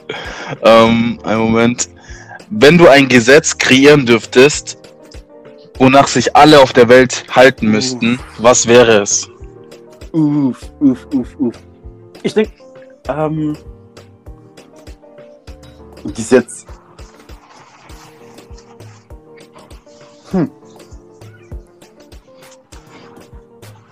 Ähm, 0.63 1.20
einen 1.24 1.39
Moment. 1.39 1.89
Wenn 2.50 2.78
du 2.78 2.88
ein 2.88 3.08
Gesetz 3.08 3.58
kreieren 3.58 4.06
dürftest, 4.06 4.78
wonach 5.78 6.08
sich 6.08 6.36
alle 6.36 6.60
auf 6.60 6.74
der 6.74 6.89
Welt 6.89 7.24
halten 7.30 7.68
müssten, 7.68 8.20
was 8.38 8.68
wäre 8.68 9.02
es? 9.02 9.30
Uff, 10.13 10.71
uff, 10.80 11.08
uff, 11.13 11.36
uff. 11.39 11.60
Ich 12.21 12.34
denke, 12.34 12.54
ähm. 13.08 13.58
Gesetz. 16.15 16.65
Hm. 20.32 20.52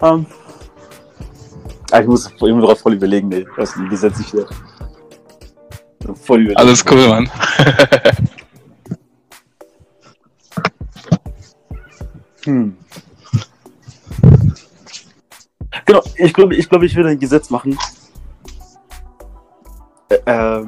Ähm. 0.02 0.26
Ah, 1.92 2.02
ich 2.02 2.08
muss 2.08 2.30
immer 2.40 2.62
drauf 2.62 2.80
voll 2.80 2.94
überlegen, 2.94 3.32
ey, 3.32 3.46
was 3.58 3.76
ein 3.76 3.90
Gesetz 3.90 4.20
ich 4.20 4.34
wäre. 4.34 4.48
Voll 6.24 6.42
überlegen. 6.42 6.58
Alles 6.58 6.86
cool, 6.90 7.08
Mann. 7.08 7.30
Hm. 12.46 12.76
Genau, 15.86 16.04
ich 16.16 16.34
glaube, 16.34 16.56
ich, 16.56 16.70
glaube, 16.70 16.86
ich 16.86 16.96
würde 16.96 17.10
ein 17.10 17.20
Gesetz 17.20 17.50
machen, 17.50 17.78
äh, 20.10 20.16
äh, 20.26 20.66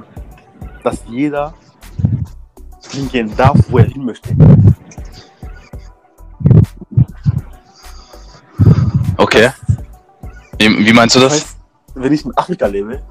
dass 0.84 1.04
jeder 1.08 1.54
hingehen 2.92 3.36
darf, 3.36 3.58
wo 3.70 3.80
er 3.80 3.86
hin 3.86 4.06
möchte. 4.06 4.36
Okay. 9.18 9.52
Wie, 10.58 10.86
wie 10.86 10.94
meinst 10.94 11.16
du 11.16 11.20
das? 11.20 11.34
heißt, 11.34 11.58
wenn 11.96 12.14
ich 12.14 12.26
in 12.26 12.38
Afrika 12.38 12.66
lebe 12.68 13.02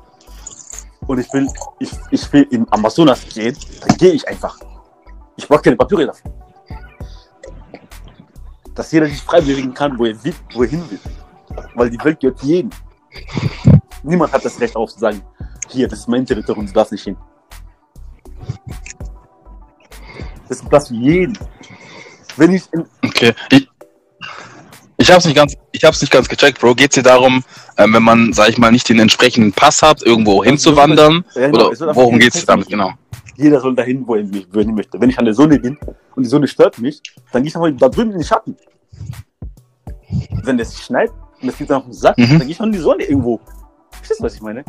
und 1.06 1.18
ich 1.18 1.32
will, 1.32 1.46
ich, 1.78 1.90
ich 2.10 2.32
will 2.32 2.46
im 2.50 2.66
Amazonas 2.70 3.26
gehen, 3.28 3.56
dann 3.86 3.96
gehe 3.96 4.12
ich 4.12 4.26
einfach. 4.26 4.58
Ich 5.36 5.46
brauche 5.46 5.62
keine 5.62 5.76
Papiere 5.76 6.06
dafür. 6.06 6.30
Dass 8.74 8.90
jeder 8.90 9.06
sich 9.06 9.20
frei 9.20 9.40
bewegen 9.40 9.74
kann, 9.74 9.98
wo 9.98 10.06
er 10.06 10.24
will, 10.24 10.34
wo 10.54 10.62
er 10.62 10.68
hin 10.68 10.82
will. 10.90 11.00
Weil 11.74 11.90
die 11.90 11.98
Welt 12.04 12.20
gehört 12.20 12.42
jedem. 12.42 12.70
Niemand 14.02 14.32
hat 14.32 14.44
das 14.44 14.60
Recht 14.60 14.74
auf 14.76 14.92
zu 14.92 14.98
sagen, 14.98 15.22
hier, 15.68 15.88
das 15.88 16.00
ist 16.00 16.08
mein 16.08 16.26
Territorium, 16.26 16.66
du 16.66 16.72
darfst 16.72 16.92
nicht 16.92 17.04
hin. 17.04 17.16
Das 20.48 20.60
ist 20.60 20.68
Platz 20.68 20.88
für 20.88 20.94
jeden. 20.94 21.38
Wenn 22.36 22.52
ich 22.52 22.64
in, 22.72 22.84
Okay. 23.04 23.34
Ich, 23.50 23.68
ich 24.98 25.10
hab's 25.10 25.24
nicht 25.24 25.34
ganz, 25.34 25.56
ich 25.72 25.84
hab's 25.84 26.00
nicht 26.00 26.12
ganz 26.12 26.28
gecheckt, 26.28 26.60
Bro. 26.60 26.74
Geht's 26.74 26.94
dir 26.94 27.02
darum, 27.02 27.42
ähm, 27.76 27.94
wenn 27.94 28.02
man, 28.02 28.32
sag 28.32 28.48
ich 28.48 28.58
mal, 28.58 28.70
nicht 28.70 28.88
den 28.88 28.98
entsprechenden 28.98 29.52
Pass 29.52 29.82
hat, 29.82 30.02
irgendwo 30.02 30.44
hinzuwandern? 30.44 31.24
Ja, 31.34 31.50
genau, 31.50 31.70
es 31.70 31.82
Oder 31.82 31.96
worum 31.96 32.18
geht's 32.18 32.40
dir 32.40 32.46
damit 32.46 32.68
genau? 32.68 32.92
Jeder 33.36 33.60
soll 33.60 33.74
dahin, 33.74 34.02
er 34.02 34.06
wo 34.06 34.14
er 34.14 34.24
hin 34.64 34.74
möchte. 34.74 35.00
Wenn 35.00 35.10
ich 35.10 35.18
an 35.18 35.24
der 35.24 35.34
Sonne 35.34 35.58
bin 35.58 35.78
und 36.14 36.22
die 36.22 36.28
Sonne 36.28 36.46
stört 36.46 36.78
mich, 36.78 37.02
dann 37.32 37.42
gehe 37.42 37.48
ich 37.48 37.56
einfach 37.56 37.70
da 37.78 37.88
drüben 37.88 38.12
in 38.12 38.18
den 38.18 38.24
Schatten. 38.24 38.56
Wenn 40.44 40.58
es 40.58 40.78
schneit 40.80 41.10
und 41.42 41.48
es 41.48 41.56
geht 41.58 41.68
dann 41.70 41.78
auf 41.78 41.84
den 41.84 41.92
Sack, 41.92 42.16
Mhm. 42.18 42.28
dann 42.30 42.38
gehe 42.40 42.50
ich 42.50 42.60
an 42.60 42.72
die 42.72 42.78
Sonne 42.78 43.04
irgendwo. 43.04 43.40
Verstehst 43.90 44.20
du, 44.20 44.24
was 44.24 44.34
ich 44.34 44.42
meine? 44.42 44.64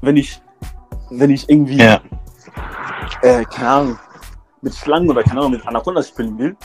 Wenn 0.00 0.16
ich, 0.16 0.40
wenn 1.10 1.30
ich 1.30 1.48
irgendwie, 1.48 1.78
Ja. 1.78 2.00
äh, 3.22 3.44
keine 3.44 3.68
Ahnung, 3.68 3.98
mit 4.60 4.74
Schlangen 4.74 5.10
oder 5.10 5.22
keine 5.22 5.40
Ahnung, 5.40 5.52
mit 5.52 5.66
Anacondas 5.66 6.08
spielen 6.08 6.36
will, 6.38 6.56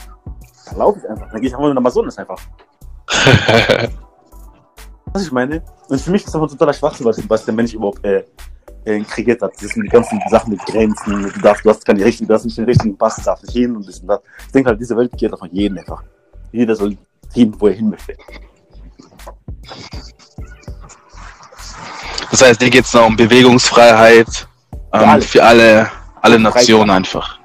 dann 0.66 0.78
laufe 0.78 0.98
ich 0.98 1.08
einfach. 1.08 1.30
Dann 1.30 1.40
gehe 1.40 1.48
ich 1.48 1.54
einfach 1.54 1.66
in 1.66 1.72
den 1.72 1.78
Amazonas 1.78 2.18
einfach. 2.18 2.40
Was 5.12 5.22
ich 5.22 5.32
meine? 5.32 5.62
Und 5.88 6.00
für 6.00 6.10
mich 6.10 6.20
ist 6.22 6.28
das 6.28 6.34
einfach 6.34 6.50
totaler 6.50 6.72
Schwachsinn, 6.74 7.06
was, 7.06 7.28
was 7.30 7.44
der 7.44 7.54
Mensch 7.54 7.72
überhaupt 7.72 8.04
äh, 8.04 8.24
äh, 8.84 9.00
kreiert 9.00 9.40
hat. 9.40 9.52
Das 9.54 9.70
sind 9.70 9.82
die 9.84 9.88
ganzen 9.88 10.20
Sachen 10.28 10.50
mit 10.50 10.60
Grenzen, 10.66 11.22
du 11.32 11.40
darfst, 11.40 11.64
du 11.64 11.70
hast 11.70 11.82
keine 11.84 12.04
richtigen, 12.04 12.28
du 12.28 12.34
hast 12.34 12.44
nicht 12.44 12.58
den 12.58 12.66
richtigen 12.66 12.96
Pass, 12.96 13.16
du 13.16 13.22
darfst 13.22 13.42
nicht 13.44 13.54
hin 13.54 13.74
und 13.74 13.88
das 13.88 14.00
und 14.00 14.08
das. 14.08 14.20
Ich 14.46 14.52
denke 14.52 14.68
halt, 14.68 14.78
diese 14.80 14.94
Welt 14.96 15.10
geht 15.16 15.32
einfach 15.32 15.46
jeden 15.50 15.78
einfach. 15.78 16.02
Jeder 16.52 16.76
soll 16.76 16.98
hin, 17.34 17.54
wo 17.58 17.68
er 17.68 17.74
hin 17.74 17.90
möchte. 17.90 18.14
Das 22.30 22.42
heißt, 22.42 22.60
dir 22.60 22.70
geht's 22.70 22.92
noch 22.92 23.06
um 23.06 23.16
Bewegungsfreiheit 23.16 24.48
ähm, 24.92 25.08
alle. 25.08 25.22
für 25.22 25.42
alle, 25.42 25.90
alle. 26.20 26.38
Nationen 26.38 26.90
einfach. 26.90 27.38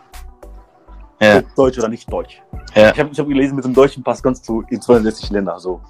Ja. 1.22 1.42
Deutsch 1.56 1.78
oder 1.78 1.88
nicht 1.88 2.12
Deutsch. 2.12 2.42
Ja. 2.76 2.92
Ich 2.92 3.00
habe 3.00 3.10
ich 3.12 3.20
hab 3.20 3.28
gelesen, 3.28 3.56
mit 3.56 3.64
dem 3.64 3.74
deutschen 3.74 4.04
Pass 4.04 4.22
kannst 4.22 4.48
du 4.48 4.64
in 4.70 4.82
62 4.82 5.30
Länder, 5.30 5.58
so, 5.60 5.82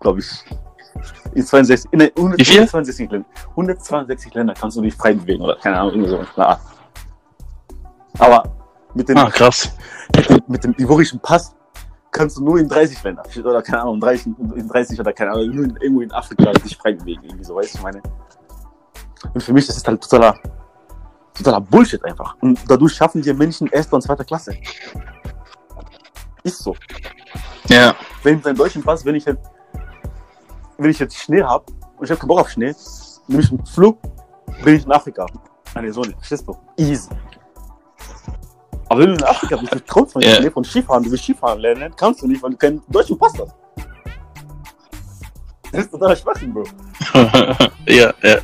glaube 0.00 0.20
ich. 0.20 0.26
In 1.34 1.44
62, 1.44 1.92
in, 1.92 2.00
100, 2.02 2.38
Wie 2.38 2.44
viel? 2.44 2.54
162 2.60 3.10
Länder. 3.10 3.28
162 3.50 4.34
Länder 4.34 4.54
kannst 4.54 4.76
du 4.76 4.82
dich 4.82 4.94
frei 4.94 5.12
bewegen 5.14 5.42
oder 5.42 5.56
keine 5.56 5.78
Ahnung, 5.78 5.94
irgendwie 5.94 6.10
so. 6.10 6.42
Art. 6.42 6.60
Aber 8.18 8.44
mit 8.94 9.08
dem, 9.08 9.16
Ah, 9.18 9.28
krass. 9.30 9.70
mit 10.14 10.30
dem, 10.30 10.40
mit 10.46 10.64
dem 10.64 10.74
ivorischen 10.78 11.20
Pass 11.20 11.55
kannst 12.16 12.38
du 12.38 12.44
nur 12.44 12.58
in 12.58 12.68
30 12.68 13.02
Länder 13.02 13.22
oder 13.44 13.62
keine 13.62 13.82
Ahnung, 13.82 14.00
30, 14.00 14.26
in 14.56 14.68
30 14.68 14.98
oder 14.98 15.12
keine 15.12 15.32
Ahnung, 15.32 15.50
nur 15.50 15.64
in, 15.64 15.76
irgendwo 15.76 16.00
in 16.00 16.12
Afrika 16.12 16.50
dich 16.52 16.76
frei 16.76 16.94
bewegen, 16.94 17.22
irgendwie 17.24 17.44
so, 17.44 17.54
weißt 17.54 17.74
du, 17.74 17.78
ich 17.78 17.84
meine. 17.84 18.02
Und 19.34 19.42
für 19.42 19.52
mich 19.52 19.68
ist 19.68 19.76
es 19.76 19.86
halt 19.86 20.02
totaler, 20.02 20.34
totaler 21.34 21.60
Bullshit 21.60 22.02
einfach. 22.04 22.34
Und 22.40 22.58
dadurch 22.68 22.94
schaffen 22.94 23.20
die 23.20 23.32
Menschen 23.34 23.68
erster 23.68 23.96
und 23.96 24.02
zweiter 24.02 24.24
Klasse. 24.24 24.56
Ist 26.42 26.58
so. 26.58 26.74
Ja. 27.68 27.94
Wenn 28.22 28.36
mit 28.36 28.46
einem 28.46 28.56
deutschen 28.56 28.82
Pass, 28.82 29.04
wenn 29.04 29.14
ich 29.14 29.26
halt, 29.26 29.38
wenn 30.78 30.90
ich 30.90 30.98
jetzt 30.98 31.16
Schnee 31.16 31.42
habe 31.42 31.64
und 31.98 32.04
ich 32.04 32.10
habe 32.10 32.20
keinen 32.20 32.28
Bock 32.28 32.40
auf 32.40 32.48
Schnee, 32.48 32.74
nehme 33.26 33.42
ich 33.42 33.50
einen 33.50 33.66
Flug, 33.66 33.98
bin 34.64 34.76
ich 34.76 34.84
in 34.84 34.92
Afrika. 34.92 35.26
An 35.74 35.84
der 35.84 35.92
Sonne, 35.92 36.14
verstehst 36.18 36.46
du? 36.48 36.56
Easy. 36.78 37.10
Aber 38.88 39.00
wenn 39.00 39.08
du 39.08 39.14
in 39.14 39.24
Afrika 39.24 39.56
bist, 39.56 39.74
du 39.74 39.80
kommst 39.80 40.12
von. 40.12 40.22
Schnee, 40.22 40.50
von 40.50 40.64
Skifahren, 40.64 41.02
du 41.02 41.10
willst 41.10 41.24
Skifahren 41.24 41.60
lernen, 41.60 41.92
kannst 41.96 42.22
du 42.22 42.26
nicht, 42.26 42.42
weil 42.42 42.50
du 42.50 42.56
keinen 42.56 42.82
deutschen 42.88 43.18
Pass 43.18 43.32
hast. 43.38 43.54
Das 45.72 45.84
ist 45.84 45.90
totaler 45.90 46.16
Schwachsinn, 46.16 46.54
Bro. 46.54 46.64
ja, 47.86 48.14
ja. 48.22 48.38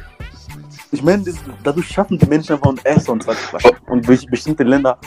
Ich 0.90 1.03
meine, 1.03 1.24
dadurch 1.62 1.88
schaffen 1.88 2.18
die 2.18 2.26
Menschen 2.26 2.55
einfach 2.55 2.68
eine 2.70 2.80
erste 2.84 3.12
und 3.12 3.22
zweite 3.22 3.40
Klasse. 3.49 3.70
Und 3.86 4.07
durch 4.07 4.26
bestimmte 4.26 4.64
Länder, 4.64 4.99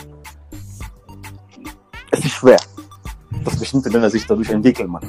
es 2.10 2.24
ist 2.24 2.32
schwer, 2.32 2.58
dass 3.44 3.56
bestimmte 3.58 3.90
Länder 3.90 4.10
sich 4.10 4.26
dadurch 4.26 4.50
entwickeln, 4.50 4.90
Mann. 4.90 5.08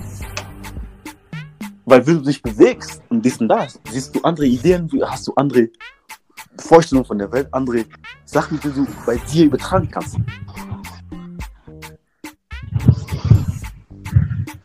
Weil 1.85 2.05
wenn 2.05 2.17
du 2.17 2.23
dich 2.23 2.41
bewegst 2.41 3.01
und 3.09 3.23
dies 3.23 3.37
und 3.37 3.47
das, 3.47 3.79
siehst 3.89 4.13
du 4.13 4.21
andere 4.21 4.45
Ideen, 4.45 4.89
hast 5.05 5.25
du 5.27 5.33
andere 5.35 5.69
Vorstellungen 6.59 7.05
von 7.05 7.17
der 7.17 7.31
Welt, 7.31 7.47
andere 7.51 7.85
Sachen, 8.25 8.59
die 8.59 8.69
du 8.69 8.87
bei 9.05 9.17
dir 9.31 9.45
übertragen 9.45 9.89
kannst. 9.89 10.17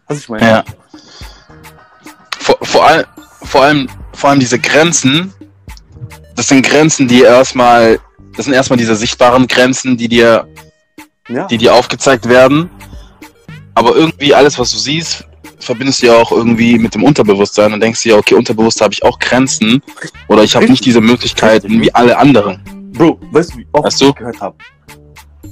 Was 0.07 0.19
ich 0.19 0.29
meine? 0.29 0.47
Ja. 0.47 0.65
Vor, 2.39 2.59
vor, 2.63 2.87
all, 2.87 3.07
vor, 3.43 3.63
allem, 3.65 3.89
vor 4.13 4.31
allem 4.31 4.41
diese 4.41 4.59
Grenzen, 4.59 5.33
das 6.35 6.49
sind 6.49 6.67
Grenzen, 6.67 7.09
die 7.09 7.23
erstmal, 7.23 7.99
das 8.37 8.47
sind 8.47 8.55
erstmal 8.55 8.77
diese 8.77 8.97
sichtbaren 8.97 9.47
Grenzen, 9.47 9.97
die 9.97 10.09
dir, 10.09 10.47
Ja. 11.29 11.47
die 11.47 11.59
dir 11.59 11.75
aufgezeigt 11.75 12.29
werden. 12.29 12.71
Aber 13.75 13.95
irgendwie 13.95 14.35
alles, 14.35 14.59
was 14.59 14.71
du 14.71 14.79
siehst, 14.79 15.25
verbindest 15.65 16.03
du 16.03 16.07
ja 16.07 16.15
auch 16.17 16.33
irgendwie 16.33 16.79
mit 16.79 16.95
dem 16.95 17.05
Unterbewusstsein 17.05 17.73
und 17.73 17.81
denkst 17.81 18.03
dir, 18.03 18.17
okay, 18.17 18.35
unterbewusst 18.35 18.81
habe 18.81 18.93
ich 18.95 19.03
auch 19.03 19.19
Grenzen 19.19 19.83
oder 20.29 20.43
ich 20.43 20.55
habe 20.57 20.67
nicht 20.69 20.85
diese 20.85 21.01
Möglichkeiten 21.01 21.81
wie 21.81 21.93
alle 21.95 22.17
anderen. 22.19 22.61
Bro, 22.93 23.19
weißt 23.31 23.55
du, 23.55 23.59
wie 23.59 23.67
oft 23.73 23.85
Weißt 23.87 24.01
du? 24.01 24.09
ich 24.09 24.15
gehört 24.17 24.41
habe? 24.41 24.57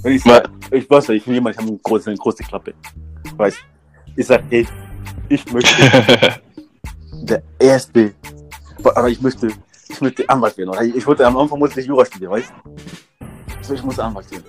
Wenn 0.03 0.13
ich 0.15 0.23
sag, 0.23 0.49
ich 0.71 0.89
weiß 0.89 1.09
ja, 1.09 1.15
ich 1.15 1.25
bin 1.25 1.35
jemand, 1.35 1.55
ich 1.55 1.61
habe 1.61 1.69
eine 1.69 1.79
große, 1.79 2.11
eine 2.11 2.19
große 2.19 2.43
Klappe. 2.45 2.75
Weißt 3.37 3.59
Ich 4.17 4.27
sag, 4.27 4.43
ey, 4.51 4.67
ich 5.29 5.51
möchte 5.53 5.75
der 7.23 7.43
Erste, 7.59 8.13
aber 8.83 9.09
ich 9.09 9.21
möchte, 9.21 9.49
ich 9.89 10.01
möchte 10.01 10.29
Anwalt 10.29 10.57
werden. 10.59 10.71
Oder 10.71 10.83
ich 10.83 11.07
wollte 11.07 11.27
am 11.27 11.37
Anfang 11.37 11.59
musste 11.59 11.81
ich 11.81 11.87
Jura 11.87 12.05
studieren, 12.05 12.33
weißt 12.33 12.53
du? 13.69 13.75
Ich 13.75 13.83
muss 13.83 13.99
Anwalt 13.99 14.31
werden. 14.31 14.45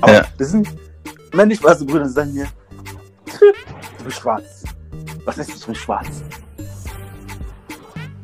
Aber 0.00 0.12
Ja. 0.12 0.24
das 0.38 0.50
sind 0.50 0.68
meine 1.32 1.56
schwarze 1.56 1.84
Brüder, 1.84 2.04
die 2.04 2.10
sagen 2.10 2.32
mir, 2.34 2.46
du 3.40 4.04
bist 4.04 4.18
schwarz. 4.18 4.64
Was 5.24 5.36
heißt, 5.38 5.50
ich 5.56 5.64
bin 5.66 5.74
schwarz? 5.74 6.22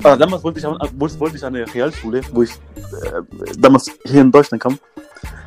Aber 0.02 0.16
damals 0.16 0.44
wollte 0.44 0.58
ich, 0.60 0.66
an- 0.66 0.78
wollte 0.98 1.36
ich 1.36 1.44
an 1.44 1.54
eine 1.56 1.72
Realschule, 1.74 2.20
wo 2.32 2.42
ich 2.42 2.50
äh, 2.52 3.22
damals 3.58 3.90
hier 4.04 4.20
in 4.20 4.30
Deutschland 4.30 4.62
kam. 4.62 4.78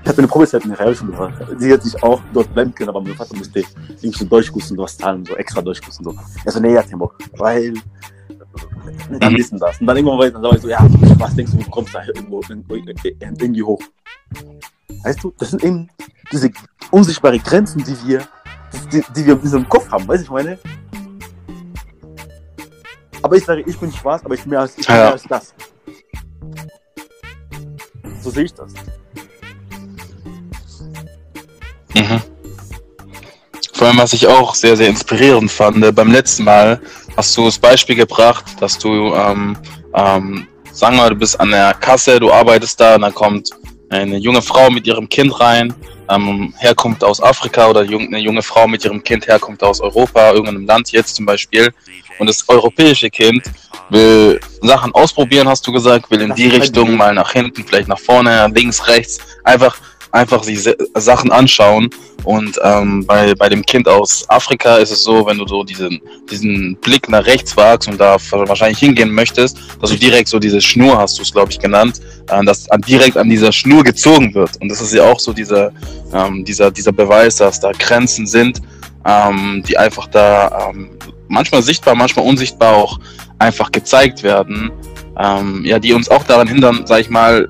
Ich 0.03 0.09
hatte 0.09 0.17
eine 0.19 0.27
Probezeit 0.27 0.63
in 0.63 0.71
der 0.71 0.79
Realschule. 0.79 1.33
Die 1.59 1.69
hätte 1.69 1.87
ich 1.87 2.03
auch 2.03 2.19
dort 2.33 2.53
bleiben 2.53 2.73
können, 2.73 2.89
aber 2.89 3.01
mein 3.01 3.15
Vater 3.15 3.35
musste 3.35 3.59
irgendwie 3.59 3.69
und 4.71 4.77
was 4.77 4.97
zahlen, 4.97 5.23
so 5.25 5.35
extra 5.35 5.61
Deutschkurs 5.61 5.99
und 5.99 6.05
so. 6.05 6.15
Er 6.43 6.51
so, 6.51 6.59
nee, 6.59 6.73
ja, 6.73 6.83
kein 6.83 6.97
Bock. 6.99 7.17
Weil, 7.37 7.73
dann 9.19 9.33
Mhm. 9.33 9.37
wissen 9.37 9.59
das. 9.59 9.79
Und 9.79 9.87
dann 9.87 9.95
irgendwann 9.95 10.17
war 10.19 10.25
ich, 10.27 10.33
dann 10.33 10.41
war 10.41 10.55
ich 10.55 10.61
so, 10.61 10.67
ja, 10.69 10.79
was 11.17 11.35
denkst 11.35 11.53
du, 11.53 11.59
du 11.59 11.69
kommst 11.69 11.93
da 11.95 12.03
irgendwo 12.03 12.41
irgendwie 12.49 13.63
hoch? 13.63 13.81
Weißt 15.03 15.23
du, 15.23 15.33
das 15.37 15.51
sind 15.51 15.63
eben 15.63 15.87
diese 16.31 16.49
unsichtbaren 16.91 17.41
Grenzen, 17.41 17.83
die 17.83 17.95
wir, 18.07 18.21
die, 18.91 19.03
die 19.15 19.25
wir 19.25 19.33
in 19.33 19.39
unserem 19.39 19.67
Kopf 19.67 19.89
haben, 19.91 20.07
weißt 20.07 20.21
du, 20.21 20.25
ich 20.25 20.31
meine? 20.31 20.59
Aber 23.21 23.35
ich 23.35 23.45
sage, 23.45 23.63
ich 23.65 23.77
bin 23.77 23.91
schwarz, 23.91 24.23
aber 24.25 24.33
ich 24.33 24.41
bin 24.41 24.51
mehr 24.51 24.61
als, 24.61 24.77
ich 24.77 24.87
bin 24.87 24.95
mehr 24.95 25.11
als 25.11 25.23
das. 25.23 25.53
So 28.21 28.29
sehe 28.29 28.45
ich 28.45 28.53
das. 28.53 28.73
Mhm. 31.95 32.21
Vor 33.73 33.87
allem, 33.87 33.97
was 33.97 34.13
ich 34.13 34.27
auch 34.27 34.53
sehr, 34.53 34.77
sehr 34.77 34.89
inspirierend 34.89 35.51
fand, 35.51 35.83
äh, 35.83 35.91
beim 35.91 36.11
letzten 36.11 36.43
Mal 36.43 36.79
hast 37.17 37.35
du 37.35 37.45
das 37.45 37.57
Beispiel 37.57 37.95
gebracht, 37.95 38.45
dass 38.59 38.77
du, 38.77 39.13
ähm, 39.13 39.57
ähm, 39.93 40.47
sagen 40.71 40.95
wir, 40.95 41.03
mal, 41.03 41.09
du 41.09 41.15
bist 41.15 41.39
an 41.39 41.51
der 41.51 41.73
Kasse, 41.73 42.19
du 42.19 42.31
arbeitest 42.31 42.79
da 42.79 42.95
und 42.95 43.01
dann 43.01 43.13
kommt 43.13 43.49
eine 43.89 44.17
junge 44.17 44.41
Frau 44.41 44.69
mit 44.69 44.87
ihrem 44.87 45.09
Kind 45.09 45.37
rein, 45.39 45.73
ähm, 46.09 46.53
herkommt 46.57 47.03
aus 47.03 47.21
Afrika 47.21 47.67
oder 47.67 47.81
eine 47.81 48.19
junge 48.19 48.41
Frau 48.41 48.67
mit 48.67 48.83
ihrem 48.85 49.03
Kind 49.03 49.27
herkommt 49.27 49.63
aus 49.63 49.81
Europa, 49.81 50.31
irgendeinem 50.31 50.65
Land 50.65 50.91
jetzt 50.91 51.15
zum 51.15 51.25
Beispiel. 51.25 51.71
Und 52.19 52.27
das 52.27 52.47
europäische 52.47 53.09
Kind 53.09 53.43
will 53.89 54.39
Sachen 54.61 54.93
ausprobieren, 54.93 55.47
hast 55.47 55.65
du 55.65 55.71
gesagt, 55.71 56.09
will 56.11 56.21
in 56.21 56.35
die 56.35 56.49
halt 56.49 56.63
Richtung, 56.63 56.95
mal 56.95 57.13
nach 57.13 57.31
hinten, 57.31 57.63
vielleicht 57.65 57.87
nach 57.87 57.99
vorne, 57.99 58.49
links, 58.53 58.87
rechts, 58.87 59.19
einfach, 59.43 59.77
einfach 60.11 60.43
Se- 60.43 60.77
Sachen 60.95 61.31
anschauen. 61.31 61.89
Und 62.23 62.59
ähm, 62.63 63.03
bei, 63.07 63.33
bei 63.33 63.49
dem 63.49 63.65
Kind 63.65 63.87
aus 63.87 64.29
Afrika 64.29 64.75
ist 64.75 64.91
es 64.91 65.03
so, 65.03 65.25
wenn 65.25 65.39
du 65.39 65.47
so 65.47 65.63
diesen, 65.63 65.99
diesen 66.29 66.75
Blick 66.75 67.09
nach 67.09 67.25
rechts 67.25 67.57
wagst 67.57 67.89
und 67.89 67.99
da 67.99 68.17
wahrscheinlich 68.31 68.77
hingehen 68.77 69.11
möchtest, 69.11 69.57
dass 69.81 69.89
du 69.89 69.97
direkt 69.97 70.27
so 70.27 70.37
diese 70.37 70.61
Schnur, 70.61 70.97
hast 70.97 71.17
du 71.17 71.23
es 71.23 71.31
glaube 71.31 71.51
ich 71.51 71.57
genannt, 71.57 71.99
äh, 72.29 72.43
dass 72.45 72.67
direkt 72.87 73.17
an 73.17 73.27
dieser 73.29 73.51
Schnur 73.51 73.83
gezogen 73.83 74.33
wird. 74.35 74.51
Und 74.61 74.69
das 74.69 74.81
ist 74.81 74.93
ja 74.93 75.03
auch 75.03 75.19
so 75.19 75.33
dieser, 75.33 75.71
ähm, 76.13 76.45
dieser, 76.45 76.69
dieser 76.69 76.91
Beweis, 76.91 77.37
dass 77.37 77.59
da 77.59 77.71
Grenzen 77.71 78.27
sind, 78.27 78.61
ähm, 79.05 79.63
die 79.67 79.77
einfach 79.77 80.05
da 80.07 80.69
ähm, 80.69 80.91
manchmal 81.27 81.63
sichtbar, 81.63 81.95
manchmal 81.95 82.25
unsichtbar 82.25 82.75
auch 82.75 82.99
einfach 83.39 83.71
gezeigt 83.71 84.21
werden, 84.21 84.69
ähm, 85.17 85.65
ja, 85.65 85.79
die 85.79 85.93
uns 85.93 86.07
auch 86.09 86.23
daran 86.23 86.47
hindern, 86.47 86.83
sag 86.85 86.99
ich 87.01 87.09
mal, 87.09 87.49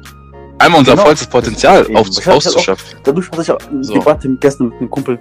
einmal 0.62 0.80
unser 0.80 0.94
Genau. 0.94 1.04
vollstes 1.06 1.28
Potenzial 1.28 1.88
auf, 1.96 2.08
auszuschöpfen. 2.28 3.00
Dadurch 3.04 3.30
hatte 3.32 3.42
ich 3.42 3.52
auch 3.52 3.60
eine 3.70 3.84
So. 3.84 3.94
Debatte 3.94 4.30
gestern 4.40 4.70
mit 4.70 4.80
einem 4.80 4.90
Kumpel. 4.90 5.20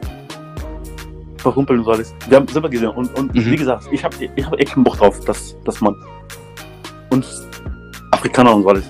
Verrumpeln 1.39 1.79
und 1.79 1.85
so 1.87 1.93
alles. 1.93 2.13
Wir 2.29 2.37
haben 2.37 2.47
selber 2.49 2.69
gesehen. 2.69 2.91
Und, 2.91 3.19
und 3.19 3.35
Mhm. 3.35 3.51
wie 3.51 3.57
gesagt, 3.57 3.87
ich 3.91 4.05
habe 4.05 4.15
ich 4.37 4.45
hab 4.47 4.53
echt 4.59 4.75
keinen 4.75 4.85
Bock 4.85 4.99
drauf, 4.99 5.19
dass, 5.25 5.57
dass 5.65 5.81
man 5.81 5.95
uns 7.11 7.43
Afrikaner 8.11 8.55
und 8.55 8.63
so 8.63 8.69
alles 8.69 8.85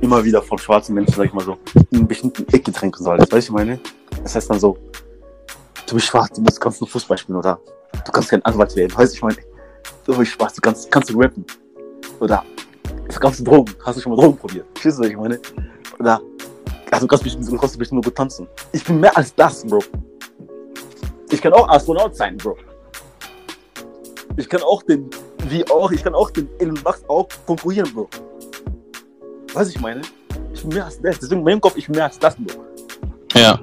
immer 0.00 0.22
wieder 0.24 0.42
von 0.42 0.58
schwarzen 0.58 0.94
Menschen, 0.94 1.14
sag 1.14 1.24
ich 1.26 1.32
mal 1.32 1.44
so, 1.44 1.56
in 1.90 2.06
bestimmten 2.06 2.46
Ecken 2.52 2.72
drängt 2.72 2.98
und 2.98 3.04
so 3.04 3.10
alles. 3.10 3.30
Weißt 3.30 3.48
du, 3.48 3.52
ich 3.52 3.56
meine? 3.56 3.78
Das 4.22 4.34
heißt 4.34 4.50
dann 4.50 4.60
so, 4.60 4.76
du 5.86 5.94
bist 5.94 6.06
schwarz, 6.06 6.30
du 6.34 6.42
musst, 6.42 6.60
kannst 6.60 6.80
nur 6.80 6.88
Fußball 6.88 7.16
spielen 7.18 7.38
oder 7.38 7.58
du 8.04 8.12
kannst 8.12 8.28
kein 8.30 8.44
Anwalt 8.44 8.74
werden. 8.76 8.96
Weißt 8.96 9.12
du, 9.12 9.16
ich 9.16 9.22
meine? 9.22 9.36
Du 10.04 10.16
bist 10.16 10.32
schwarz, 10.32 10.54
du 10.54 10.60
kannst, 10.60 10.90
kannst 10.90 11.10
du 11.10 11.18
rappen. 11.20 11.44
Oder 12.20 12.44
du 13.08 13.44
Drogen. 13.44 13.74
Hast 13.84 13.96
du 13.98 14.02
schon 14.02 14.12
mal 14.12 14.22
Drogen 14.22 14.36
probiert? 14.36 14.66
Verstehst 14.74 14.98
du, 14.98 15.02
was 15.02 15.10
ich 15.10 15.16
meine? 15.16 15.40
Oder 15.98 16.20
also 16.90 17.06
du 17.06 17.16
kannst 17.16 17.24
du 17.24 17.56
kannst 17.58 17.78
bestimmt 17.78 17.96
nur 17.96 18.04
gut 18.04 18.14
tanzen. 18.14 18.46
Ich 18.72 18.84
bin 18.84 19.00
mehr 19.00 19.16
als 19.16 19.34
das, 19.34 19.64
Bro. 19.64 19.80
Ich 21.30 21.42
kann 21.42 21.52
auch 21.52 21.68
Astronaut 21.68 22.14
sein, 22.14 22.36
Bro. 22.36 22.56
Ich 24.36 24.48
kann 24.48 24.62
auch 24.62 24.82
den, 24.82 25.10
wie 25.48 25.68
auch, 25.70 25.90
ich 25.90 26.02
kann 26.02 26.14
auch 26.14 26.30
den 26.30 26.48
Elon 26.58 26.78
Musk 26.84 27.08
auch 27.08 27.28
konkurrieren, 27.46 27.92
Bro. 27.92 28.08
Was 29.54 29.70
ich 29.70 29.80
meine? 29.80 30.02
Ich 30.52 30.62
bin 30.62 30.74
mehr 30.74 30.84
als 30.84 31.00
das. 31.00 31.18
Deswegen 31.18 31.40
in 31.40 31.44
meinem 31.44 31.60
Kopf, 31.60 31.76
ich 31.76 31.86
bin 31.86 31.96
mehr 31.96 32.04
als 32.04 32.18
das, 32.18 32.36
Bro. 32.36 32.62
Ja. 33.34 33.58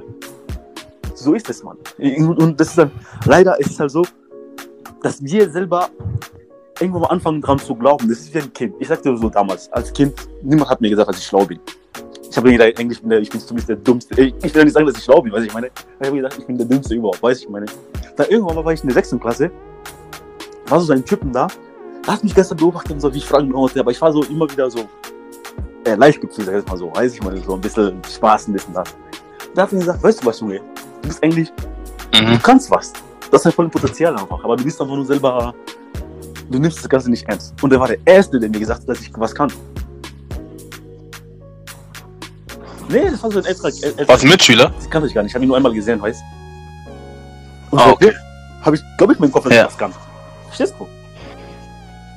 So 1.15 1.34
ist 1.34 1.49
es, 1.49 1.63
Mann. 1.63 1.77
Und 1.97 2.41
und 2.41 2.59
das 2.59 2.69
ist 2.69 2.77
dann, 2.77 2.91
leider 3.25 3.57
ist 3.59 3.71
es 3.71 3.79
halt 3.79 3.91
so, 3.91 4.03
dass 5.01 5.23
wir 5.23 5.49
selber 5.49 5.89
irgendwann 6.79 7.03
mal 7.03 7.09
anfangen 7.09 7.41
dran 7.41 7.59
zu 7.59 7.75
glauben. 7.75 8.09
Das 8.09 8.19
ist 8.19 8.34
wie 8.34 8.39
ein 8.39 8.51
Kind. 8.51 8.75
Ich 8.79 8.88
sagte 8.88 9.15
so 9.15 9.29
damals, 9.29 9.71
als 9.71 9.93
Kind, 9.93 10.13
niemand 10.41 10.69
hat 10.69 10.81
mir 10.81 10.89
gesagt, 10.89 11.09
dass 11.09 11.17
ich 11.17 11.25
schlau 11.25 11.45
bin. 11.45 11.59
Ich 12.34 12.38
habe 12.38 12.49
mir 12.49 12.57
gedacht, 12.57 12.79
eigentlich 12.79 12.99
bin 12.99 13.11
der, 13.11 13.19
ich 13.19 13.29
bin 13.29 13.39
zumindest 13.39 13.69
der 13.69 13.75
Dummste. 13.75 14.19
Ich 14.19 14.34
ich 14.38 14.55
will 14.55 14.61
ja 14.61 14.63
nicht 14.63 14.73
sagen, 14.73 14.88
dass 14.88 14.97
ich 14.97 15.03
schlau 15.03 15.21
bin, 15.21 15.31
weiß 15.31 15.43
ich 15.43 15.53
meine. 15.53 15.67
Ich 15.67 16.07
habe 16.07 16.15
mir 16.15 16.23
gedacht, 16.23 16.39
ich 16.39 16.47
bin 16.47 16.57
der 16.57 16.65
Dümmste 16.65 16.95
überhaupt, 16.95 17.21
weiß 17.21 17.41
ich 17.41 17.47
meine. 17.47 17.67
Dann 18.17 18.27
irgendwann 18.27 18.55
mal 18.55 18.65
war 18.65 18.73
ich 18.73 18.81
in 18.81 18.88
der 18.88 18.95
sechsten 18.95 19.19
Klasse, 19.19 19.51
war 20.65 20.79
so 20.79 20.91
ein 20.93 21.05
Typen 21.05 21.31
da, 21.31 21.45
der 22.03 22.13
hat 22.13 22.23
mich 22.23 22.34
gestern 22.34 22.57
beobachtet 22.57 22.93
und 22.93 23.01
so, 23.01 23.13
wie 23.13 23.19
ich 23.19 23.25
Fragen 23.25 23.49
beantwortet, 23.49 23.77
aber 23.81 23.91
ich 23.91 24.01
war 24.01 24.11
so 24.11 24.23
immer 24.23 24.49
wieder 24.49 24.71
so, 24.71 24.79
äh, 25.86 25.93
leicht 25.93 26.21
gefühlt, 26.21 26.47
sag 26.47 26.57
ich 26.57 26.65
mal 26.65 26.77
so, 26.77 26.91
weiß 26.95 27.13
ich 27.13 27.21
meine, 27.21 27.38
so 27.38 27.53
ein 27.53 27.61
bisschen 27.61 28.01
Spaß, 28.11 28.47
ein 28.47 28.53
bisschen 28.53 28.73
das. 28.73 28.89
Da 29.53 29.61
hat 29.61 29.71
er 29.71 29.75
mir 29.75 29.81
gesagt, 29.81 30.01
weißt 30.01 30.23
du 30.23 30.25
was, 30.25 30.39
Junge, 30.39 30.59
du 31.03 31.07
bist 31.07 31.23
eigentlich 31.23 31.53
Mhm. 32.13 32.34
Du 32.34 32.39
kannst 32.39 32.69
was. 32.69 32.93
Das 33.31 33.41
ist 33.41 33.47
ein 33.47 33.51
volles 33.51 33.71
Potenzial 33.71 34.15
einfach. 34.15 34.43
Aber 34.43 34.55
du 34.55 34.63
bist 34.63 34.79
einfach 34.79 34.95
nur 34.95 35.05
selber. 35.05 35.53
Du 36.49 36.59
nimmst 36.59 36.79
das 36.79 36.89
Ganze 36.89 37.09
nicht 37.09 37.27
ernst. 37.27 37.53
Und 37.61 37.73
er 37.73 37.79
war 37.79 37.88
der 37.88 37.97
Erste, 38.05 38.39
der 38.39 38.49
mir 38.49 38.59
gesagt 38.59 38.81
hat, 38.81 38.89
dass 38.89 39.01
ich 39.01 39.11
was 39.15 39.34
kann. 39.34 39.51
Nee, 42.93 43.09
das 43.09 43.23
war 43.23 43.31
so 43.31 43.39
ein 43.39 43.45
älterer. 43.45 43.67
älterer 43.67 44.07
Was, 44.07 44.23
ein 44.23 44.29
Mitschüler? 44.29 44.71
Das 44.75 44.89
kannte 44.89 45.07
ich 45.07 45.13
gar 45.13 45.23
nicht. 45.23 45.31
Ich 45.31 45.35
habe 45.35 45.43
ihn 45.43 45.47
nur 45.47 45.57
einmal 45.57 45.73
gesehen, 45.73 45.99
weißt 46.01 46.21
Und 47.71 47.79
Ah, 47.79 47.89
okay. 47.89 48.13
habe 48.61 48.75
ich, 48.75 48.81
glaube 48.97 49.13
ich, 49.13 49.19
meinen 49.19 49.31
Kopf, 49.31 49.49
Ja. 49.49 49.61
ich 49.61 49.67
was 49.67 49.77
kann. 49.77 49.91
Verstehst 50.47 50.75
du? 50.79 50.87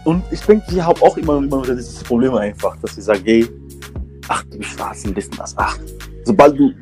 Und 0.09 0.23
ich 0.31 0.41
denke, 0.41 0.65
wir 0.71 0.85
haben 0.87 1.01
auch 1.03 1.17
immer, 1.17 1.39
immer 1.39 1.63
wieder 1.65 1.75
dieses 1.75 2.05
Problem 2.05 2.35
einfach, 2.35 2.77
dass 2.83 2.95
wir 2.97 3.03
sagen, 3.03 3.23
hey, 3.25 3.49
ach, 4.29 4.45
du 4.45 4.59
bist 4.59 4.71
schwarz 4.71 5.05
und 5.05 5.17
das 5.17 5.27
und 5.27 5.39
das. 5.41 5.55
Ach, 5.57 5.77
sobald 6.25 6.59
du. 6.59 6.73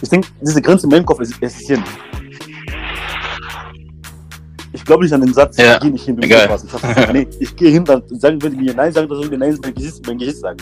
Ich 0.00 0.08
denke, 0.08 0.28
diese 0.40 0.62
Grenze 0.62 0.86
in 0.86 0.90
meinem 0.90 1.04
Kopf 1.06 1.20
ist- 1.20 1.42
existieren. 1.42 1.82
Ich 4.72 4.84
glaube 4.84 5.02
nicht 5.04 5.12
an 5.12 5.22
den 5.22 5.32
Satz, 5.32 5.56
Ja, 5.56 5.74
ich 5.74 5.80
gehe 5.80 5.90
nicht 5.90 6.04
hin, 6.04 6.16
du 6.16 6.28
bist 6.28 6.44
schwarz. 6.44 6.64
Ich, 6.64 7.12
nee, 7.12 7.26
ich 7.40 7.56
gehe 7.56 7.70
hin, 7.70 7.84
dann 7.84 8.02
sagen, 8.10 8.40
wenn 8.42 8.52
die 8.52 8.58
mir 8.64 8.74
Nein 8.74 8.92
sagen, 8.92 9.08
dann 9.08 9.18
sollen 9.18 9.30
die 9.30 9.36
Nein 9.38 9.58
mein 9.62 9.74
Gesicht, 9.74 10.06
mein 10.06 10.18
Gesicht 10.18 10.38
sagen. 10.38 10.58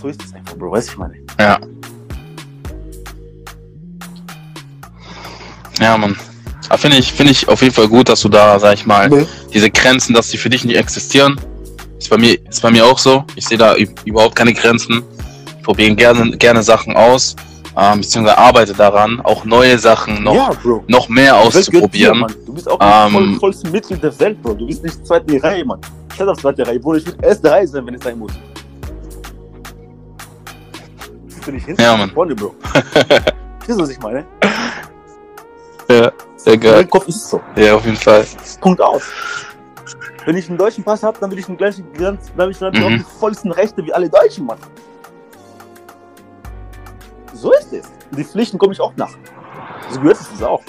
So 0.00 0.08
ist 0.08 0.22
es 0.24 0.34
einfach, 0.34 0.54
Bro, 0.56 0.72
weißt 0.72 0.88
du, 0.88 0.92
ich 0.92 0.98
meine. 0.98 1.14
Ja. 1.40 1.58
Ja, 5.80 5.96
Mann. 5.96 6.16
Finde 6.78 6.96
ich, 6.96 7.12
finde 7.12 7.32
ich 7.32 7.48
auf 7.48 7.62
jeden 7.62 7.72
Fall 7.74 7.86
gut, 7.88 8.08
dass 8.08 8.20
du 8.22 8.28
da, 8.28 8.58
sag 8.58 8.74
ich 8.74 8.86
mal, 8.86 9.08
Nee. 9.08 9.26
diese 9.52 9.70
Grenzen, 9.70 10.14
dass 10.14 10.28
die 10.28 10.36
für 10.36 10.50
dich 10.50 10.64
nicht 10.64 10.76
existieren. 10.76 11.36
Ist 11.98 12.10
bei 12.10 12.18
mir, 12.18 12.38
ist 12.48 12.60
bei 12.60 12.70
mir 12.70 12.84
auch 12.84 12.98
so. 12.98 13.24
Ich 13.36 13.46
sehe 13.46 13.56
da 13.58 13.74
üb- 13.74 13.94
überhaupt 14.04 14.34
keine 14.34 14.52
Grenzen. 14.52 15.02
Ich 15.58 15.62
probiere 15.62 15.94
gerne, 15.94 16.36
gerne 16.36 16.62
Sachen 16.62 16.96
aus. 16.96 17.36
ähm, 17.78 18.00
beziehungsweise 18.00 18.38
arbeite 18.38 18.72
daran, 18.72 19.20
auch 19.20 19.44
neue 19.44 19.78
Sachen 19.78 20.22
noch, 20.24 20.34
ja, 20.34 20.50
noch 20.88 21.08
mehr 21.10 21.32
dir, 21.32 21.36
auszuprobieren. 21.36 22.20
Mann. 22.20 22.34
Du 22.46 22.54
bist 22.54 22.68
auch 22.70 22.78
Ähm, 22.80 23.12
voll, 23.12 23.34
vollste 23.38 23.68
Mitglied 23.70 24.02
der 24.02 24.18
Welt, 24.18 24.42
Bro. 24.42 24.54
Du 24.54 24.66
bist 24.66 24.82
nicht 24.82 25.06
zweite 25.06 25.42
Reihe, 25.42 25.62
Mann. 25.64 25.78
Ich 26.12 26.18
hätte 26.18 26.30
auf 26.30 26.38
zweite 26.38 26.66
Reihe, 26.66 26.80
Bruder. 26.80 26.98
Ich 27.00 27.06
will 27.06 27.14
erste 27.22 27.50
Reihe 27.50 27.68
sein, 27.68 27.86
wenn 27.86 27.94
es 27.94 28.02
sein 28.02 28.18
muss. 28.18 28.32
Ich 31.46 31.48
will 31.48 31.54
nicht 31.54 31.66
hinten, 31.66 31.80
Ja, 31.82 31.96
Mann. 31.96 32.10
vorne, 32.10 32.34
Bro. 32.34 32.56
Verstehst 32.72 33.28
du, 33.68 33.78
was 33.78 33.90
ich 33.90 34.00
meine? 34.00 34.24
Ja, 35.88 36.10
sehr 36.36 36.54
In 36.54 36.60
geil. 36.60 36.72
meinem 36.78 36.90
Kopf 36.90 37.06
ist 37.06 37.28
so. 37.30 37.40
Ja, 37.54 37.76
auf 37.76 37.84
jeden 37.84 37.96
Fall. 37.96 38.26
Punkt 38.60 38.80
aus. 38.80 39.04
Wenn 40.24 40.36
ich 40.36 40.48
einen 40.48 40.58
deutschen 40.58 40.82
Pass 40.82 41.04
habe, 41.04 41.16
dann 41.20 41.30
will 41.30 41.38
ich 41.38 41.46
den 41.46 41.56
gleichen, 41.56 41.86
dann 41.96 42.18
will 42.34 42.50
ich 42.50 42.58
dann 42.58 42.74
Mhm. 42.74 42.82
auch 42.82 42.88
die 42.88 43.04
vollsten 43.20 43.52
Rechte 43.52 43.84
wie 43.84 43.92
alle 43.92 44.10
Deutschen, 44.10 44.44
Mann. 44.46 44.58
So 47.32 47.52
ist 47.52 47.72
es. 47.72 47.92
Die 48.10 48.24
Pflichten 48.24 48.58
komme 48.58 48.72
ich 48.72 48.80
auch 48.80 48.92
nach. 48.96 49.12
So 49.90 50.00
gehört 50.00 50.18
es 50.20 50.42
auch. 50.42 50.62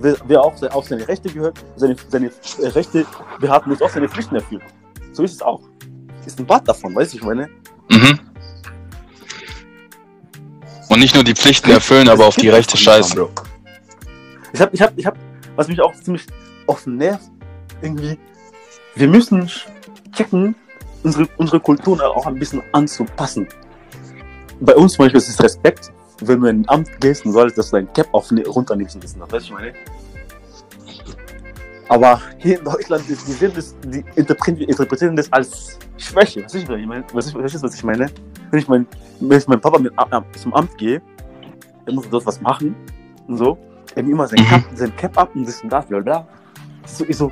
Wer, 0.00 0.14
wer 0.26 0.42
auch 0.42 0.52
auf 0.72 0.88
seine 0.88 1.08
Rechte 1.08 1.30
gehört, 1.30 1.58
seine, 1.76 1.96
seine 2.08 2.30
Rechte 2.58 3.06
beharrt, 3.40 3.66
muss 3.66 3.80
auch 3.80 3.88
seine 3.88 4.10
Pflichten 4.10 4.34
erfüllen. 4.34 4.62
So 5.12 5.22
ist 5.22 5.32
es 5.36 5.40
auch. 5.42 5.62
Ist 6.26 6.38
ein 6.38 6.44
Bad 6.46 6.68
davon, 6.68 6.94
weißt 6.94 7.14
du, 7.14 7.16
ich 7.16 7.22
meine? 7.24 7.48
Mhm. 7.90 8.18
Und 10.90 10.98
nicht 10.98 11.14
nur 11.14 11.22
die 11.22 11.34
Pflichten 11.34 11.70
erfüllen, 11.70 12.08
aber 12.08 12.26
auf 12.26 12.34
die 12.34 12.48
rechte 12.48 12.72
das 12.72 12.80
nicht, 12.80 12.84
Scheiße. 12.84 13.14
Bro. 13.14 13.30
Ich 14.52 14.60
hab, 14.60 14.74
ich 14.74 14.82
hab, 14.82 14.98
ich 14.98 15.06
hab, 15.06 15.16
was 15.54 15.68
mich 15.68 15.80
auch 15.80 15.94
ziemlich 15.94 16.26
auf 16.66 16.82
den 16.82 16.96
Nerv 16.96 17.20
irgendwie, 17.80 18.18
wir 18.96 19.06
müssen 19.06 19.48
checken, 20.12 20.56
unsere, 21.04 21.28
unsere 21.36 21.60
Kulturen 21.60 22.00
auch 22.00 22.26
ein 22.26 22.34
bisschen 22.34 22.60
anzupassen. 22.72 23.46
Bei 24.58 24.74
uns 24.74 24.94
zum 24.94 25.04
Beispiel 25.04 25.18
ist 25.18 25.28
es 25.28 25.40
Respekt, 25.40 25.92
wenn 26.22 26.40
du 26.40 26.48
in 26.48 26.62
ein 26.62 26.68
Amt 26.68 27.00
gehst 27.00 27.24
und 27.24 27.32
solltest, 27.34 27.58
dass 27.58 27.70
du 27.70 27.76
dein 27.76 27.92
Cap 27.92 28.08
auf, 28.10 28.32
runternimmst 28.32 28.96
und 28.96 29.04
das, 29.04 29.16
weißt 29.18 29.30
du, 29.30 29.34
was 29.36 29.44
ich 29.44 29.52
meine? 29.52 29.72
Aber 31.88 32.20
hier 32.38 32.58
in 32.58 32.64
Deutschland, 32.64 33.04
die, 33.08 33.14
sehen 33.14 33.52
das, 33.54 33.76
die 33.84 34.04
interpretieren, 34.16 35.14
das 35.14 35.32
als 35.32 35.78
Schwäche. 35.96 36.42
Was 36.44 36.54
ich, 36.54 36.68
meine? 36.68 37.04
Was 37.12 37.28
ich, 37.28 37.34
was 37.34 37.74
ich 37.74 37.84
meine? 37.84 38.10
Wenn 38.50 38.58
ich, 38.58 38.68
mein, 38.68 38.86
wenn 39.20 39.38
ich 39.38 39.46
meinem 39.46 39.60
Papa 39.60 39.78
mit, 39.78 39.92
äh, 39.92 40.38
zum 40.38 40.54
Amt 40.54 40.76
gehe, 40.76 41.00
er 41.86 41.92
muss 41.92 42.08
dort 42.08 42.26
was 42.26 42.40
machen 42.40 42.74
und 43.28 43.36
so, 43.36 43.58
er 43.94 44.02
nimmt 44.02 44.14
immer 44.14 44.26
sein 44.26 44.40
Mhm. 44.40 44.48
Cap, 44.48 44.64
sein 44.74 44.96
Cap 44.96 45.18
ab 45.18 45.30
und 45.34 45.46
das 45.46 45.62
und 45.62 45.70
das, 45.70 45.86
bla 45.86 46.00
bla. 46.00 46.26
So, 46.84 47.04
ich 47.06 47.16
so, 47.16 47.30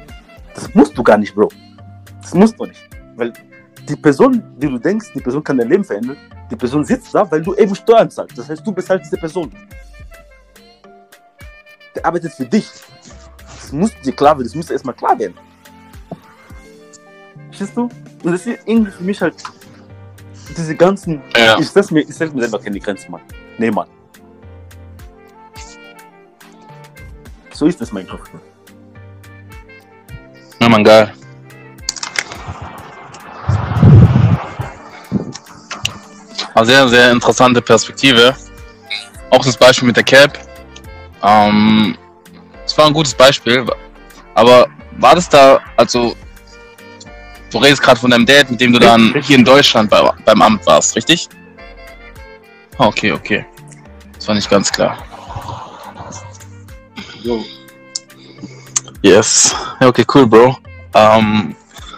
das 0.54 0.72
musst 0.74 0.96
du 0.96 1.02
gar 1.02 1.18
nicht, 1.18 1.34
Bro. 1.34 1.50
Das 2.22 2.34
musst 2.34 2.58
du 2.58 2.66
nicht. 2.66 2.88
Weil 3.16 3.32
die 3.88 3.96
Person, 3.96 4.42
die 4.56 4.68
du 4.68 4.78
denkst, 4.78 5.12
die 5.14 5.20
Person 5.20 5.42
kann 5.42 5.58
dein 5.58 5.68
Leben 5.68 5.84
verändern, 5.84 6.16
die 6.50 6.56
Person 6.56 6.84
sitzt 6.84 7.14
da, 7.14 7.28
weil 7.30 7.42
du 7.42 7.54
eben 7.54 7.74
Steuern 7.74 8.10
zahlst. 8.10 8.36
Das 8.36 8.48
heißt, 8.48 8.66
du 8.66 8.72
bezahlst 8.72 9.06
diese 9.06 9.16
Person. 9.16 9.50
Der 11.94 12.04
arbeitet 12.04 12.32
für 12.32 12.44
dich. 12.44 12.70
Das 13.44 13.72
muss 13.72 13.92
dir 14.00 14.12
klar 14.12 14.36
werden, 14.36 14.44
das 14.44 14.54
muss 14.54 14.66
dir 14.66 14.74
erstmal 14.74 14.94
klar 14.94 15.18
werden. 15.18 15.34
Verstehst 17.46 17.76
du? 17.76 17.82
Und 17.82 18.32
das 18.32 18.46
ist 18.46 18.58
irgendwie 18.66 18.90
für 18.90 19.04
mich 19.04 19.20
halt 19.20 19.34
diese 20.56 20.74
ganzen. 20.74 21.22
Ja. 21.36 21.58
Ich 21.58 21.68
setze 21.68 21.92
mir, 21.94 22.00
ich 22.00 22.14
setz 22.14 22.32
mir 22.32 22.42
selber 22.42 22.58
keine 22.58 22.78
Grenzen, 22.80 23.10
Mann. 23.10 23.22
Nee, 23.58 23.70
Mann. 23.70 23.88
So 27.52 27.66
ist 27.66 27.80
das 27.80 27.90
mein 27.92 28.06
Kopf. 28.06 28.30
Ja, 30.60 30.68
man, 30.68 30.84
geil. 30.84 31.12
Also 36.54 36.72
sehr, 36.72 36.88
sehr 36.88 37.12
interessante 37.12 37.62
Perspektive. 37.62 38.34
Auch 39.30 39.44
das 39.44 39.56
Beispiel 39.56 39.86
mit 39.86 39.96
der 39.96 40.04
Cap. 40.04 40.38
Ähm, 41.22 41.96
das 42.64 42.76
war 42.76 42.86
ein 42.86 42.92
gutes 42.92 43.14
Beispiel. 43.14 43.64
Aber 44.34 44.66
war 44.98 45.14
das 45.14 45.28
da, 45.28 45.60
also, 45.76 46.16
du 47.50 47.58
redest 47.58 47.82
gerade 47.82 48.00
von 48.00 48.10
deinem 48.10 48.26
Dad, 48.26 48.50
mit 48.50 48.60
dem 48.60 48.72
du 48.72 48.78
dann 48.78 49.14
hier 49.22 49.36
in 49.36 49.44
Deutschland 49.44 49.90
bei, 49.90 50.10
beim 50.24 50.42
Amt 50.42 50.66
warst, 50.66 50.96
richtig? 50.96 51.28
Okay, 52.78 53.12
okay. 53.12 53.44
Das 54.14 54.28
war 54.28 54.34
nicht 54.34 54.48
ganz 54.48 54.70
klar. 54.70 54.98
So. 57.24 57.44
Yes. 59.02 59.54
Okay, 59.80 60.04
cool, 60.14 60.26
Bro. 60.26 60.56
Ähm, 60.94 61.54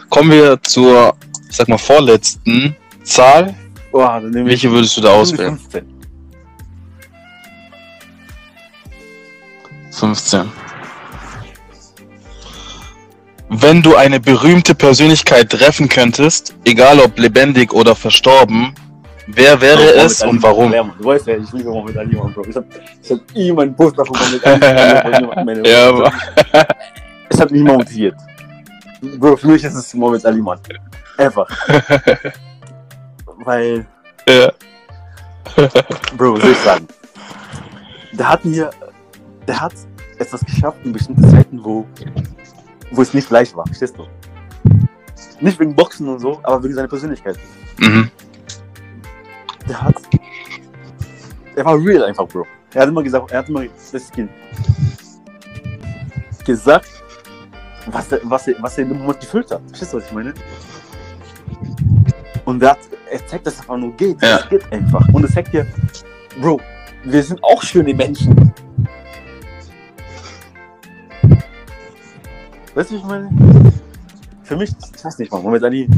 kommen 0.09 0.31
wir 0.31 0.63
zur, 0.63 1.15
ich 1.49 1.57
sag 1.57 1.69
mal, 1.69 1.79
vorletzten 1.79 2.77
Zahl. 3.05 3.55
Oh, 3.93 4.01
dann 4.01 4.31
nehme 4.31 4.43
ich 4.43 4.63
Welche 4.63 4.71
würdest 4.71 4.97
du 4.97 5.01
da 5.01 5.11
auswählen? 5.11 5.59
15. 5.59 6.01
15. 9.91 10.53
Wenn 13.53 13.83
du 13.83 13.97
eine 13.97 14.21
berühmte 14.21 14.75
Persönlichkeit 14.75 15.51
treffen 15.51 15.89
könntest, 15.89 16.55
egal 16.65 17.01
ob 17.01 17.19
lebendig 17.19 17.73
oder 17.73 17.97
verstorben, 17.97 18.73
wer 19.27 19.61
wäre 19.61 19.79
Mohammed 19.83 19.97
es 20.07 20.23
Ali, 20.23 20.31
und 20.31 20.43
warum? 20.43 20.73
Ja. 20.73 20.85
Du 20.99 21.05
weißt 21.05 21.27
ja, 21.27 21.37
ich 21.37 21.53
liebe 21.53 21.71
Mohammed 21.71 21.97
Ali, 21.99 22.17
Mann, 22.17 22.33
Bro. 22.33 22.45
Ich 22.49 22.57
hab, 22.57 22.65
ich 23.03 23.11
hab 23.11 23.19
immer 23.35 23.63
einen 23.63 23.75
Poster 23.75 24.05
von 24.05 24.17
Mohammed 24.17 24.47
Ali. 24.65 25.45
Meine- 25.45 25.69
Ja, 25.69 25.93
Mann. 25.93 26.13
Es 27.29 27.41
hat 27.41 27.51
mich 27.51 27.61
immer 27.61 27.75
motiviert. 27.75 28.15
Bro, 29.19 29.37
für 29.37 29.49
mich 29.49 29.65
ist 29.65 29.75
es 29.75 29.95
Mohammed 29.95 30.25
Ali, 30.25 30.41
Mann. 30.41 30.61
Einfach. 31.19 31.49
Weil, 33.45 33.85
Ja. 34.29 34.53
Bro, 36.17 36.35
was 36.35 36.43
soll 36.43 36.53
ich 36.53 36.59
sagen? 36.59 36.87
Der 38.13 38.29
hat 38.29 38.45
mir, 38.45 38.71
der 39.49 39.61
hat 39.61 39.73
etwas 40.19 40.45
geschafft 40.45 40.79
in 40.85 40.93
bestimmten 40.93 41.29
Zeiten, 41.31 41.65
wo, 41.65 41.87
wo 42.91 43.03
es 43.03 43.15
nicht 43.15 43.31
leicht 43.31 43.57
war. 43.57 43.67
Verstehst 43.67 43.97
du? 43.97 44.07
Nicht 45.41 45.59
wegen 45.59 45.75
Boxen 45.75 46.09
und 46.09 46.19
so, 46.19 46.41
aber 46.43 46.63
wegen 46.63 46.75
seiner 46.75 46.89
Persönlichkeit. 46.89 47.39
Mhm. 47.79 48.11
Der 49.69 49.81
hat. 49.81 49.97
Er 51.57 51.65
war 51.65 51.79
real 51.79 52.05
einfach, 52.05 52.27
Bro. 52.27 52.47
Er 52.75 52.83
hat 52.83 52.89
immer 52.89 53.03
gesagt, 53.03 53.31
er 53.31 53.39
hat 53.39 53.49
immer 53.49 53.65
das 53.93 54.11
Kind 54.11 54.31
gesagt, 56.45 56.89
was 57.87 58.13
er, 58.13 58.21
was, 58.25 58.49
er, 58.49 58.55
was 58.61 58.79
er 58.79 58.85
in 58.85 58.91
dem 58.91 58.99
Moment 58.99 59.21
gefühlt 59.21 59.51
hat. 59.51 59.61
Verstehst 59.69 59.93
du, 59.93 59.99
was 59.99 60.07
ich 60.07 60.13
meine? 60.13 60.35
Und 62.45 62.63
er, 62.63 62.71
hat, 62.71 62.79
er 63.11 63.27
zeigt, 63.27 63.47
dass 63.47 63.55
es 63.55 63.61
einfach 63.61 63.77
nur 63.77 63.93
geht. 63.93 64.21
Ja. 64.23 64.39
Es 64.39 64.49
geht 64.49 64.73
einfach. 64.73 65.07
Und 65.13 65.25
es 65.25 65.33
zeigt 65.33 65.53
dir, 65.53 65.67
Bro, 66.41 66.61
wir 67.05 67.23
sind 67.23 67.43
auch 67.43 67.63
schöne 67.63 67.95
Menschen. 67.95 68.53
Weißt 72.75 72.91
du, 72.91 72.97
ich 72.97 73.05
meine? 73.05 73.31
Für 74.43 74.57
mich, 74.57 74.71
ich 74.97 75.05
weiß 75.05 75.19
nicht, 75.19 75.33
man, 75.33 75.43
Moment, 75.43 75.65
Ali. 75.65 75.89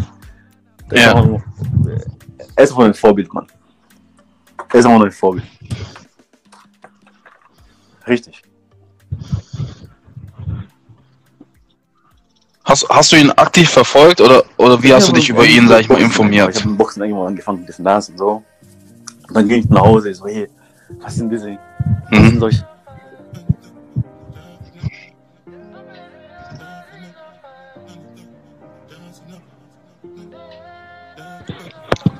Ja. 0.92 1.22
nur- 1.24 1.42
Er 2.56 2.64
ist 2.64 2.70
einfach 2.72 2.84
ein 2.84 2.94
Vorbild, 2.94 3.32
Mann. 3.32 3.46
Er 4.72 4.80
ist 4.80 4.86
auch 4.86 5.00
ein 5.02 5.10
Vorbild. 5.10 5.44
Richtig. 8.06 8.42
Hast, 12.64 12.88
hast 12.88 13.12
du 13.12 13.16
ihn 13.16 13.30
aktiv 13.32 13.68
verfolgt 13.68 14.20
oder, 14.20 14.44
oder 14.56 14.80
wie 14.82 14.92
hast 14.94 15.08
du 15.08 15.12
dich 15.12 15.28
über 15.28 15.44
ihn, 15.44 15.68
sag 15.68 15.80
ich 15.80 15.88
mal, 15.88 15.98
Ich 15.98 16.04
informiert? 16.04 16.54
habe 16.60 16.68
im 16.68 16.76
Boxen 16.76 17.02
irgendwann 17.02 17.28
angefangen, 17.28 17.66
bisschen 17.66 17.84
das 17.84 18.08
und 18.08 18.18
so. 18.18 18.42
Und 19.28 19.34
dann 19.36 19.48
ging 19.48 19.60
ich 19.60 19.68
nach 19.68 19.82
Hause, 19.82 20.14
so, 20.14 20.26
hey, 20.26 20.48
was 21.00 21.16
sind 21.16 21.30
diese, 21.30 21.58
was 22.10 22.18
Mhm. 22.18 22.26
sind 22.28 22.40
solche, 22.40 22.66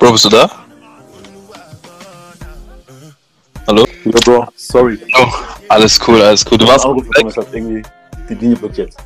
Bro, 0.03 0.11
bist 0.11 0.24
du 0.24 0.30
da? 0.30 0.50
Hallo? 3.68 3.86
ja, 4.05 4.11
Bro, 4.24 4.48
sorry. 4.57 4.98
Oh, 5.16 5.28
alles 5.68 6.00
cool, 6.05 6.20
alles 6.20 6.44
cool. 6.50 6.59
Du 6.59 6.66
warst 6.66 6.84
Anruf 6.84 7.07
bekommen, 7.07 7.30
es 7.30 7.36
hat 7.36 7.46
irgendwie 7.53 7.82
die 8.28 8.34
Linie 8.34 8.57
blockiert. 8.57 8.96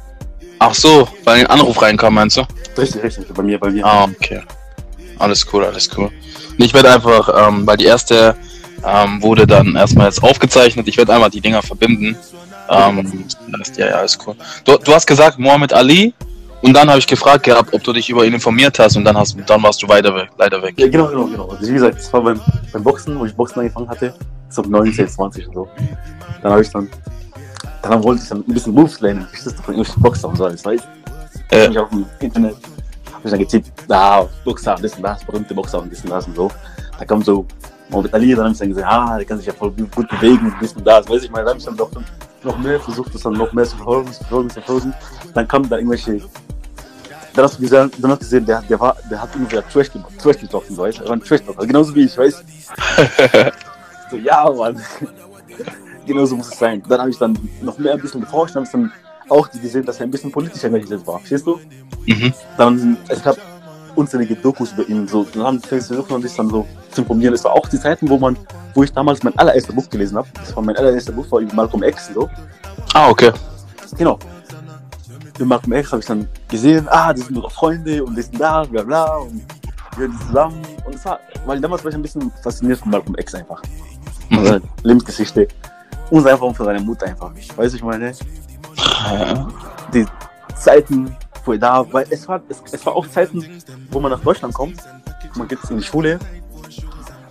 Ach 0.58 0.72
so, 0.72 1.06
weil 1.24 1.40
ein 1.40 1.46
Anruf 1.48 1.82
reinkam, 1.82 2.14
meinst 2.14 2.38
du? 2.38 2.46
Richtig, 2.78 3.02
richtig, 3.02 3.26
bei 3.28 3.42
mir, 3.42 3.60
bei 3.60 3.68
mir. 3.68 3.84
Ah, 3.84 4.04
okay. 4.04 4.40
Alles 5.18 5.46
cool, 5.52 5.66
alles 5.66 5.90
cool. 5.98 6.10
Ich 6.56 6.72
werde 6.72 6.90
einfach, 6.90 7.46
ähm, 7.46 7.66
weil 7.66 7.76
die 7.76 7.84
erste 7.84 8.34
ähm, 8.82 9.20
wurde 9.20 9.46
dann 9.46 9.76
erstmal 9.76 10.06
jetzt 10.06 10.22
aufgezeichnet, 10.22 10.88
ich 10.88 10.96
werde 10.96 11.12
einmal 11.12 11.28
die 11.28 11.42
Dinger 11.42 11.60
verbinden. 11.60 12.16
Ähm, 12.70 13.26
das 13.50 13.60
heißt, 13.60 13.76
ja, 13.76 13.88
ja, 13.88 13.94
alles 13.96 14.18
cool. 14.26 14.34
Du, 14.64 14.78
du 14.78 14.94
hast 14.94 15.06
gesagt 15.06 15.38
Mohammed 15.38 15.74
Ali 15.74 16.14
und 16.62 16.72
dann 16.72 16.88
habe 16.88 16.98
ich 16.98 17.06
gefragt 17.06 17.44
gehabt, 17.44 17.72
ob 17.72 17.82
du 17.82 17.92
dich 17.92 18.08
über 18.08 18.24
ihn 18.24 18.34
informiert 18.34 18.78
hast 18.78 18.96
und 18.96 19.04
dann 19.04 19.16
hast 19.16 19.36
dann 19.46 19.62
warst 19.62 19.82
du 19.82 19.88
weiter 19.88 20.14
weg, 20.14 20.30
leider 20.38 20.62
weg. 20.62 20.74
Ja, 20.78 20.88
genau, 20.88 21.08
genau, 21.08 21.26
genau. 21.26 21.48
Also, 21.48 21.68
wie 21.68 21.74
gesagt, 21.74 21.98
das 21.98 22.12
war 22.12 22.22
beim, 22.22 22.40
beim 22.72 22.82
Boxen, 22.82 23.18
wo 23.18 23.24
ich 23.24 23.34
Boxen 23.34 23.60
angefangen 23.60 23.88
hatte. 23.88 24.14
So 24.48 24.62
19, 24.62 25.08
20 25.08 25.48
und 25.48 25.54
so. 25.54 25.68
Dann 26.42 26.52
habe 26.52 26.62
ich 26.62 26.70
dann, 26.70 26.88
dann 27.82 28.02
wollte 28.02 28.22
ich 28.22 28.28
dann 28.28 28.38
ein 28.38 28.54
bisschen 28.54 28.72
Moves 28.72 29.00
lernen. 29.00 29.26
Ich 29.32 29.44
das 29.44 29.52
von 29.54 29.74
irgendwelchen 29.74 30.02
Boxer 30.02 30.28
und 30.28 30.36
so 30.36 30.44
alles, 30.46 30.64
weißt 30.64 30.84
du? 31.50 31.56
Äh. 31.56 31.70
Ich 31.70 31.78
auf 31.78 31.90
dem 31.90 32.06
Internet, 32.20 32.56
habe 33.12 33.22
ich 33.24 33.30
dann 33.30 33.40
getippt, 33.40 33.72
da, 33.88 34.26
Boxer, 34.44 34.76
das 34.80 34.94
und 34.94 35.02
das, 35.02 35.24
berühmte 35.24 35.54
Boxer 35.54 35.82
und 35.82 35.92
das 35.92 36.02
und 36.02 36.10
das 36.10 36.26
und 36.26 36.36
so. 36.36 36.50
Da 36.98 37.04
kam 37.04 37.22
so 37.22 37.46
Mohamed 37.90 38.14
Ali, 38.14 38.34
dann 38.34 38.44
habe 38.44 38.52
ich 38.52 38.58
dann 38.58 38.68
gesagt, 38.68 38.86
ah, 38.88 39.16
der 39.16 39.26
kann 39.26 39.38
sich 39.38 39.46
ja 39.46 39.52
voll 39.52 39.70
gut 39.70 40.08
bewegen, 40.08 40.52
ein 40.52 40.58
bisschen 40.58 40.82
da, 40.84 41.00
das 41.00 41.08
weiß 41.08 41.22
ich 41.24 41.30
mal, 41.30 41.38
dann 41.38 41.50
habe 41.50 41.58
ich 41.58 41.64
dann 41.64 41.76
doch 41.76 41.90
noch 42.46 42.58
mehr 42.58 42.80
versucht, 42.80 43.14
das 43.14 43.22
dann 43.22 43.34
noch 43.34 43.52
mehr 43.52 43.64
zu 43.64 43.76
verfolgen, 43.76 44.12
zu 44.12 44.18
verfolgen, 44.20 44.50
zu 44.50 44.60
verfolgen. 44.60 44.94
Dann 45.34 45.46
kamen 45.46 45.68
da 45.68 45.76
irgendwelche, 45.76 46.20
dann 47.34 47.44
hast 47.44 47.58
du 47.58 47.62
gesehen, 47.62 47.90
dann 47.98 48.10
hast 48.10 48.22
du 48.22 48.24
gesehen 48.24 48.46
der, 48.46 48.62
der, 48.62 48.80
war, 48.80 48.96
der 49.10 49.20
hat 49.20 49.30
irgendwie 49.34 49.56
Trash 49.72 49.90
Trash 50.18 50.38
getroffen, 50.38 50.76
weißt 50.76 50.98
du, 50.98 51.02
er 51.02 51.08
war 51.08 51.16
ein 51.16 51.22
Trash 51.22 51.40
also 51.46 51.66
genauso 51.66 51.94
wie 51.94 52.04
ich, 52.04 52.16
weißt 52.16 52.44
So, 54.10 54.16
ja, 54.16 54.48
Mann. 54.50 54.80
genauso 56.06 56.36
muss 56.36 56.48
es 56.48 56.58
sein. 56.58 56.82
Dann 56.88 57.00
habe 57.00 57.10
ich 57.10 57.18
dann 57.18 57.36
noch 57.60 57.76
mehr 57.78 57.94
ein 57.94 58.00
bisschen 58.00 58.20
geforscht, 58.20 58.54
dann 58.54 58.64
habe 58.64 58.66
ich 58.66 58.72
dann 58.72 58.92
auch 59.28 59.50
gesehen, 59.50 59.84
dass 59.84 59.98
er 59.98 60.06
ein 60.06 60.10
bisschen 60.10 60.30
politischer 60.30 60.68
engagiert 60.68 61.04
war, 61.06 61.18
verstehst 61.18 61.46
du? 61.46 61.58
Mhm. 62.06 62.32
Dann, 62.56 62.96
es 63.08 63.22
gab 63.22 63.36
unzählige 63.96 64.36
Dokus 64.36 64.72
über 64.72 64.88
ihn, 64.88 65.08
so, 65.08 65.24
dann 65.24 65.42
haben 65.42 65.60
versucht 65.60 66.10
man 66.10 66.22
sich 66.22 66.34
dann 66.34 66.48
so 66.48 66.66
zu 66.90 67.00
informieren. 67.02 67.34
Es 67.34 67.44
war 67.44 67.52
auch 67.52 67.68
die 67.68 67.78
Zeiten, 67.78 68.08
wo 68.08 68.18
man, 68.18 68.36
wo 68.74 68.82
ich 68.82 68.92
damals 68.92 69.22
mein 69.22 69.36
allererstes 69.38 69.74
Buch 69.74 69.88
gelesen 69.88 70.18
habe. 70.18 70.28
Das 70.34 70.54
war 70.54 70.62
mein 70.62 70.76
allererstes 70.76 71.14
Buch, 71.14 71.30
war 71.30 71.40
über 71.40 71.54
Malcolm 71.54 71.82
X, 71.82 72.10
so. 72.14 72.28
Ah, 72.94 73.08
okay. 73.08 73.32
Genau. 73.96 74.18
Mit 75.38 75.48
Malcolm 75.48 75.72
X 75.72 75.92
habe 75.92 76.00
ich 76.00 76.06
dann 76.06 76.28
gesehen, 76.48 76.86
ah, 76.88 77.12
die 77.12 77.22
sind 77.22 77.34
nur 77.34 77.50
Freunde 77.50 78.04
und 78.04 78.16
die 78.16 78.22
sind 78.22 78.40
da, 78.40 78.64
bla 78.64 78.82
bla, 78.82 79.16
und 79.16 79.42
wir 79.96 80.08
sind 80.08 80.22
zusammen. 80.26 80.62
Und 80.84 80.94
es 80.94 81.04
war, 81.04 81.20
weil 81.44 81.60
damals 81.60 81.84
war 81.84 81.90
ich 81.90 81.96
ein 81.96 82.02
bisschen 82.02 82.30
fasziniert 82.42 82.78
von 82.78 82.90
Malcolm 82.90 83.16
X 83.18 83.34
einfach. 83.34 83.62
Mhm. 84.30 84.38
Also 84.38 84.60
Lebensgeschichte. 84.82 85.48
Und 86.10 86.26
einfach 86.26 86.54
von 86.54 86.66
seiner 86.66 86.80
Mutter 86.80 87.06
einfach. 87.06 87.32
Weißt 87.56 87.74
du, 87.74 87.76
ich 87.76 87.82
meine? 87.82 88.12
Ja. 88.76 89.48
Die 89.92 90.06
Zeiten, 90.56 91.16
er 91.52 91.58
da, 91.58 91.92
weil 91.92 92.06
es 92.10 92.26
war, 92.28 92.40
es, 92.48 92.62
es 92.72 92.84
war 92.86 92.94
auch 92.94 93.06
Zeiten, 93.08 93.44
wo 93.90 94.00
man 94.00 94.10
nach 94.10 94.20
Deutschland 94.20 94.54
kommt, 94.54 94.76
man 95.36 95.48
geht 95.48 95.58
in 95.70 95.78
die 95.78 95.84
Schule, 95.84 96.18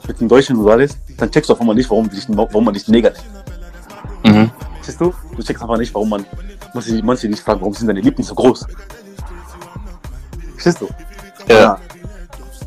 mit 0.07 0.19
den 0.19 0.27
Deutschen 0.27 0.57
und 0.57 0.69
alles, 0.69 0.97
dann 1.17 1.31
checkst 1.31 1.49
du 1.49 1.53
auf 1.53 1.59
einmal 1.59 1.75
nicht, 1.75 1.89
warum, 1.89 2.09
warum 2.29 2.65
man 2.65 2.73
dich 2.73 2.87
Neger 2.87 3.11
nennt. 3.11 4.35
Mhm. 4.35 4.51
Siehst 4.81 5.01
du? 5.01 5.13
Du 5.35 5.43
checkst 5.43 5.61
einfach 5.61 5.77
nicht, 5.77 5.93
warum 5.93 6.09
man, 6.09 6.25
manche, 6.73 7.03
manche 7.03 7.27
nicht 7.27 7.43
fragen, 7.43 7.61
warum 7.61 7.73
sind 7.73 7.87
deine 7.87 8.01
Lippen 8.01 8.23
so 8.23 8.35
groß? 8.35 8.65
Verstehst 10.53 10.81
du? 10.81 10.89
Ja. 11.47 11.79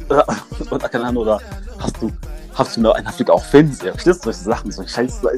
Oder, 0.08 0.26
oder, 0.70 0.88
keine 0.88 1.04
Ahnung, 1.04 1.22
oder 1.22 1.40
hast 1.78 2.00
du, 2.00 2.10
hast 2.54 2.76
du 2.76 2.80
in 2.80 3.06
Afrika 3.06 3.32
auch 3.32 3.44
Fernseher? 3.44 3.92
Verstehst 3.92 4.20
du 4.20 4.32
solche 4.32 4.44
Sachen, 4.44 4.70
solche 4.72 4.90
Scheiße? 4.90 5.36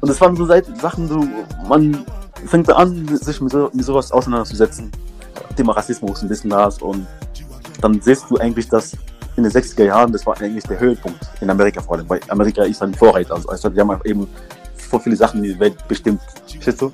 Und 0.00 0.08
das 0.08 0.20
waren 0.20 0.36
so 0.36 0.46
Sachen, 0.46 1.08
so, 1.08 1.26
man 1.66 2.04
fängt 2.46 2.70
an, 2.70 3.08
sich 3.16 3.40
mit, 3.40 3.52
so, 3.52 3.70
mit 3.72 3.84
sowas 3.84 4.12
auseinanderzusetzen. 4.12 4.90
Thema 5.56 5.72
Rassismus 5.72 6.22
ein 6.22 6.28
bisschen 6.28 6.50
das 6.50 6.80
und 6.80 7.06
dann 7.80 8.00
siehst 8.00 8.30
du 8.30 8.38
eigentlich, 8.38 8.68
dass 8.68 8.92
in 9.36 9.42
den 9.42 9.52
60er 9.52 9.84
Jahren, 9.84 10.12
das 10.12 10.24
war 10.26 10.40
eigentlich 10.40 10.64
der 10.64 10.78
Höhepunkt 10.78 11.18
in 11.40 11.50
Amerika 11.50 11.80
vor 11.80 11.96
allem, 11.96 12.08
weil 12.08 12.20
Amerika 12.28 12.62
ist 12.62 12.82
ein 12.82 12.94
Vorreiter. 12.94 13.34
Also, 13.34 13.48
also 13.48 13.68
die 13.68 13.80
haben 13.80 14.00
eben 14.04 14.28
vor 14.76 15.00
viele 15.00 15.16
Sachen 15.16 15.42
die 15.42 15.58
Welt 15.58 15.76
bestimmt. 15.88 16.20
Verstehst 16.46 16.80
du? 16.80 16.92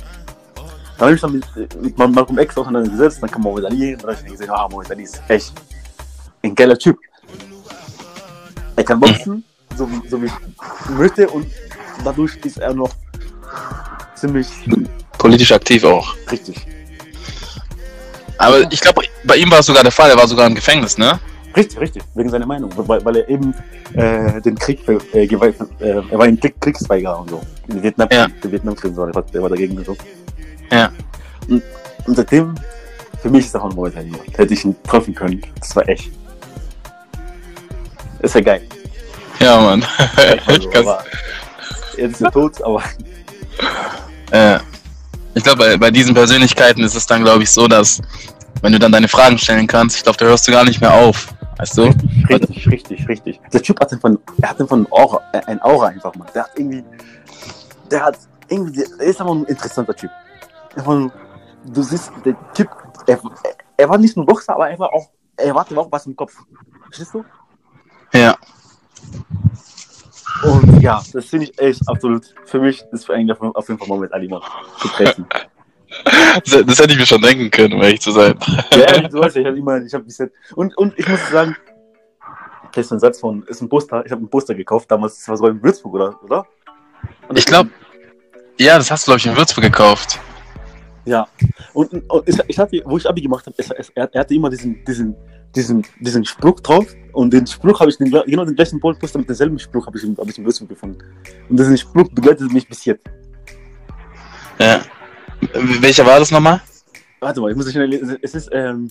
Dann 0.98 1.06
habe 1.06 1.14
ich 1.14 1.20
dann 1.20 1.32
mit, 1.32 1.82
mit 1.82 1.98
Malcolm 1.98 2.38
X 2.38 2.56
auseinandergesetzt, 2.56 3.22
dann 3.22 3.30
kam 3.30 3.42
Mohamed 3.42 3.66
Ali 3.66 3.94
und 3.94 4.04
dann 4.04 4.16
habe 4.16 4.26
ich 4.26 4.32
gesehen, 4.32 4.50
ah, 4.50 4.68
Mohamed 4.68 4.90
Ali 4.90 5.02
ist 5.04 5.22
echt 5.28 5.52
ein 6.42 6.54
geiler 6.54 6.78
Typ. 6.78 6.98
Er 8.76 8.84
kann 8.84 9.00
boxen, 9.00 9.44
so, 9.76 9.88
so 10.08 10.22
wie 10.22 10.26
ich 10.26 10.90
möchte 10.90 11.28
und 11.28 11.46
dadurch 12.04 12.36
ist 12.44 12.58
er 12.58 12.74
noch 12.74 12.90
ziemlich 14.14 14.48
politisch 15.18 15.52
aktiv 15.52 15.84
auch. 15.84 16.14
Richtig. 16.30 16.66
Aber 18.38 18.60
ich 18.72 18.80
glaube, 18.80 19.02
bei 19.24 19.36
ihm 19.36 19.50
war 19.50 19.58
es 19.58 19.66
sogar 19.66 19.82
der 19.82 19.92
Fall, 19.92 20.10
er 20.10 20.16
war 20.16 20.26
sogar 20.26 20.46
im 20.46 20.54
Gefängnis, 20.54 20.96
ne? 20.96 21.20
Richtig, 21.56 21.80
richtig, 21.80 22.02
wegen 22.14 22.30
seiner 22.30 22.46
Meinung, 22.46 22.70
weil, 22.76 23.04
weil 23.04 23.16
er 23.16 23.28
eben 23.28 23.52
äh, 23.94 24.40
den 24.40 24.56
Krieg, 24.56 24.80
äh, 24.88 25.24
äh, 25.24 25.28
er 25.78 26.18
war 26.18 26.24
ein 26.24 26.38
Krieg, 26.38 26.60
Kriegsweiger 26.60 27.20
und 27.20 27.30
so. 27.30 27.42
In 27.68 27.82
Vietnam, 27.82 28.08
ja. 28.12 28.28
der 28.28 28.52
Vietnamkrieg, 28.52 28.94
so, 28.94 29.04
der 29.04 29.42
war 29.42 29.48
dagegen 29.48 29.76
und 29.76 29.84
so. 29.84 29.96
Ja. 30.70 30.92
Und, 31.48 31.62
und 32.06 32.16
seitdem, 32.16 32.54
für 33.20 33.30
mich 33.30 33.46
ist 33.46 33.54
er 33.54 33.64
auch 33.64 33.70
ein 33.70 33.76
Mordteil 33.76 34.08
Hätte 34.36 34.54
ich 34.54 34.64
ihn 34.64 34.76
treffen 34.84 35.14
können, 35.14 35.42
das 35.58 35.74
war 35.74 35.88
echt. 35.88 36.10
Ist 38.20 38.34
ja 38.34 38.40
geil. 38.40 38.62
Ja, 39.40 39.60
Mann. 39.60 39.84
Also, 40.46 40.70
aber, 40.74 41.04
jetzt 41.96 42.12
ist 42.14 42.20
er 42.22 42.30
tot, 42.30 42.62
aber. 42.62 42.82
Ja. 44.32 44.60
Ich 45.34 45.44
glaube, 45.44 45.58
bei, 45.58 45.76
bei 45.76 45.90
diesen 45.90 46.14
Persönlichkeiten 46.14 46.82
ist 46.82 46.94
es 46.94 47.06
dann, 47.06 47.22
glaube 47.22 47.42
ich, 47.42 47.50
so, 47.50 47.68
dass, 47.68 48.00
wenn 48.62 48.72
du 48.72 48.78
dann 48.78 48.92
deine 48.92 49.08
Fragen 49.08 49.38
stellen 49.38 49.66
kannst, 49.66 49.96
ich 49.96 50.02
glaube, 50.02 50.18
da 50.18 50.26
hörst 50.26 50.46
du 50.48 50.52
gar 50.52 50.64
nicht 50.64 50.80
mehr 50.80 50.92
auf. 50.92 51.28
Weißt 51.58 51.76
du? 51.76 51.82
Richtig, 52.28 52.68
richtig, 52.68 53.08
richtig. 53.08 53.40
Der 53.52 53.62
Typ 53.62 53.78
hat 53.80 53.92
einfach, 53.92 54.10
er 54.40 54.50
hat 54.50 54.60
einfach 54.60 54.76
ein 54.76 54.86
Aura, 54.90 55.20
äh, 55.32 55.42
ein 55.46 55.60
Aura 55.62 55.88
einfach, 55.88 56.14
mal. 56.14 56.26
Der 56.34 56.44
hat 56.44 56.50
irgendwie, 56.56 56.84
der 57.90 58.04
hat 58.04 58.18
irgendwie, 58.48 58.82
er 58.98 59.06
ist 59.06 59.20
einfach 59.20 59.34
ein 59.34 59.44
interessanter 59.44 59.94
Typ. 59.94 60.10
Einfach, 60.74 61.10
du 61.66 61.82
siehst, 61.82 62.10
der 62.24 62.34
Typ, 62.54 62.68
er, 63.06 63.20
er 63.76 63.88
war 63.88 63.98
nicht 63.98 64.16
nur 64.16 64.26
Boxer, 64.26 64.54
aber 64.54 64.70
er 64.70 64.78
war 64.78 64.92
auch, 64.92 65.10
er 65.36 65.54
hatte 65.54 65.76
auch 65.78 65.92
was 65.92 66.06
im 66.06 66.16
Kopf. 66.16 66.34
Verstehst 66.84 67.14
du? 67.14 67.24
Ja. 68.12 68.36
Und 70.42 70.82
ja, 70.82 71.02
das 71.12 71.26
finde 71.26 71.46
ich 71.46 71.58
echt 71.58 71.80
absolut, 71.88 72.34
für 72.44 72.60
mich 72.60 72.82
ist 72.92 73.10
eigentlich 73.10 73.38
auf 73.40 73.68
jeden 73.68 73.78
Fall 73.78 73.88
mal 73.88 73.98
mit 73.98 74.12
Aliman 74.12 74.42
zu 74.78 74.88
treffen. 74.88 75.26
Das, 76.44 76.64
das, 76.66 76.78
hätte 76.78 76.92
ich 76.92 76.98
mir 76.98 77.06
schon 77.06 77.20
denken 77.20 77.50
können, 77.50 77.74
um 77.74 77.82
ehrlich 77.82 78.00
zu 78.00 78.12
sein. 78.12 78.34
Ja, 78.70 79.08
du 79.08 79.18
weißt, 79.18 79.36
ich 79.36 79.44
habe 79.46 79.58
immer, 79.58 79.82
ich 79.82 79.92
habe 79.92 80.04
bis 80.04 80.18
jetzt, 80.18 80.32
und, 80.54 80.76
und 80.78 80.96
ich 80.96 81.08
muss 81.08 81.18
sagen, 81.30 81.56
das 82.72 82.86
ist 82.86 82.92
ein 82.92 83.00
Satz 83.00 83.18
von, 83.18 83.42
ist 83.48 83.60
ein 83.60 83.68
Poster, 83.68 84.04
ich 84.06 84.12
habe 84.12 84.22
ein 84.22 84.28
Poster 84.28 84.54
gekauft, 84.54 84.90
damals, 84.90 85.18
das 85.18 85.28
war 85.28 85.36
sogar 85.36 85.50
in 85.50 85.62
Würzburg, 85.62 85.94
oder? 85.94 86.22
oder? 86.22 86.46
Ich 87.34 87.44
glaube, 87.44 87.70
ja, 88.58 88.76
das 88.76 88.90
hast 88.90 89.06
du, 89.06 89.10
glaube 89.10 89.18
ich, 89.18 89.26
in 89.26 89.36
Würzburg 89.36 89.64
gekauft. 89.64 90.20
Ja, 91.06 91.26
und, 91.72 91.92
und 91.92 92.28
ich, 92.48 92.58
hatte, 92.58 92.82
wo 92.84 92.98
ich 92.98 93.08
Abi 93.08 93.22
gemacht 93.22 93.46
habe, 93.46 93.56
er, 93.94 94.14
er 94.14 94.20
hatte 94.20 94.34
immer 94.34 94.50
diesen, 94.50 94.84
diesen, 94.84 95.16
diesen, 95.54 95.84
diesen 96.00 96.24
Spruch 96.24 96.60
drauf 96.60 96.86
und 97.12 97.32
den 97.32 97.46
Spruch 97.46 97.80
habe 97.80 97.90
ich, 97.90 97.96
den, 97.96 98.10
genau 98.10 98.44
den 98.44 98.54
gleichen 98.54 98.80
Poster 98.80 99.18
mit 99.18 99.28
demselben 99.28 99.58
Spruch 99.58 99.86
habe 99.86 99.96
ich, 99.98 100.04
hab 100.04 100.28
ich 100.28 100.38
in 100.38 100.44
Würzburg 100.44 100.68
gefunden. 100.68 100.98
Und 101.48 101.58
diesen 101.58 101.78
Spruch 101.78 102.08
begleitet 102.12 102.52
mich 102.52 102.68
bis 102.68 102.84
jetzt. 102.84 103.04
Ja. 104.58 104.82
Welcher 105.80 106.04
war 106.04 106.18
das 106.18 106.30
nochmal? 106.30 106.60
Warte 107.20 107.40
mal, 107.40 107.50
ich 107.50 107.56
muss 107.56 107.70
schnell 107.72 107.86
lesen. 107.86 108.18
Es 108.20 108.34
ist, 108.34 108.50
ähm, 108.52 108.90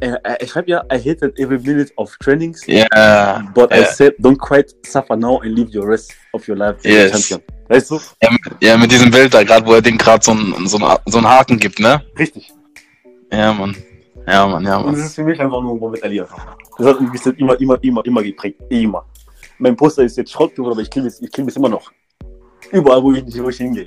er, 0.00 0.24
er 0.24 0.46
schreibt 0.46 0.68
ja, 0.68 0.84
I 0.92 0.98
hated 0.98 1.38
every 1.38 1.58
minute 1.58 1.92
of 1.96 2.16
trainings. 2.18 2.66
Yeah. 2.68 3.50
But 3.54 3.70
yeah. 3.72 3.80
I 3.80 3.84
said, 3.84 4.14
don't 4.20 4.38
quite 4.38 4.72
suffer 4.84 5.16
now 5.16 5.40
and 5.40 5.56
live 5.56 5.74
your 5.74 5.88
rest 5.88 6.12
of 6.32 6.46
your 6.46 6.56
life 6.56 6.76
yes. 6.84 7.28
champion. 7.28 7.55
Weißt 7.68 7.90
du? 7.90 8.00
Ja, 8.22 8.30
ja, 8.60 8.76
mit 8.76 8.92
diesem 8.92 9.10
Bild 9.10 9.34
da, 9.34 9.42
gerade 9.42 9.66
wo 9.66 9.74
er 9.74 9.82
den 9.82 9.98
gerade 9.98 10.24
so, 10.24 10.32
ein, 10.32 10.66
so, 10.66 10.78
ein, 10.78 10.98
so 11.06 11.18
einen 11.18 11.28
Haken 11.28 11.58
gibt, 11.58 11.80
ne? 11.80 12.02
Richtig. 12.18 12.52
Ja, 13.32 13.52
Mann. 13.52 13.76
Ja, 14.26 14.46
Mann, 14.46 14.64
ja, 14.64 14.78
Mann. 14.78 14.88
Und 14.88 14.98
das 14.98 15.06
ist 15.06 15.14
für 15.16 15.24
mich 15.24 15.40
einfach 15.40 15.60
nur 15.60 15.74
ein 15.74 15.78
Moment 15.78 16.02
Ali 16.02 16.22
Das 16.78 16.86
hat 16.86 17.00
mich 17.00 17.26
immer, 17.38 17.60
immer, 17.60 17.82
immer, 17.82 18.04
immer 18.04 18.22
geprägt. 18.22 18.60
Immer. 18.68 19.04
Mein 19.58 19.74
Poster 19.74 20.02
ist 20.02 20.16
jetzt 20.16 20.32
Schrott 20.32 20.52
aber 20.58 20.78
ich 20.78 20.90
klebe 20.90 21.08
es, 21.08 21.20
ich 21.20 21.32
klebe 21.32 21.50
es 21.50 21.56
immer 21.56 21.68
noch. 21.68 21.90
Überall, 22.70 23.02
wo 23.02 23.12
ich, 23.12 23.42
wo 23.42 23.48
ich 23.48 23.56
hingehe. 23.56 23.86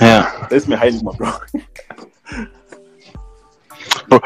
Ja. 0.00 0.28
Das 0.48 0.62
ist 0.62 0.68
mir 0.68 0.78
heilig, 0.78 1.02
Mann, 1.02 1.16
Bro. 1.16 1.28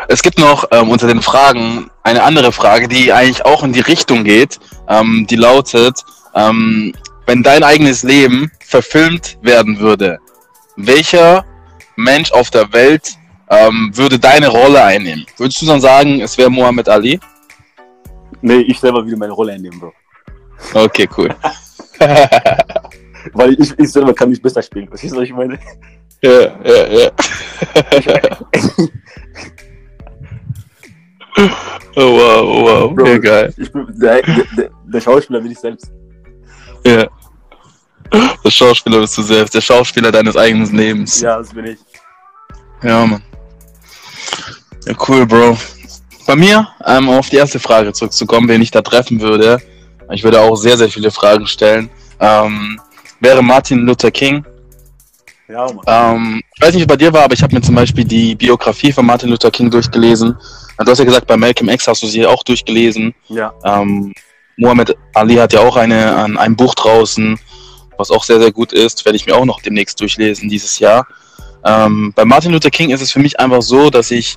Es 0.08 0.22
gibt 0.22 0.38
noch 0.38 0.64
ähm, 0.70 0.90
unter 0.90 1.06
den 1.06 1.20
Fragen 1.20 1.90
eine 2.02 2.22
andere 2.22 2.52
Frage, 2.52 2.88
die 2.88 3.12
eigentlich 3.12 3.44
auch 3.44 3.62
in 3.62 3.72
die 3.72 3.80
Richtung 3.80 4.24
geht. 4.24 4.58
Ähm, 4.88 5.26
die 5.28 5.36
lautet, 5.36 6.02
ähm, 6.34 6.94
wenn 7.26 7.42
dein 7.42 7.62
eigenes 7.62 8.02
Leben 8.02 8.50
verfilmt 8.60 9.38
werden 9.42 9.78
würde, 9.78 10.18
welcher 10.76 11.44
Mensch 11.96 12.32
auf 12.32 12.50
der 12.50 12.72
Welt 12.72 13.16
ähm, 13.50 13.90
würde 13.94 14.18
deine 14.18 14.48
Rolle 14.48 14.82
einnehmen? 14.82 15.26
Würdest 15.36 15.60
du 15.62 15.66
dann 15.66 15.80
sagen, 15.80 16.20
es 16.20 16.36
wäre 16.38 16.50
Muhammad 16.50 16.88
Ali? 16.88 17.20
Nee, 18.40 18.60
ich 18.60 18.80
selber 18.80 19.04
würde 19.04 19.16
meine 19.16 19.32
Rolle 19.32 19.52
einnehmen, 19.52 19.80
Bro. 19.80 19.92
Okay, 20.74 21.08
cool. 21.16 21.34
Weil 23.32 23.60
ich, 23.60 23.78
ich 23.78 23.90
selber 23.90 24.14
kann 24.14 24.30
mich 24.30 24.40
besser 24.40 24.62
spielen. 24.62 24.88
Was 24.90 25.02
ist, 25.02 25.14
was 25.14 25.22
ich 25.22 25.32
meine? 25.32 25.58
Ja, 26.22 26.58
ja, 26.64 26.86
ja. 26.86 27.10
oh 31.36 32.18
wow, 32.18 32.42
oh 32.42 32.62
wow, 32.64 32.94
Bro, 32.94 33.06
ja, 33.06 33.18
geil. 33.18 33.54
Ich 33.56 33.72
bin, 33.72 33.86
der, 33.98 34.22
der, 34.22 34.70
der 34.84 35.00
Schauspieler 35.00 35.40
bin 35.40 35.52
ich 35.52 35.58
selbst. 35.58 35.90
Ja. 36.86 37.06
Der 38.44 38.50
Schauspieler 38.50 39.00
bist 39.00 39.16
du 39.18 39.22
selbst, 39.22 39.54
der 39.54 39.60
Schauspieler 39.60 40.12
deines 40.12 40.36
eigenen 40.36 40.76
Lebens. 40.76 41.20
Ja, 41.20 41.38
das 41.38 41.52
bin 41.52 41.66
ich. 41.66 41.78
Ja, 42.82 43.06
Mann. 43.06 43.22
Ja, 44.86 44.94
cool, 45.08 45.26
Bro. 45.26 45.56
Bei 46.26 46.36
mir, 46.36 46.68
ähm, 46.86 47.08
um 47.08 47.18
auf 47.18 47.30
die 47.30 47.36
erste 47.36 47.58
Frage 47.58 47.92
zurückzukommen, 47.92 48.48
wen 48.48 48.62
ich 48.62 48.70
da 48.70 48.82
treffen 48.82 49.20
würde, 49.20 49.58
ich 50.12 50.22
würde 50.22 50.40
auch 50.40 50.56
sehr, 50.56 50.76
sehr 50.76 50.88
viele 50.88 51.10
Fragen 51.10 51.46
stellen, 51.46 51.90
ähm, 52.20 52.80
wäre 53.20 53.42
Martin 53.42 53.80
Luther 53.80 54.10
King. 54.10 54.44
Ja, 55.48 55.66
Mann. 55.66 55.80
Ähm, 55.86 56.42
ich 56.54 56.62
weiß 56.62 56.74
nicht, 56.74 56.82
wie 56.82 56.86
bei 56.86 56.96
dir 56.96 57.12
war, 57.12 57.24
aber 57.24 57.34
ich 57.34 57.42
habe 57.42 57.54
mir 57.54 57.62
zum 57.62 57.74
Beispiel 57.74 58.04
die 58.04 58.34
Biografie 58.34 58.92
von 58.92 59.04
Martin 59.04 59.30
Luther 59.30 59.50
King 59.50 59.70
durchgelesen. 59.70 60.36
Du 60.78 60.90
hast 60.90 60.98
ja 60.98 61.04
gesagt, 61.04 61.26
bei 61.26 61.36
Malcolm 61.36 61.68
X 61.68 61.86
hast 61.86 62.02
du 62.02 62.06
sie 62.06 62.26
auch 62.26 62.42
durchgelesen. 62.42 63.14
Ja. 63.28 63.52
Ähm, 63.64 64.12
Muhammad 64.56 64.96
Ali 65.14 65.36
hat 65.36 65.52
ja 65.52 65.60
auch 65.60 65.76
eine, 65.76 66.16
ein, 66.16 66.36
ein 66.36 66.56
Buch 66.56 66.74
draußen, 66.74 67.38
was 67.96 68.10
auch 68.10 68.24
sehr, 68.24 68.40
sehr 68.40 68.52
gut 68.52 68.72
ist. 68.72 69.04
Werde 69.04 69.16
ich 69.16 69.26
mir 69.26 69.36
auch 69.36 69.44
noch 69.44 69.60
demnächst 69.60 70.00
durchlesen 70.00 70.48
dieses 70.48 70.78
Jahr. 70.78 71.06
Ähm, 71.64 72.12
bei 72.14 72.24
Martin 72.24 72.52
Luther 72.52 72.70
King 72.70 72.90
ist 72.90 73.00
es 73.00 73.12
für 73.12 73.20
mich 73.20 73.38
einfach 73.38 73.62
so, 73.62 73.88
dass 73.90 74.10
ich 74.10 74.36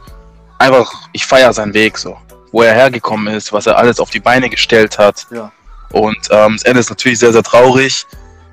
einfach, 0.60 0.92
ich 1.14 1.26
feiere 1.26 1.54
seinen 1.54 1.74
Weg 1.74 1.98
so. 1.98 2.18
Wo 2.52 2.62
er 2.62 2.74
hergekommen 2.74 3.34
ist, 3.34 3.52
was 3.52 3.68
er 3.68 3.78
alles 3.78 4.00
auf 4.00 4.10
die 4.10 4.20
Beine 4.20 4.50
gestellt 4.50 4.98
hat. 4.98 5.28
Ja. 5.32 5.52
Und 5.92 6.18
ähm, 6.32 6.54
das 6.54 6.64
Ende 6.64 6.80
ist 6.80 6.90
natürlich 6.90 7.20
sehr, 7.20 7.34
sehr 7.34 7.44
traurig. 7.44 8.06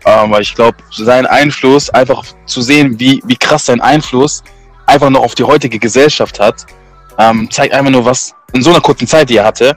Ähm, 0.07 0.30
weil 0.30 0.43
ich 0.43 0.55
glaube, 0.55 0.76
sein 0.91 1.26
Einfluss, 1.26 1.89
einfach 1.91 2.24
zu 2.47 2.61
sehen, 2.61 2.99
wie, 3.01 3.22
wie 3.24 3.37
krass 3.37 3.66
sein 3.66 3.80
Einfluss 3.80 4.43
einfach 4.87 5.09
noch 5.09 5.22
auf 5.22 5.35
die 5.35 5.45
heutige 5.45 5.78
Gesellschaft 5.78 6.39
hat, 6.41 6.66
ähm, 7.19 7.51
zeigt 7.51 7.73
einfach 7.75 7.91
nur, 7.91 8.05
was 8.05 8.35
in 8.53 8.62
so 8.62 8.71
einer 8.71 8.81
kurzen 8.81 9.07
Zeit, 9.07 9.31
die 9.31 9.37
er 9.37 9.45
hatte, 9.45 9.77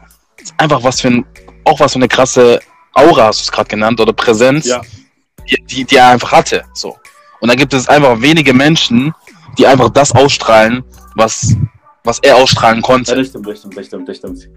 einfach 0.58 0.84
was 0.84 1.02
für 1.02 1.10
ein, 1.10 1.26
auch 1.64 1.80
was 1.80 1.94
für 1.94 1.98
eine 2.00 2.08
krasse 2.08 2.60
Aura, 2.94 3.26
hast 3.28 3.40
du 3.42 3.44
es 3.44 3.52
gerade 3.52 3.70
genannt, 3.70 4.00
oder 4.00 4.14
Präsenz, 4.14 4.66
Ja. 4.66 4.82
die, 5.50 5.64
die, 5.66 5.86
die 5.86 5.96
er 5.96 6.10
einfach 6.10 6.32
hatte. 6.32 6.64
So. 6.74 6.98
Und 7.40 7.50
da 7.50 7.56
gibt 7.56 7.74
es 7.74 7.88
einfach 7.88 8.20
wenige 8.22 8.54
Menschen, 8.54 9.14
die 9.58 9.68
einfach 9.68 9.90
das 9.90 10.12
ausstrahlen, 10.14 10.84
was, 11.16 11.56
was 12.04 12.20
er 12.20 12.36
ausstrahlen 12.38 12.78
Ja, 12.80 12.82
konnte. 12.82 13.16
das 13.16 13.28
stimmt, 13.28 13.48
das 13.48 13.60
stimmt, 13.60 13.78
das 13.78 13.86
stimmt, 13.88 14.10
das 14.10 14.18
stimmt. 14.18 14.50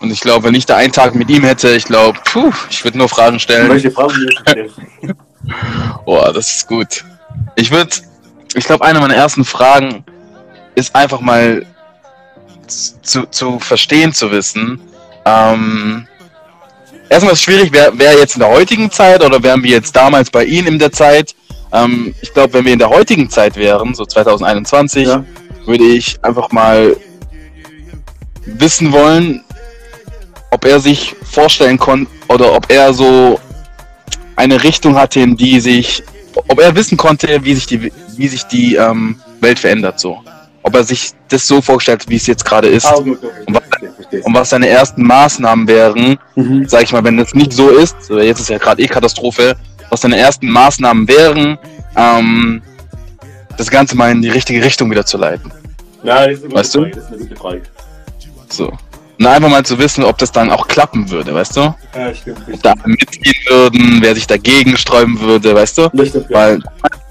Und 0.00 0.10
ich 0.10 0.20
glaube, 0.20 0.44
wenn 0.48 0.54
ich 0.54 0.66
da 0.66 0.76
einen 0.76 0.92
Tag 0.92 1.14
mit 1.14 1.30
ihm 1.30 1.44
hätte, 1.44 1.70
ich 1.70 1.84
glaube, 1.84 2.18
puh, 2.24 2.50
ich 2.68 2.82
würde 2.82 2.98
nur 2.98 3.08
Fragen 3.08 3.38
stellen. 3.38 3.70
Welche 3.70 3.90
Fragen? 3.90 4.16
Boah, 6.04 6.32
das 6.32 6.56
ist 6.56 6.66
gut. 6.68 7.04
Ich 7.56 7.70
würde, 7.70 7.90
ich 8.54 8.64
glaube, 8.64 8.84
eine 8.84 8.98
meiner 9.00 9.14
ersten 9.14 9.44
Fragen 9.44 10.04
ist 10.74 10.94
einfach 10.94 11.20
mal 11.20 11.64
zu, 13.02 13.26
zu 13.26 13.58
verstehen, 13.58 14.12
zu 14.12 14.30
wissen. 14.30 14.80
Ähm, 15.24 16.06
erstmal 17.08 17.32
ist 17.32 17.38
es 17.40 17.44
schwierig, 17.44 17.70
wer, 17.72 17.92
wer 17.94 18.18
jetzt 18.18 18.34
in 18.34 18.40
der 18.40 18.48
heutigen 18.48 18.90
Zeit 18.90 19.22
oder 19.22 19.42
wären 19.42 19.62
wir 19.62 19.70
jetzt 19.70 19.94
damals 19.94 20.30
bei 20.30 20.44
Ihnen 20.44 20.68
in 20.68 20.78
der 20.78 20.92
Zeit? 20.92 21.34
Ähm, 21.72 22.14
ich 22.20 22.32
glaube, 22.32 22.54
wenn 22.54 22.64
wir 22.64 22.72
in 22.72 22.78
der 22.78 22.90
heutigen 22.90 23.28
Zeit 23.30 23.56
wären, 23.56 23.94
so 23.94 24.04
2021, 24.04 25.06
Ja. 25.06 25.24
würde 25.66 25.84
ich 25.84 26.22
einfach 26.22 26.50
mal 26.52 26.96
wissen 28.44 28.92
wollen, 28.92 29.44
ob 30.50 30.64
er 30.64 30.80
sich 30.80 31.14
vorstellen 31.30 31.78
konnte 31.78 32.10
oder 32.28 32.52
ob 32.52 32.70
er 32.70 32.92
so 32.92 33.40
eine 34.36 34.62
Richtung 34.62 34.96
hatte, 34.96 35.20
in 35.20 35.36
die 35.36 35.60
sich, 35.60 36.02
ob 36.34 36.60
er 36.60 36.74
wissen 36.74 36.96
konnte, 36.96 37.44
wie 37.44 37.54
sich 37.54 37.66
die, 37.66 37.92
wie 38.16 38.28
sich 38.28 38.44
die 38.44 38.74
ähm, 38.74 39.20
Welt 39.40 39.58
verändert, 39.58 40.00
so. 40.00 40.22
Ob 40.64 40.76
er 40.76 40.84
sich 40.84 41.10
das 41.28 41.46
so 41.46 41.60
vorstellt, 41.60 42.08
wie 42.08 42.16
es 42.16 42.26
jetzt 42.26 42.44
gerade 42.44 42.68
ist. 42.68 42.86
Ah, 42.86 42.94
okay, 42.96 43.10
okay, 43.10 43.26
okay. 43.26 43.42
Und 43.46 43.54
was- 43.54 43.62
Verstehe. 43.96 44.22
Und 44.22 44.34
was 44.34 44.50
seine 44.50 44.68
ersten 44.68 45.02
Maßnahmen 45.02 45.66
wären, 45.66 46.18
Mhm. 46.36 46.68
sag 46.68 46.82
ich 46.84 46.92
mal, 46.92 47.02
wenn 47.02 47.18
es 47.18 47.34
nicht 47.34 47.52
so 47.52 47.68
ist, 47.70 47.96
jetzt 48.10 48.40
ist 48.40 48.48
ja 48.48 48.58
gerade 48.58 48.80
eh 48.82 48.86
Katastrophe, 48.86 49.56
was 49.90 50.00
seine 50.02 50.18
ersten 50.18 50.48
Maßnahmen 50.48 51.08
wären, 51.08 51.58
ähm, 51.96 52.62
das 53.56 53.70
Ganze 53.70 53.96
mal 53.96 54.10
in 54.12 54.22
die 54.22 54.28
richtige 54.30 54.64
Richtung 54.64 54.90
wieder 54.90 55.04
zu 55.04 55.18
leiten. 55.18 55.50
Ja, 56.04 56.26
das 56.26 56.38
ist 56.38 56.44
eine 56.44 56.48
gute 56.48 56.54
Weißt 56.54 56.74
du? 56.74 56.78
Frage. 56.80 56.90
Das 56.94 57.04
ist 57.04 57.10
eine 57.10 57.18
gute 57.18 57.36
Frage. 57.36 57.62
So. 58.48 58.72
Und 59.18 59.26
einfach 59.26 59.48
mal 59.50 59.64
zu 59.64 59.78
wissen, 59.78 60.04
ob 60.04 60.18
das 60.18 60.32
dann 60.32 60.50
auch 60.50 60.66
klappen 60.68 61.08
würde, 61.10 61.34
weißt 61.34 61.56
du? 61.56 61.74
Ja, 61.94 62.14
stimmt. 62.14 62.38
Ob 62.52 62.62
da 62.62 62.74
mitgehen 62.84 63.34
würden, 63.48 63.98
wer 64.00 64.14
sich 64.14 64.26
dagegen 64.26 64.76
sträuben 64.76 65.20
würde, 65.20 65.54
weißt 65.54 65.78
du? 65.78 65.88
Das 65.92 66.08
stimmt, 66.08 66.30
ja. 66.30 66.56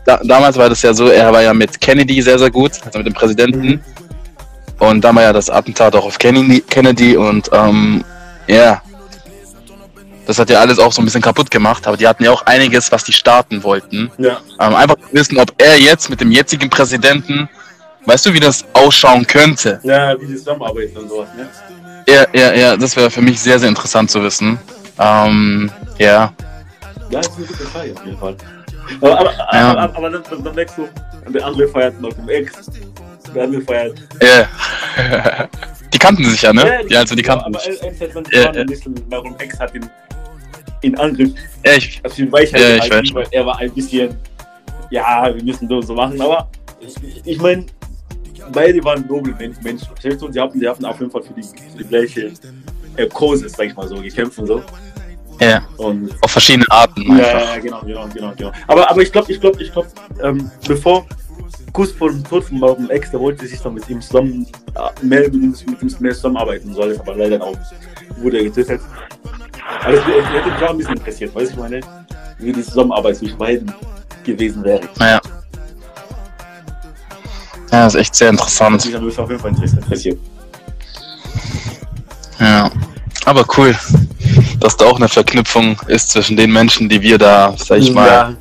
Da, 0.06 0.20
damals 0.24 0.58
war 0.58 0.70
das 0.70 0.82
ja 0.82 0.93
so, 0.93 1.08
er 1.08 1.32
war 1.32 1.41
ja 1.41 1.54
mit 1.54 1.80
Kennedy 1.80 2.22
sehr, 2.22 2.39
sehr 2.39 2.49
gut, 2.49 2.72
also 2.84 2.97
mit 2.99 3.08
dem 3.08 3.14
Präsidenten. 3.14 3.68
Mhm. 3.68 3.80
Und 4.80 5.02
dann 5.02 5.16
war 5.16 5.24
ja 5.24 5.34
das 5.34 5.49
Attentat 5.49 5.95
auch 5.95 6.06
auf 6.06 6.18
Kennedy, 6.18 6.62
Kennedy 6.62 7.16
und 7.16 7.49
ähm, 7.54 8.04
ja, 8.47 8.82
das 10.26 10.39
hat 10.39 10.49
ja 10.49 10.60
alles 10.60 10.80
auch 10.80 10.91
so 10.91 11.02
ein 11.02 11.06
bisschen 11.06 11.22
kaputt 11.22 11.52
gemacht, 11.52 11.86
aber 11.88 11.97
die 11.97 12.08
hatten 12.08 12.24
ja 12.24 12.32
auch 12.32 12.45
einiges, 12.45 12.91
was 12.91 13.04
die 13.04 13.14
starten 13.14 13.64
wollten. 13.64 14.10
Ja, 14.18 14.39
Ähm, 14.60 14.76
einfach 14.76 14.95
zu 14.95 15.14
wissen, 15.14 15.38
ob 15.38 15.54
er 15.58 15.80
jetzt 15.80 16.10
mit 16.10 16.20
dem 16.22 16.32
jetzigen 16.32 16.70
Präsidenten, 16.70 17.49
weißt 18.06 18.26
du, 18.26 18.34
wie 18.34 18.39
das 18.39 18.66
ausschauen 18.74 19.26
könnte? 19.28 19.80
ja, 19.84 20.20
wie 20.20 20.26
die 20.26 20.36
zusammenarbeiten 20.36 20.97
und 20.97 21.10
sowas, 21.10 21.28
ne? 21.36 21.47
Ja, 22.08 22.26
ja, 22.34 22.54
ja, 22.54 22.78
das 22.78 22.95
wäre 22.95 23.12
für 23.12 23.22
mich 23.22 23.39
sehr, 23.39 23.60
sehr 23.60 23.70
interessant 23.70 24.10
zu 24.10 24.24
wissen. 24.24 24.58
Ähm, 24.97 25.72
ja, 25.99 26.34
Ja, 27.10 27.20
ist 27.20 27.32
eine 27.38 27.45
gute 27.45 27.64
Frage 27.66 27.93
auf 27.93 28.06
jeden 28.06 28.18
Fall. 28.18 28.36
Aber, 28.99 29.19
aber, 29.19 29.31
Ja. 29.31 29.47
aber, 29.71 29.79
aber, 29.81 29.97
aber 29.97 30.09
dann, 30.09 30.43
dann, 30.43 30.55
merkst 30.55 30.77
du, 30.77 30.87
der 31.31 31.45
andere 31.45 31.67
feiert 31.67 31.99
noch 32.01 32.13
dem 32.13 32.29
Ex, 32.29 32.69
der 33.33 33.43
andere 33.43 33.61
feiert. 33.61 33.97
ja. 34.21 35.47
die 35.93 35.97
kannten 35.97 36.25
sich 36.25 36.41
ja, 36.41 36.51
ne? 36.53 36.81
Ja, 36.89 36.99
also 36.99 37.15
die 37.15 37.21
kannten 37.21 37.45
aber 37.45 37.59
sich. 37.59 37.81
Ex 37.81 38.01
hat 38.01 38.13
man 38.15 38.23
Ja, 38.31 38.39
ja, 38.41 38.51
ja. 38.53 38.61
ein 38.61 38.65
bisschen, 38.67 38.95
warum 39.09 39.35
Ex 39.37 39.59
hat 39.59 39.73
ihn 39.75 39.89
in 40.81 40.97
Angriff 40.97 41.31
Ja, 41.65 41.73
ich, 41.73 42.01
auf 42.03 42.13
den 42.15 42.31
Weichheit 42.31 42.59
Ja, 42.61 42.75
ich 42.83 42.91
weiß. 42.91 43.13
weil 43.13 43.27
er 43.31 43.45
war 43.45 43.57
ein 43.59 43.71
bisschen, 43.71 44.17
ja, 44.89 45.33
wir 45.33 45.43
müssen 45.43 45.67
so 45.67 45.75
und 45.75 45.85
so 45.87 45.93
machen, 45.93 46.19
aber 46.21 46.49
ich, 46.79 46.95
ich 47.25 47.39
meine, 47.39 47.65
beide 48.51 48.83
waren 48.83 49.05
noble 49.07 49.33
Men- 49.37 49.55
Menschen, 49.63 49.87
verstehst 49.87 50.21
du? 50.21 50.27
Die 50.27 50.39
haben, 50.39 50.59
die 50.59 50.67
haben 50.67 50.83
auf 50.85 50.99
jeden 50.99 51.11
Fall 51.11 51.21
für 51.21 51.33
die, 51.33 51.43
für 51.43 51.77
die 51.77 51.83
gleiche 51.87 52.31
äh, 52.97 53.07
sag 53.47 53.65
ich 53.67 53.75
mal 53.75 53.87
so, 53.87 54.01
gekämpft 54.01 54.39
und 54.39 54.47
so. 54.47 54.63
Ja, 55.39 55.61
Und 55.77 56.11
auf 56.21 56.32
verschiedene 56.32 56.65
Arten 56.69 57.01
ja, 57.01 57.25
einfach. 57.25 57.55
ja, 57.55 57.59
genau, 57.59 57.82
genau, 57.82 58.07
genau, 58.13 58.34
genau. 58.36 58.51
Aber, 58.67 58.89
aber 58.89 59.01
ich 59.01 59.11
glaube, 59.11 59.32
ich 59.32 59.39
glaube, 59.39 59.61
ich 59.61 59.71
glaube, 59.71 59.88
ähm, 60.21 60.51
bevor 60.67 61.05
kurz 61.73 61.91
vor 61.91 62.09
dem 62.09 62.23
Tod 62.23 62.43
von 62.43 62.59
Malcolm 62.59 62.89
X, 62.91 63.11
der 63.11 63.19
wollte 63.19 63.47
sich 63.47 63.59
dann 63.59 63.73
mit 63.73 63.89
ihm 63.89 64.01
zusammen, 64.01 64.45
mehr 65.01 65.21
mit 65.21 65.34
ihm, 65.34 65.55
mit 65.65 65.82
ihm 65.82 65.95
mehr 65.99 66.13
zusammenarbeiten 66.13 66.73
soll, 66.73 66.97
aber 66.99 67.15
leider 67.15 67.41
auch 67.41 67.55
wurde 68.17 68.38
er 68.38 68.43
getötet. 68.45 68.82
Aber 69.84 69.93
das, 69.93 70.05
das 70.05 70.34
hätte 70.34 70.51
mich 70.51 70.63
auch 70.63 70.69
ein 70.69 70.77
bisschen 70.77 70.97
interessiert, 70.97 71.36
weißt 71.36 71.51
du, 71.51 71.53
ich 71.53 71.59
meine, 71.59 71.79
wie 72.39 72.51
die 72.51 72.63
Zusammenarbeit 72.63 73.17
zwischen 73.17 73.38
beiden 73.38 73.73
gewesen 74.23 74.63
wäre. 74.63 74.82
Ja. 74.99 75.21
Ja, 77.71 77.86
das 77.86 77.95
ist 77.95 78.01
echt 78.01 78.15
sehr 78.15 78.29
interessant. 78.29 78.86
Mich 78.86 78.93
hat 78.93 79.01
mich 79.01 79.17
auf 79.17 79.29
jeden 79.29 79.41
Fall 79.41 79.51
interessiert. 79.51 80.19
Ja. 82.39 82.69
Aber 83.25 83.45
cool, 83.57 83.75
dass 84.62 84.78
da 84.78 84.86
auch 84.86 84.97
eine 84.97 85.09
Verknüpfung 85.09 85.78
ist 85.88 86.12
zwischen 86.12 86.38
den 86.38 86.51
Menschen, 86.53 86.88
die 86.88 87.01
wir 87.01 87.18
da, 87.18 87.53
sag 87.57 87.80
ich 87.80 87.91
mal, 87.91 88.38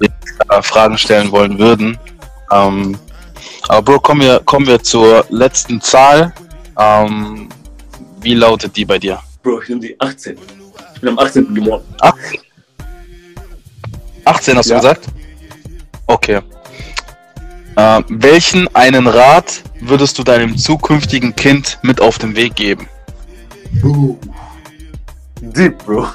äh, 0.00 0.62
Fragen 0.62 0.96
stellen 0.96 1.30
wollen 1.32 1.58
würden. 1.58 1.98
Ähm, 2.50 2.96
aber 3.68 3.82
Bro, 3.82 4.00
kommen 4.00 4.22
wir, 4.22 4.40
kommen 4.44 4.66
wir 4.66 4.82
zur 4.82 5.26
letzten 5.28 5.80
Zahl. 5.80 6.32
Ähm, 6.78 7.48
wie 8.20 8.34
lautet 8.34 8.76
die 8.76 8.84
bei 8.84 8.98
dir? 8.98 9.20
Bro, 9.42 9.60
ich 9.62 9.68
bin 9.68 9.80
die 9.80 10.00
18. 10.00 10.38
Ich 10.94 11.00
bin 11.00 11.10
am 11.10 11.18
18. 11.18 11.54
geboren. 11.54 11.82
18 14.24 14.56
hast 14.56 14.68
Ja. 14.68 14.76
du 14.76 14.82
gesagt? 14.82 15.06
Okay. 16.06 16.40
Äh, 17.76 18.02
welchen 18.08 18.74
einen 18.74 19.06
Rat 19.06 19.62
würdest 19.80 20.18
du 20.18 20.22
deinem 20.22 20.56
zukünftigen 20.56 21.34
Kind 21.34 21.78
mit 21.82 22.00
auf 22.00 22.18
den 22.18 22.36
Weg 22.36 22.54
geben? 22.54 22.88
Uh. 23.82 24.16
Deep, 25.40 25.78
Bro. 25.78 26.08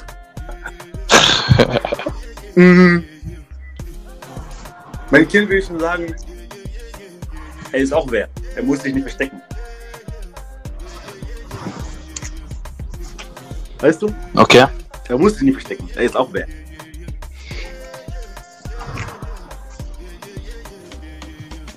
Mhm. 2.54 3.04
Mein 5.10 5.28
Kind 5.28 5.48
will 5.48 5.58
ich 5.58 5.66
schon 5.66 5.80
sagen, 5.80 6.14
er 7.72 7.80
ist 7.80 7.92
auch 7.92 8.10
wer. 8.10 8.28
Er 8.56 8.62
muss 8.62 8.82
sich 8.82 8.94
nicht 8.94 9.02
verstecken. 9.02 9.40
Weißt 13.80 14.02
du? 14.02 14.14
Okay. 14.34 14.66
Er 15.08 15.18
muss 15.18 15.34
sich 15.34 15.42
nicht 15.42 15.54
verstecken. 15.54 15.88
Er 15.94 16.02
ist 16.02 16.16
auch 16.16 16.28
wer. 16.32 16.46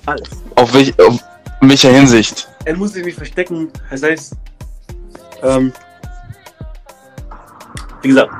Alles. 0.06 0.28
Auf, 0.54 0.72
welch, 0.72 0.98
auf 1.00 1.22
welcher 1.60 1.92
Hinsicht? 1.92 2.48
Er 2.64 2.76
muss 2.76 2.92
sich 2.92 3.04
nicht 3.04 3.16
verstecken. 3.16 3.70
Das 3.90 4.02
heißt, 4.02 4.32
ähm, 5.42 5.72
wie 8.02 8.08
gesagt, 8.08 8.32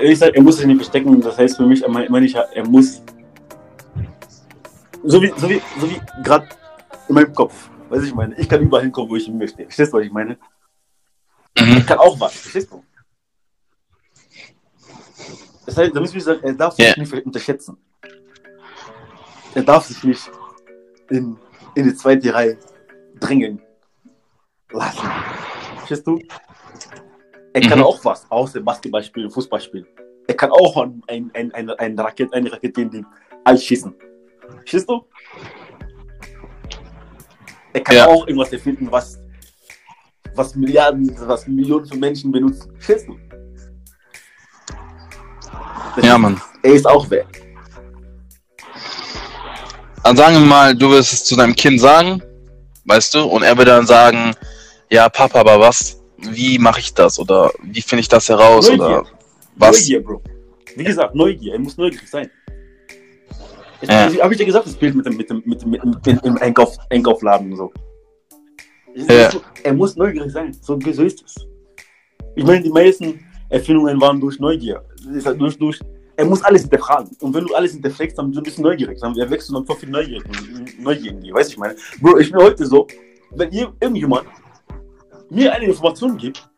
ich 0.00 0.18
sag, 0.18 0.34
er 0.34 0.42
muss 0.42 0.56
sich 0.56 0.66
nicht 0.66 0.76
verstecken. 0.76 1.20
Das 1.20 1.36
heißt 1.36 1.56
für 1.56 1.66
mich, 1.66 1.82
er 1.82 1.88
meine 1.90 2.24
ich, 2.24 2.34
er 2.34 2.66
muss, 2.66 3.02
so 5.04 5.22
wie, 5.22 5.32
so 5.36 5.48
wie, 5.48 5.60
so 5.80 5.90
wie 5.90 6.00
gerade 6.22 6.48
in 7.08 7.14
meinem 7.14 7.32
Kopf. 7.34 7.70
Weißt 7.88 8.02
du, 8.02 8.06
ich 8.08 8.14
meine, 8.14 8.38
ich 8.38 8.48
kann 8.48 8.60
überall 8.60 8.82
hinkommen, 8.82 9.10
wo 9.10 9.16
ich 9.16 9.28
möchte. 9.28 9.62
Verstehst 9.64 9.92
du, 9.92 9.96
was 9.98 10.04
ich 10.04 10.12
meine? 10.12 10.38
Mhm. 11.58 11.78
Ich 11.78 11.86
kann 11.86 11.98
auch 11.98 12.18
was. 12.20 12.32
Verstehst 12.34 12.70
du? 12.70 12.84
Das 15.66 15.76
heißt, 15.76 15.94
da 15.94 16.00
muss 16.00 16.14
ich 16.14 16.24
sagen, 16.24 16.40
er 16.42 16.54
darf 16.54 16.74
sich 16.74 16.86
Ja. 16.86 16.94
nicht 16.96 17.26
unterschätzen. 17.26 17.76
Er 19.54 19.62
darf 19.62 19.86
sich 19.86 20.02
nicht 20.04 20.30
in, 21.10 21.36
in 21.74 21.84
die 21.84 21.94
zweite 21.94 22.32
Reihe 22.32 22.58
drängen 23.18 23.60
lassen. 24.70 25.08
Verstehst 25.78 26.06
du? 26.06 26.18
Er 27.58 27.68
kann 27.68 27.78
Mhm. 27.80 27.86
auch 27.86 28.04
was, 28.04 28.24
außer 28.30 28.60
Basketball 28.60 29.02
spielen, 29.02 29.28
Fußball 29.28 29.60
spielen. 29.60 29.84
Er 30.28 30.34
kann 30.36 30.52
auch 30.52 30.76
ein, 30.76 31.02
ein, 31.08 31.28
ein, 31.34 31.52
ein, 31.52 31.70
ein 31.70 31.98
Raket, 31.98 32.32
eine 32.32 32.52
Rakete 32.52 32.82
in 32.82 32.90
die 32.90 33.04
als 33.44 33.64
schießen. 33.64 33.92
Verstehst 34.58 34.88
du? 34.88 35.04
Er 37.72 37.80
kann 37.80 37.96
Ja. 37.96 38.06
auch 38.06 38.28
irgendwas 38.28 38.52
erfinden, 38.52 38.86
was, 38.92 39.18
was 40.36 40.54
Milliarden, 40.54 41.12
was 41.26 41.48
Millionen 41.48 41.84
von 41.84 41.98
Menschen 41.98 42.30
benutzen. 42.30 42.70
Verstehst 42.76 43.08
du? 43.08 43.18
Das 45.96 46.06
Ja, 46.06 46.16
Mann. 46.16 46.40
Er 46.62 46.74
ist 46.74 46.86
auch 46.86 47.10
wer. 47.10 47.26
Dann 50.04 50.16
sagen 50.16 50.34
wir 50.34 50.46
mal, 50.46 50.76
du 50.76 50.90
wirst 50.90 51.12
es 51.12 51.24
zu 51.24 51.34
deinem 51.34 51.56
Kind 51.56 51.80
sagen, 51.80 52.22
weißt 52.84 53.16
du, 53.16 53.24
und 53.24 53.42
er 53.42 53.58
würde 53.58 53.72
dann 53.72 53.86
sagen, 53.86 54.32
ja, 54.90 55.08
Papa, 55.08 55.40
aber 55.40 55.58
was, 55.58 55.97
wie 56.18 56.58
mache 56.58 56.80
ich 56.80 56.94
das? 56.94 57.18
Oder 57.18 57.52
wie 57.62 57.82
finde 57.82 58.00
ich 58.00 58.08
das 58.08 58.28
heraus? 58.28 58.68
Neugier. 58.68 58.84
Oder 58.84 59.04
was? 59.56 59.78
Neugier, 59.78 60.02
Bro. 60.02 60.22
Wie 60.76 60.84
gesagt, 60.84 61.14
Neugier. 61.14 61.52
Er 61.54 61.58
muss 61.58 61.76
neugierig 61.76 62.08
sein. 62.08 62.30
Ich, 63.80 63.88
Ja. 63.88 64.10
Habe 64.22 64.34
ich 64.34 64.38
dir 64.38 64.46
gesagt, 64.46 64.66
das 64.66 64.74
Bild 64.74 64.94
mit 64.94 65.06
dem, 65.06 65.16
mit 65.16 65.30
dem, 65.30 65.42
mit 65.44 65.62
dem, 65.62 65.70
mit 65.70 66.06
dem, 66.06 66.20
im 66.24 66.36
Einkauf, 66.38 66.76
Einkaufladen 66.90 67.52
und 67.52 67.56
so. 67.56 67.72
Ja. 68.94 69.30
Er 69.62 69.74
muss 69.74 69.94
neugierig 69.96 70.32
sein. 70.32 70.56
So, 70.60 70.78
so 70.80 71.02
ist 71.02 71.22
es. 71.24 71.34
Ich 72.34 72.44
meine, 72.44 72.62
die 72.62 72.70
meisten 72.70 73.24
Erfindungen 73.48 74.00
waren 74.00 74.20
durch 74.20 74.38
Neugier. 74.40 74.82
Halt 75.24 75.40
durch, 75.40 75.56
durch, 75.56 75.80
er 76.16 76.24
muss 76.24 76.42
alles 76.42 76.62
hinterfragen. 76.62 77.16
Und 77.20 77.32
wenn 77.32 77.46
du 77.46 77.54
alles 77.54 77.72
hinterfragst, 77.72 78.18
dann 78.18 78.26
bist 78.26 78.36
du 78.36 78.40
ein 78.40 78.44
bisschen 78.44 78.64
neugierig. 78.64 78.98
Dann 79.00 79.16
erwächst 79.16 79.48
du 79.48 79.54
dann 79.54 79.64
voll 79.64 79.76
viel 79.76 79.88
Neugier, 79.88 80.20
Neugier 80.80 81.12
in 81.12 81.20
dir. 81.20 81.32
Weißt 81.32 81.50
du, 81.50 81.52
ich 81.52 81.58
meine? 81.58 81.76
Bro, 82.00 82.18
ich 82.18 82.32
bin 82.32 82.42
heute 82.42 82.66
so, 82.66 82.86
wenn 83.30 83.52
ihr, 83.52 83.72
irgendjemand 83.80 84.26
mir 85.30 85.52
eine 85.52 85.64
Information 85.66 86.16
gibt, 86.16 86.48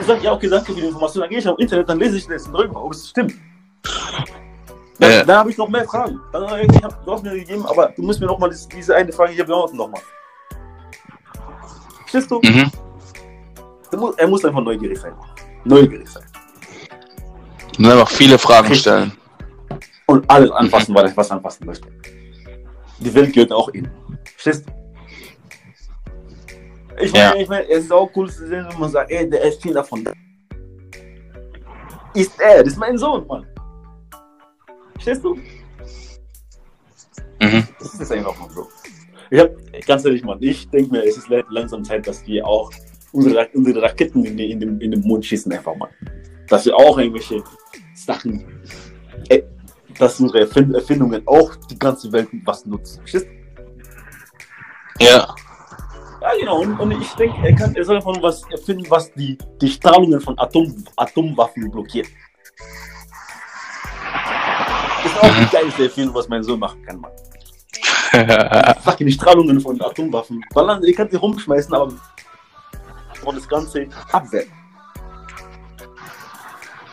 ich 0.00 0.06
sage, 0.06 0.22
ja, 0.22 0.32
okay, 0.32 0.48
danke 0.48 0.66
für 0.72 0.80
die 0.80 0.86
Information, 0.86 1.20
dann 1.22 1.30
gehe 1.30 1.38
ich 1.38 1.48
auf 1.48 1.58
Internet, 1.58 1.88
dann 1.88 1.98
lese 1.98 2.16
ich 2.18 2.26
das 2.26 2.44
drüber, 2.44 2.84
ob 2.84 2.92
es 2.92 3.08
stimmt. 3.10 3.34
Dann, 4.98 5.10
Ja. 5.12 5.24
dann 5.24 5.38
habe 5.38 5.50
ich 5.50 5.58
noch 5.58 5.68
mehr 5.68 5.84
Fragen. 5.84 6.18
Dann, 6.32 6.44
äh, 6.44 6.66
ich 6.66 6.82
hab, 6.82 7.04
du 7.04 7.12
hast 7.12 7.22
mir 7.22 7.32
gegeben, 7.34 7.66
aber 7.66 7.88
du 7.96 8.02
musst 8.02 8.18
mir 8.20 8.26
noch 8.26 8.38
mal 8.38 8.48
das, 8.48 8.66
diese 8.68 8.94
eine 8.94 9.12
Frage 9.12 9.32
hier 9.32 9.44
beantworten 9.44 9.76
nochmal. 9.76 10.00
Verstehst 12.00 12.30
du? 12.30 12.40
Mhm. 12.42 12.70
Du 13.90 13.96
musst- 13.98 14.18
Er 14.18 14.26
muss 14.28 14.44
einfach 14.44 14.60
neugierig 14.62 14.98
sein. 14.98 15.12
Neugierig 15.64 16.08
sein. 16.08 16.24
Und 17.78 17.86
einfach 17.86 18.08
viele 18.08 18.38
Fragen 18.38 18.74
stellen. 18.74 19.12
Und 20.06 20.28
alles 20.30 20.50
anfassen, 20.52 20.94
weil 20.94 21.06
er 21.06 21.16
was 21.16 21.30
anfassen 21.30 21.66
möchte. 21.66 21.88
Die 22.98 23.12
Welt 23.14 23.32
gehört 23.34 23.52
auch 23.52 23.68
ihm. 23.74 23.88
Verstehst 24.36 24.66
du? 24.66 24.85
Ich 27.00 27.12
meine, 27.12 27.24
Ja. 27.24 27.34
ich 27.36 27.48
meine, 27.48 27.68
es 27.68 27.84
ist 27.84 27.92
auch 27.92 28.10
cool 28.16 28.30
zu 28.30 28.46
sehen, 28.46 28.66
wenn 28.70 28.80
man 28.80 28.90
sagt, 28.90 29.10
ey, 29.10 29.28
der 29.28 29.42
ist 29.42 29.60
viel 29.62 29.74
davon. 29.74 30.04
Ist 32.14 32.40
er, 32.40 32.58
das 32.64 32.72
ist 32.72 32.78
mein 32.78 32.96
Sohn, 32.96 33.26
Mann. 33.26 33.46
Verstehst 34.94 35.22
du? 35.24 35.34
Mhm. 37.42 37.68
Das 37.78 37.94
ist 37.94 38.12
einfach 38.12 38.38
mal 38.38 38.48
so. 38.50 38.68
Ich 39.30 39.38
hab, 39.40 39.50
ganz 39.86 40.04
ehrlich, 40.04 40.24
Mann, 40.24 40.38
ich 40.40 40.68
denke 40.70 40.92
mir, 40.92 41.02
es 41.04 41.18
ist 41.18 41.28
langsam 41.50 41.84
Zeit, 41.84 42.06
dass 42.06 42.26
wir 42.26 42.46
auch 42.46 42.70
unsere, 43.12 43.48
unsere 43.52 43.82
Raketen 43.82 44.24
in, 44.24 44.36
die- 44.36 44.50
in, 44.52 44.60
den, 44.60 44.80
in 44.80 44.90
den 44.92 45.00
Mond 45.00 45.24
schießen, 45.26 45.52
einfach 45.52 45.74
mal. 45.76 45.90
Dass 46.48 46.64
wir 46.64 46.74
auch 46.76 46.96
irgendwelche 46.96 47.42
Sachen, 47.94 48.62
äh, 49.28 49.42
dass 49.98 50.18
unsere 50.20 50.40
Erfind 50.40 50.74
Erfindungen 50.74 51.22
auch 51.26 51.54
die 51.70 51.78
ganze 51.78 52.10
Welt 52.12 52.28
was 52.44 52.64
nutzen. 52.64 53.00
Verstehst 53.00 53.26
du? 53.26 55.04
Ja. 55.04 55.34
Ja, 56.20 56.30
genau. 56.38 56.60
Und, 56.60 56.78
und 56.80 56.90
ich 56.92 57.12
denke, 57.14 57.36
er, 57.46 57.54
kann, 57.54 57.74
er 57.74 57.84
soll 57.84 57.96
einfach 57.96 58.12
nur 58.12 58.22
was 58.22 58.42
erfinden, 58.50 58.86
was 58.88 59.12
die, 59.14 59.38
die 59.60 59.68
Strahlungen 59.68 60.20
von 60.20 60.38
Atom, 60.38 60.84
Atomwaffen 60.96 61.70
blockiert. 61.70 62.08
Das 65.02 65.12
ist 65.12 65.22
auch 65.22 65.36
die 65.38 65.56
geilste 65.56 65.84
Erfindung, 65.84 66.14
was 66.14 66.28
mein 66.28 66.42
Sohn 66.42 66.58
machen 66.58 66.82
kann, 66.84 67.00
Mann. 67.00 67.12
fucking 68.82 69.10
Strahlungen 69.10 69.60
von 69.60 69.80
Atomwaffen. 69.80 70.44
Ballern, 70.54 70.82
ihr 70.82 70.94
könnt 70.94 71.10
sie 71.10 71.16
rumschmeißen, 71.16 71.74
aber 71.74 71.92
und 73.26 73.36
das 73.36 73.48
Ganze 73.48 73.88
abwehren. 74.12 74.50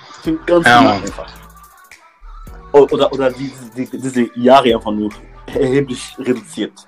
Ich 0.09 0.23
finde 0.23 0.43
ganz 0.45 0.65
Ja, 0.65 0.93
einfach. 0.93 1.31
Oder, 2.71 3.11
oder 3.11 3.31
diese, 3.31 3.69
die, 3.75 3.85
diese 3.85 4.39
Jahre 4.39 4.73
einfach 4.73 4.91
nur 4.91 5.11
erheblich 5.47 6.15
reduziert. 6.17 6.87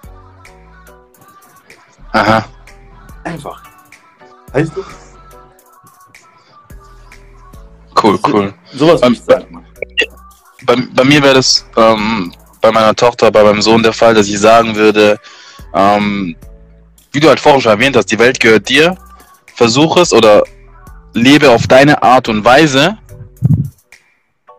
Aha. 2.15 2.45
Einfach. 3.25 3.61
Weißt 4.53 4.71
du? 4.73 4.83
Cool, 8.01 8.19
cool. 8.27 8.53
Sowas 8.73 9.01
würde 9.01 9.15
ich 9.15 9.21
sagen, 9.21 9.45
Mann. 9.49 9.65
bei, 10.65 10.75
bei 10.93 11.03
mir 11.03 11.21
wäre 11.21 11.35
das 11.35 11.65
ähm, 11.75 12.33
bei 12.61 12.71
meiner 12.71 12.95
Tochter, 12.95 13.31
bei 13.31 13.43
meinem 13.43 13.61
Sohn 13.61 13.83
der 13.83 13.91
Fall, 13.91 14.13
dass 14.13 14.27
ich 14.27 14.39
sagen 14.39 14.75
würde, 14.75 15.19
ähm, 15.73 16.37
wie 17.11 17.19
du 17.19 17.27
halt 17.27 17.39
vorhin 17.41 17.61
schon 17.61 17.73
erwähnt 17.73 17.97
hast, 17.97 18.09
die 18.11 18.19
Welt 18.19 18.39
gehört 18.39 18.69
dir. 18.69 18.95
Versuch 19.53 19.97
es 19.97 20.13
oder 20.13 20.43
lebe 21.13 21.49
auf 21.49 21.67
deine 21.67 22.01
Art 22.01 22.29
und 22.29 22.45
Weise. 22.45 22.97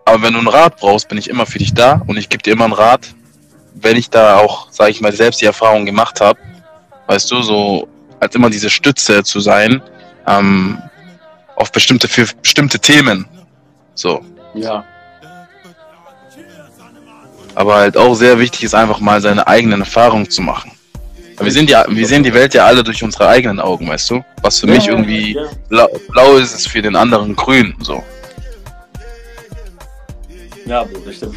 Aber 0.05 0.23
wenn 0.23 0.35
du 0.35 0.41
einen 0.41 0.49
Rat 0.49 0.77
brauchst, 0.79 1.09
bin 1.09 1.17
ich 1.17 1.31
immer 1.31 1.47
für 1.47 1.59
dich 1.59 1.73
da 1.73 2.03
und 2.07 2.19
ich 2.19 2.29
gebe 2.29 2.43
dir 2.43 2.53
immer 2.53 2.65
einen 2.65 2.75
Rat, 2.75 3.15
wenn 3.75 3.97
ich 3.97 4.11
da 4.11 4.41
auch, 4.41 4.71
sage 4.71 4.91
ich 4.91 5.01
mal, 5.01 5.13
selbst 5.13 5.41
die 5.41 5.47
Erfahrung 5.47 5.87
gemacht 5.87 6.21
habe. 6.21 6.39
Weißt 7.07 7.31
du, 7.31 7.43
so 7.43 7.89
als 8.21 8.35
immer 8.35 8.51
diese 8.51 8.71
Stütze 8.71 9.23
zu 9.23 9.41
sein 9.41 9.83
ähm, 10.27 10.79
auf 11.57 11.71
bestimmte 11.73 12.09
für 12.09 12.27
bestimmte 12.43 12.79
Themen. 12.79 13.27
So. 13.95 14.21
Ja. 14.55 14.85
Aber 17.55 17.77
halt 17.77 17.97
auch 17.97 18.15
sehr 18.15 18.39
wichtig 18.39 18.65
ist 18.65 18.75
einfach 18.75 19.01
mal 19.01 19.21
seine 19.21 19.47
eigenen 19.47 19.81
Erfahrungen 19.81 20.29
zu 20.29 20.43
machen. 20.43 20.73
Wir 21.39 21.53
sehen, 21.53 21.67
die, 21.67 21.75
wir 21.89 22.07
sehen 22.07 22.23
die 22.23 22.33
Welt 22.33 22.55
ja 22.55 22.65
alle 22.65 22.83
durch 22.83 23.03
unsere 23.03 23.29
eigenen 23.29 23.61
Augen, 23.61 23.89
weißt 23.89 24.11
du? 24.11 24.25
Was 24.43 24.61
für 24.61 24.67
mich 24.67 24.87
Ja, 24.87 24.93
irgendwie 24.93 25.35
Ja. 25.35 25.43
blau, 25.69 25.89
blau 26.09 26.37
ist, 26.37 26.55
ist 26.55 26.69
für 26.69 26.81
den 26.81 26.97
anderen 26.97 27.37
grün. 27.37 27.75
So. 27.83 28.03
ja, 30.65 30.83
Bro, 30.85 31.01
das 31.05 31.17
stimmt. 31.17 31.37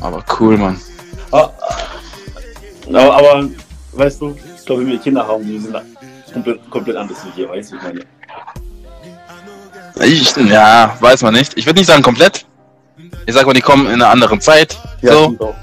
Aber 0.00 0.24
cool, 0.38 0.56
Mann. 0.56 0.80
Ah, 1.32 1.50
aber, 2.88 3.16
aber, 3.16 3.48
weißt 3.92 4.20
du, 4.20 4.36
ich 4.58 4.64
glaube, 4.66 4.82
wenn 4.82 4.88
wir 4.92 4.98
Kinder 4.98 5.26
haben, 5.26 5.44
die 5.44 5.58
sind 5.58 5.76
komplett, 6.32 6.70
komplett 6.70 6.96
anders 6.96 7.18
wie 7.26 7.30
hier, 7.36 7.48
weißt 7.48 7.72
du, 7.72 7.76
ich 7.76 7.82
meine. 7.82 8.00
Ich, 10.02 10.34
ja, 10.36 10.96
weiß 11.00 11.22
man 11.22 11.34
nicht. 11.34 11.56
Ich 11.58 11.66
würde 11.66 11.78
nicht 11.80 11.88
sagen 11.88 12.02
komplett. 12.02 12.46
Ich 13.26 13.34
sag 13.34 13.46
mal, 13.46 13.52
die 13.52 13.60
kommen 13.60 13.86
in 13.86 13.94
einer 13.94 14.08
anderen 14.08 14.40
Zeit. 14.40 14.78
so. 15.02 15.24
stimmt 15.24 15.42
auch. 15.42 15.54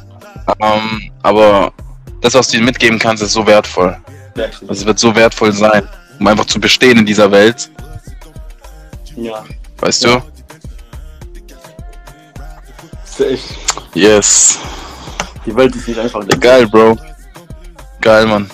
Ähm, 0.59 1.11
aber 1.23 1.73
das, 2.21 2.33
was 2.35 2.49
du 2.49 2.57
ihnen 2.57 2.65
mitgeben 2.65 2.99
kannst, 2.99 3.23
ist 3.23 3.33
so 3.33 3.45
wertvoll. 3.45 3.97
Ja, 4.35 4.45
es 4.69 4.85
wird 4.85 4.99
so 4.99 5.15
wertvoll 5.15 5.51
sein, 5.51 5.87
um 6.19 6.27
einfach 6.27 6.45
zu 6.45 6.59
bestehen 6.59 6.99
in 6.99 7.05
dieser 7.05 7.31
Welt. 7.31 7.69
ja. 9.15 9.43
Weißt 9.79 10.03
Ja. 10.05 10.17
du? 10.17 10.23
Das 13.05 13.19
echt, 13.27 13.55
Yes. 13.93 14.59
die 15.45 15.55
Welt 15.55 15.75
ist 15.75 15.87
nicht 15.87 15.99
einfach. 15.99 16.23
Ja, 16.31 16.37
geil, 16.37 16.67
Bro. 16.67 16.97
Geil, 18.07 18.25
Mann. 18.25 18.49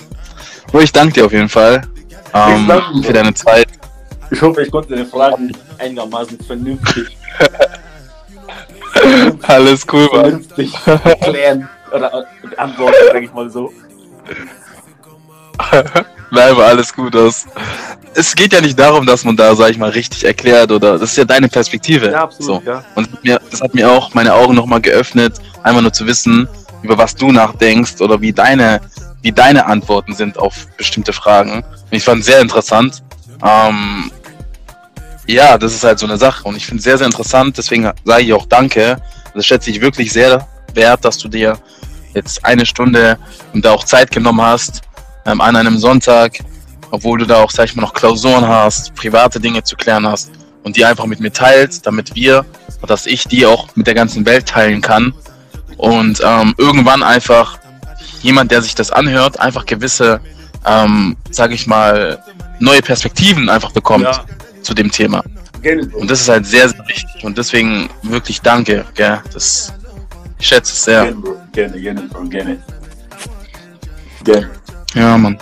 Bro, 0.66 0.80
ich 0.80 0.90
danke 0.90 1.12
dir 1.12 1.26
auf 1.26 1.32
jeden 1.32 1.48
Fall 1.48 1.82
ähm, 2.34 2.68
für 3.04 3.12
deine 3.12 3.32
Zeit. 3.34 3.68
Ich 4.32 4.42
hoffe, 4.42 4.62
ich 4.62 4.70
konnte 4.72 4.96
deine 4.96 5.06
Fragen 5.06 5.56
einigermaßen 5.78 6.40
vernünftig, 6.40 7.16
Alles 9.42 9.86
cool, 9.92 10.08
Mann. 10.12 10.22
vernünftig 10.22 10.74
erklären 11.04 11.68
oder 11.92 12.26
beantworten, 12.42 12.96
sag 13.12 13.22
ich 13.22 13.32
mal 13.32 13.48
so. 13.48 13.72
Nein, 16.32 16.50
aber 16.50 16.66
alles 16.66 16.92
gut 16.92 17.14
aus. 17.14 17.46
Es 18.12 18.34
geht 18.34 18.54
ja 18.54 18.60
nicht 18.60 18.76
darum, 18.76 19.06
dass 19.06 19.24
man 19.24 19.36
da, 19.36 19.54
sag 19.54 19.70
ich 19.70 19.78
mal, 19.78 19.90
richtig 19.90 20.24
erklärt 20.24 20.72
oder 20.72 20.98
das 20.98 21.10
ist 21.10 21.16
ja 21.16 21.24
deine 21.24 21.48
Perspektive. 21.48 22.12
So. 22.40 22.60
ja. 22.66 22.82
Und 22.96 23.06
das 23.06 23.12
hat 23.12 23.22
mir, 23.22 23.40
das 23.52 23.60
hat 23.60 23.72
mir 23.72 23.88
auch 23.88 24.12
meine 24.14 24.34
Augen 24.34 24.56
nochmal 24.56 24.80
geöffnet, 24.80 25.36
einfach 25.62 25.80
nur 25.80 25.92
zu 25.92 26.08
wissen, 26.08 26.48
über 26.82 26.98
was 26.98 27.14
du 27.14 27.30
nachdenkst 27.30 28.00
oder 28.00 28.20
wie 28.20 28.32
deine, 28.32 28.80
wie 29.24 29.32
deine 29.32 29.64
Antworten 29.64 30.14
sind 30.14 30.38
auf 30.38 30.68
bestimmte 30.76 31.14
Fragen. 31.14 31.64
Und 31.64 31.92
ich 31.92 32.04
fand 32.04 32.22
sehr 32.22 32.40
interessant. 32.40 33.02
Ähm, 33.42 34.12
ja, 35.26 35.56
das 35.56 35.72
ist 35.72 35.82
halt 35.82 35.98
so 35.98 36.06
eine 36.06 36.18
Sache 36.18 36.46
und 36.46 36.56
ich 36.56 36.66
finde 36.66 36.78
es 36.78 36.84
sehr, 36.84 36.98
sehr 36.98 37.06
interessant. 37.06 37.56
Deswegen 37.56 37.90
sage 38.04 38.22
ich 38.22 38.32
auch 38.34 38.44
Danke. 38.44 39.00
Das 39.34 39.46
schätze 39.46 39.70
ich 39.70 39.80
wirklich 39.80 40.12
sehr 40.12 40.46
wert, 40.74 41.04
dass 41.06 41.16
du 41.16 41.28
dir 41.28 41.58
jetzt 42.12 42.44
eine 42.44 42.66
Stunde 42.66 43.18
und 43.54 43.64
da 43.64 43.72
auch 43.72 43.84
Zeit 43.84 44.10
genommen 44.10 44.42
hast 44.42 44.82
ähm, 45.24 45.40
an 45.40 45.56
einem 45.56 45.78
Sonntag, 45.78 46.38
obwohl 46.90 47.18
du 47.18 47.24
da 47.24 47.42
auch, 47.42 47.50
sag 47.50 47.64
ich 47.64 47.74
mal, 47.74 47.82
noch 47.82 47.94
Klausuren 47.94 48.46
hast, 48.46 48.94
private 48.94 49.40
Dinge 49.40 49.62
zu 49.62 49.74
klären 49.74 50.06
hast 50.06 50.30
und 50.64 50.76
die 50.76 50.84
einfach 50.84 51.06
mit 51.06 51.20
mir 51.20 51.32
teilst, 51.32 51.86
damit 51.86 52.14
wir 52.14 52.44
dass 52.86 53.06
ich 53.06 53.26
die 53.26 53.46
auch 53.46 53.74
mit 53.76 53.86
der 53.86 53.94
ganzen 53.94 54.26
Welt 54.26 54.46
teilen 54.46 54.82
kann 54.82 55.14
und 55.78 56.20
ähm, 56.22 56.54
irgendwann 56.58 57.02
einfach 57.02 57.58
jemand, 58.24 58.50
der 58.50 58.62
sich 58.62 58.74
das 58.74 58.90
anhört, 58.90 59.38
einfach 59.38 59.66
gewisse, 59.66 60.20
ähm, 60.66 61.16
sag 61.30 61.52
ich 61.52 61.66
mal, 61.66 62.18
neue 62.58 62.80
Perspektiven 62.82 63.48
einfach 63.48 63.70
bekommt 63.70 64.04
Ja, 64.04 64.24
zu 64.62 64.74
dem 64.74 64.90
Thema. 64.90 65.22
Bro. 65.62 65.98
Und 65.98 66.10
das 66.10 66.20
ist 66.20 66.28
halt 66.28 66.46
sehr, 66.46 66.68
sehr 66.68 66.86
wichtig 66.88 67.24
und 67.24 67.38
deswegen 67.38 67.88
wirklich 68.02 68.40
danke, 68.40 68.84
gell? 68.94 69.20
Das 69.32 69.72
Ich 70.38 70.48
schätze 70.48 70.72
es 70.72 70.84
sehr. 70.84 71.04
Gerne, 71.04 71.16
Bro. 71.20 71.36
Gerne, 71.52 71.80
gerne. 71.80 72.10
Gerne. 72.28 72.58
Gerne. 74.24 74.50
Ja, 74.94 75.16
Mann. 75.16 75.38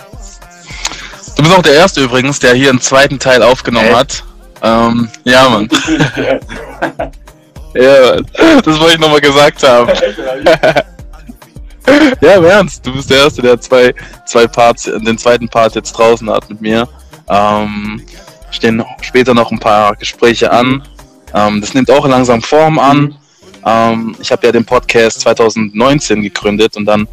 Du 1.35 1.43
bist 1.43 1.55
auch 1.55 1.61
der 1.61 1.73
Erste 1.73 2.03
übrigens, 2.03 2.39
der 2.39 2.53
hier 2.53 2.69
einen 2.69 2.79
zweiten 2.81 3.17
Teil 3.19 3.41
aufgenommen 3.41 3.87
Echt? 3.87 3.95
hat. 3.95 4.23
Ähm, 4.61 5.09
ja, 5.23 5.49
Mann. 5.49 5.69
Ja. 7.75 8.17
Das 8.63 8.79
wollte 8.79 8.93
ich 8.93 8.99
nochmal 8.99 9.19
gesagt 9.19 9.63
haben. 9.63 9.91
Ja, 12.21 12.35
im 12.35 12.45
Ernst. 12.45 12.85
Du 12.85 12.93
bist 12.93 13.09
der 13.09 13.17
Erste, 13.17 13.41
der 13.41 13.59
zwei, 13.59 13.93
zwei 14.25 14.47
Parts, 14.47 14.83
den 14.83 15.17
zweiten 15.17 15.49
Part 15.49 15.75
jetzt 15.75 15.91
draußen 15.93 16.29
hat 16.29 16.49
mit 16.49 16.61
mir. 16.61 16.87
Ähm, 17.27 18.01
stehen 18.51 18.83
später 19.01 19.33
noch 19.33 19.51
ein 19.51 19.59
paar 19.59 19.95
Gespräche 19.95 20.51
an. 20.51 20.83
Ähm, 21.33 21.61
das 21.61 21.73
nimmt 21.73 21.89
auch 21.91 22.07
langsam 22.07 22.41
Form 22.41 22.79
an. 22.79 23.15
Ähm, 23.65 24.15
ich 24.19 24.31
habe 24.31 24.45
ja 24.45 24.51
den 24.51 24.65
Podcast 24.65 25.21
2019 25.21 26.21
gegründet 26.21 26.77
und 26.77 26.85
dann 26.85 27.07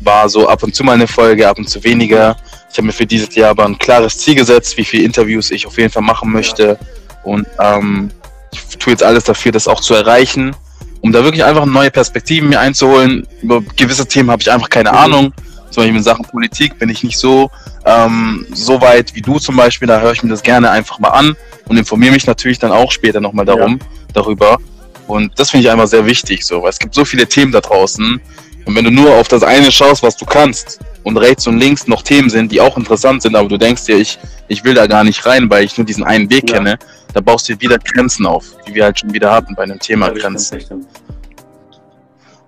war 0.00 0.28
so 0.28 0.48
ab 0.48 0.62
und 0.62 0.74
zu 0.74 0.84
mal 0.84 0.92
eine 0.92 1.06
Folge, 1.06 1.48
ab 1.48 1.58
und 1.58 1.68
zu 1.68 1.82
weniger. 1.84 2.36
Ich 2.70 2.76
habe 2.76 2.86
mir 2.86 2.92
für 2.92 3.06
dieses 3.06 3.34
Jahr 3.34 3.50
aber 3.50 3.64
ein 3.64 3.78
klares 3.78 4.18
Ziel 4.18 4.34
gesetzt, 4.34 4.76
wie 4.76 4.84
viele 4.84 5.04
Interviews 5.04 5.50
ich 5.50 5.66
auf 5.66 5.78
jeden 5.78 5.90
Fall 5.90 6.02
machen 6.02 6.32
möchte. 6.32 6.78
Und 7.22 7.46
ähm, 7.58 8.10
ich 8.52 8.78
tue 8.78 8.92
jetzt 8.92 9.02
alles 9.02 9.24
dafür, 9.24 9.52
das 9.52 9.68
auch 9.68 9.80
zu 9.80 9.94
erreichen, 9.94 10.56
um 11.02 11.12
da 11.12 11.22
wirklich 11.22 11.44
einfach 11.44 11.66
neue 11.66 11.90
Perspektiven 11.90 12.48
mir 12.48 12.60
einzuholen. 12.60 13.26
Über 13.42 13.60
gewisse 13.76 14.06
Themen 14.06 14.30
habe 14.30 14.40
ich 14.42 14.50
einfach 14.50 14.70
keine 14.70 14.90
Mhm. 14.92 14.96
Ahnung. 14.96 15.34
Zum 15.70 15.82
Beispiel 15.82 15.96
in 15.96 16.02
Sachen 16.02 16.24
Politik 16.24 16.78
bin 16.78 16.88
ich 16.88 17.02
nicht 17.02 17.18
so, 17.18 17.50
ähm, 17.84 18.46
so 18.52 18.80
weit 18.80 19.14
wie 19.14 19.22
du 19.22 19.38
zum 19.38 19.56
Beispiel. 19.56 19.88
Da 19.88 20.00
höre 20.00 20.12
ich 20.12 20.22
mir 20.22 20.30
das 20.30 20.42
gerne 20.42 20.70
einfach 20.70 20.98
mal 20.98 21.08
an 21.08 21.34
und 21.66 21.76
informiere 21.76 22.12
mich 22.12 22.26
natürlich 22.26 22.58
dann 22.58 22.72
auch 22.72 22.92
später 22.92 23.20
nochmal 23.20 23.44
darum, 23.44 23.78
darüber. 24.12 24.58
Und 25.06 25.32
das 25.38 25.50
finde 25.50 25.66
ich 25.66 25.72
einfach 25.72 25.88
sehr 25.88 26.06
wichtig, 26.06 26.44
so, 26.44 26.62
weil 26.62 26.70
es 26.70 26.78
gibt 26.78 26.94
so 26.94 27.04
viele 27.04 27.26
Themen 27.26 27.52
da 27.52 27.60
draußen. 27.60 28.20
Und 28.64 28.76
wenn 28.76 28.84
du 28.84 28.90
nur 28.90 29.14
auf 29.16 29.28
das 29.28 29.42
eine 29.42 29.72
schaust, 29.72 30.02
was 30.02 30.16
du 30.16 30.24
kannst, 30.24 30.78
und 31.04 31.16
rechts 31.16 31.46
und 31.46 31.58
links 31.58 31.86
noch 31.86 32.02
Themen 32.02 32.30
sind, 32.30 32.52
die 32.52 32.60
auch 32.60 32.76
interessant 32.76 33.22
sind, 33.22 33.34
aber 33.34 33.48
du 33.48 33.56
denkst 33.56 33.86
dir, 33.86 33.96
ich, 33.96 34.18
ich 34.48 34.62
will 34.64 34.74
da 34.74 34.86
gar 34.86 35.04
nicht 35.04 35.24
rein, 35.26 35.48
weil 35.50 35.64
ich 35.64 35.76
nur 35.78 35.86
diesen 35.86 36.04
einen 36.04 36.28
Weg 36.30 36.48
Ja. 36.50 36.56
kenne, 36.56 36.78
da 37.14 37.20
baust 37.20 37.48
du 37.48 37.60
wieder 37.60 37.78
Grenzen 37.78 38.26
auf, 38.26 38.44
die 38.66 38.74
wir 38.74 38.84
halt 38.84 38.98
schon 39.00 39.12
wieder 39.12 39.32
hatten 39.32 39.54
bei 39.54 39.62
einem 39.64 39.78
Thema 39.78 40.08
Ja, 40.08 40.12
Grenzen. 40.14 40.60
stimmt. 40.60 40.86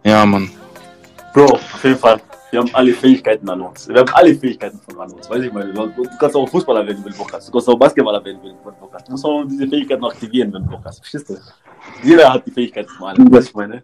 Ja, 0.04 0.24
Mann. 0.26 0.50
Bro, 1.32 1.46
auf 1.54 1.84
jeden 1.84 1.98
Fall. 1.98 2.20
Wir 2.50 2.60
haben 2.60 2.70
alle 2.72 2.92
Fähigkeiten 2.94 3.48
an 3.50 3.60
uns. 3.62 3.88
Wir 3.88 3.96
haben 3.98 4.10
alle 4.14 4.32
Fähigkeiten 4.36 4.78
von 4.88 5.00
an 5.00 5.10
uns. 5.10 5.28
Weiß 5.28 5.42
ich 5.42 5.52
mal. 5.52 5.72
Du 5.72 5.92
kannst 6.20 6.36
auch 6.36 6.48
Fußballer 6.48 6.86
werden, 6.86 7.04
wenn 7.04 7.10
du 7.12 7.18
Bock 7.18 7.32
hast. 7.32 7.48
Du 7.48 7.52
kannst 7.52 7.68
auch 7.68 7.76
Basketballer 7.76 8.24
werden, 8.24 8.38
wenn 8.44 8.50
du 8.52 8.56
Bock 8.62 8.92
hast. 8.94 9.08
Du 9.08 9.12
musst 9.12 9.24
auch 9.24 9.42
diese 9.44 9.66
Fähigkeiten 9.66 10.04
aktivieren, 10.04 10.52
wenn 10.52 10.62
du 10.64 10.70
Bock 10.70 10.82
hast. 10.84 11.00
Verstehst 11.00 11.30
du? 11.30 11.38
Jeder 12.04 12.32
hat 12.32 12.46
die 12.46 12.52
Fähigkeiten 12.52 12.88
von 12.90 13.08
allen. 13.08 13.32
Was 13.32 13.46
ich 13.46 13.54
meine? 13.54 13.82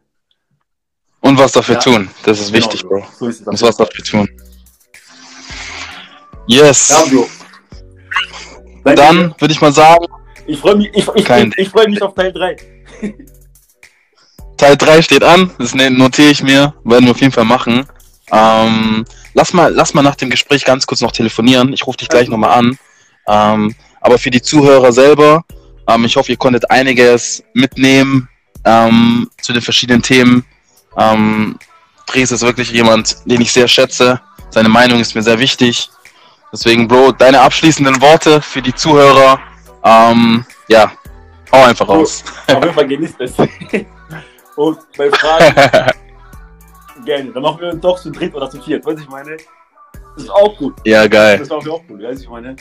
Und 1.22 1.36
was 1.36 1.50
dafür 1.52 1.74
Ja. 1.74 1.80
tun, 1.80 2.08
das 2.22 2.38
ist 2.40 2.52
wichtig, 2.52 2.82
Genau, 2.82 3.00
Bro. 3.00 3.06
So 3.18 3.26
ist 3.26 3.38
es. 3.40 3.44
Du 3.44 3.50
musst 3.50 3.62
was 3.64 3.76
dafür 3.76 4.04
tun. 4.04 4.28
Yes. 6.46 6.88
Ja, 6.90 7.04
Bro. 7.12 7.28
Danke 8.84 9.00
Dann 9.00 9.34
würde 9.38 9.52
ich 9.52 9.60
mal 9.60 9.72
sagen, 9.72 10.06
Ich 10.46 10.58
freue 10.58 10.76
mich, 10.76 10.90
ich, 10.94 11.06
ich, 11.14 11.28
ich, 11.28 11.58
ich 11.58 11.68
freu 11.68 11.86
mich 11.86 12.02
auf 12.02 12.14
Teil 12.14 12.32
3. 12.32 12.56
Teil 14.56 14.76
3 14.76 15.02
steht 15.02 15.24
an, 15.24 15.50
das 15.58 15.74
ne- 15.74 15.90
notiere 15.90 16.30
ich 16.30 16.42
mir, 16.42 16.74
werden 16.84 17.04
wir 17.06 17.12
auf 17.12 17.20
jeden 17.20 17.32
Fall 17.32 17.44
machen. 17.44 17.86
Ähm, 18.30 19.04
lass, 19.34 19.52
mal, 19.52 19.72
lass 19.72 19.94
mal 19.94 20.02
nach 20.02 20.16
dem 20.16 20.30
Gespräch 20.30 20.64
ganz 20.64 20.86
kurz 20.86 21.00
noch 21.00 21.12
telefonieren. 21.12 21.72
Ich 21.72 21.86
rufe 21.86 21.98
dich 21.98 22.08
gleich 22.08 22.28
nochmal 22.28 22.58
an. 22.58 22.78
Ähm, 23.26 23.74
aber 24.00 24.18
für 24.18 24.30
die 24.30 24.42
Zuhörer 24.42 24.92
selber, 24.92 25.44
ähm, 25.88 26.04
ich 26.04 26.16
hoffe, 26.16 26.30
ihr 26.32 26.36
konntet 26.38 26.70
einiges 26.70 27.42
mitnehmen 27.54 28.28
ähm, 28.64 29.30
zu 29.40 29.52
den 29.52 29.62
verschiedenen 29.62 30.02
Themen. 30.02 30.44
Ähm, 30.96 31.58
Dries 32.06 32.30
ist 32.30 32.42
wirklich 32.42 32.70
jemand, 32.70 33.16
den 33.24 33.40
ich 33.40 33.52
sehr 33.52 33.68
schätze. 33.68 34.20
Seine 34.50 34.68
Meinung 34.68 35.00
ist 35.00 35.14
mir 35.14 35.22
sehr 35.22 35.38
wichtig. 35.38 35.88
Deswegen, 36.52 36.88
Bro, 36.88 37.12
deine 37.12 37.40
abschließenden 37.40 38.00
Worte 38.00 38.42
für 38.42 38.60
die 38.60 38.74
Zuhörer. 38.74 39.38
Ähm, 39.84 40.44
ja, 40.68 40.90
hau 41.52 41.62
einfach 41.64 41.88
raus. 41.88 42.24
Auf 42.48 42.62
jeden 42.62 42.74
Fall 42.74 42.88
genießt 42.88 43.20
es. 43.20 43.34
Und 44.56 44.78
bei 44.96 45.10
Fragen 45.10 45.54
gerne. 47.04 47.30
Dann 47.32 47.42
machen 47.42 47.60
wir 47.60 47.80
Talk 47.80 47.98
zu 47.98 48.10
dritt 48.10 48.34
oder 48.34 48.50
zu 48.50 48.60
viert. 48.60 48.84
Weißt 48.84 48.98
du, 48.98 49.02
ich 49.02 49.08
meine? 49.08 49.36
Das 50.14 50.24
ist 50.24 50.30
auch 50.30 50.56
gut. 50.58 50.74
ja, 50.84 51.06
geil. 51.06 51.38
Das 51.38 51.46
ist 51.46 51.52
auch 51.52 51.66
auch 51.68 51.86
gut. 51.86 52.02
Weißt 52.02 52.20
du, 52.20 52.24
ich 52.24 52.28
meine? 52.28 52.56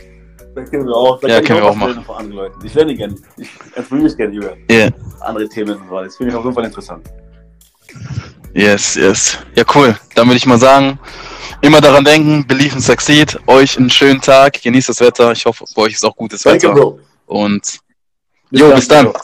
Da 0.55 0.63
können 0.63 0.85
wir 0.85 0.95
auch, 0.95 1.19
da 1.19 1.27
Ja, 1.27 1.41
können 1.41 1.59
wir 1.59 1.65
auch 1.65 1.75
auch 1.75 1.87
lernen 1.87 2.03
von 2.03 2.15
anderen 2.15 2.37
Leuten. 2.37 2.65
Ich 2.65 2.73
lerne 2.73 2.95
gerne. 2.95 3.15
Ich 3.37 3.49
informiere 3.75 4.07
mich 4.07 4.17
gerne 4.17 4.35
über 4.35 4.53
Yeah. 4.71 4.91
andere 5.19 5.47
Themen 5.49 5.77
und 5.77 5.89
so. 5.89 6.01
Das 6.01 6.15
finde 6.15 6.31
ich 6.31 6.37
auf 6.37 6.43
jeden 6.43 6.55
Fall 6.55 6.65
interessant. 6.65 7.07
Yes, 8.53 8.95
yes. 8.95 9.37
Ja, 9.55 9.63
cool. 9.75 9.97
Dann 10.15 10.27
würde 10.27 10.37
ich 10.37 10.45
mal 10.45 10.57
sagen, 10.57 10.99
immer 11.61 11.81
daran 11.81 12.03
denken, 12.03 12.45
believe 12.45 12.73
and 12.73 12.83
succeed. 12.83 13.39
Euch 13.47 13.77
einen 13.77 13.89
schönen 13.89 14.21
Tag, 14.21 14.61
genießt 14.61 14.89
das 14.89 14.99
Wetter. 14.99 15.31
Ich 15.31 15.45
hoffe, 15.45 15.65
bei 15.75 15.83
euch 15.83 15.93
ist 15.93 16.05
auch 16.05 16.15
gutes 16.15 16.41
Danke, 16.41 16.69
Wetter. 16.69 16.73
Bro. 16.73 16.99
Und 17.27 17.79
jo, 18.51 18.73
bis 18.73 18.87
dann. 18.87 19.11
Bro. 19.11 19.21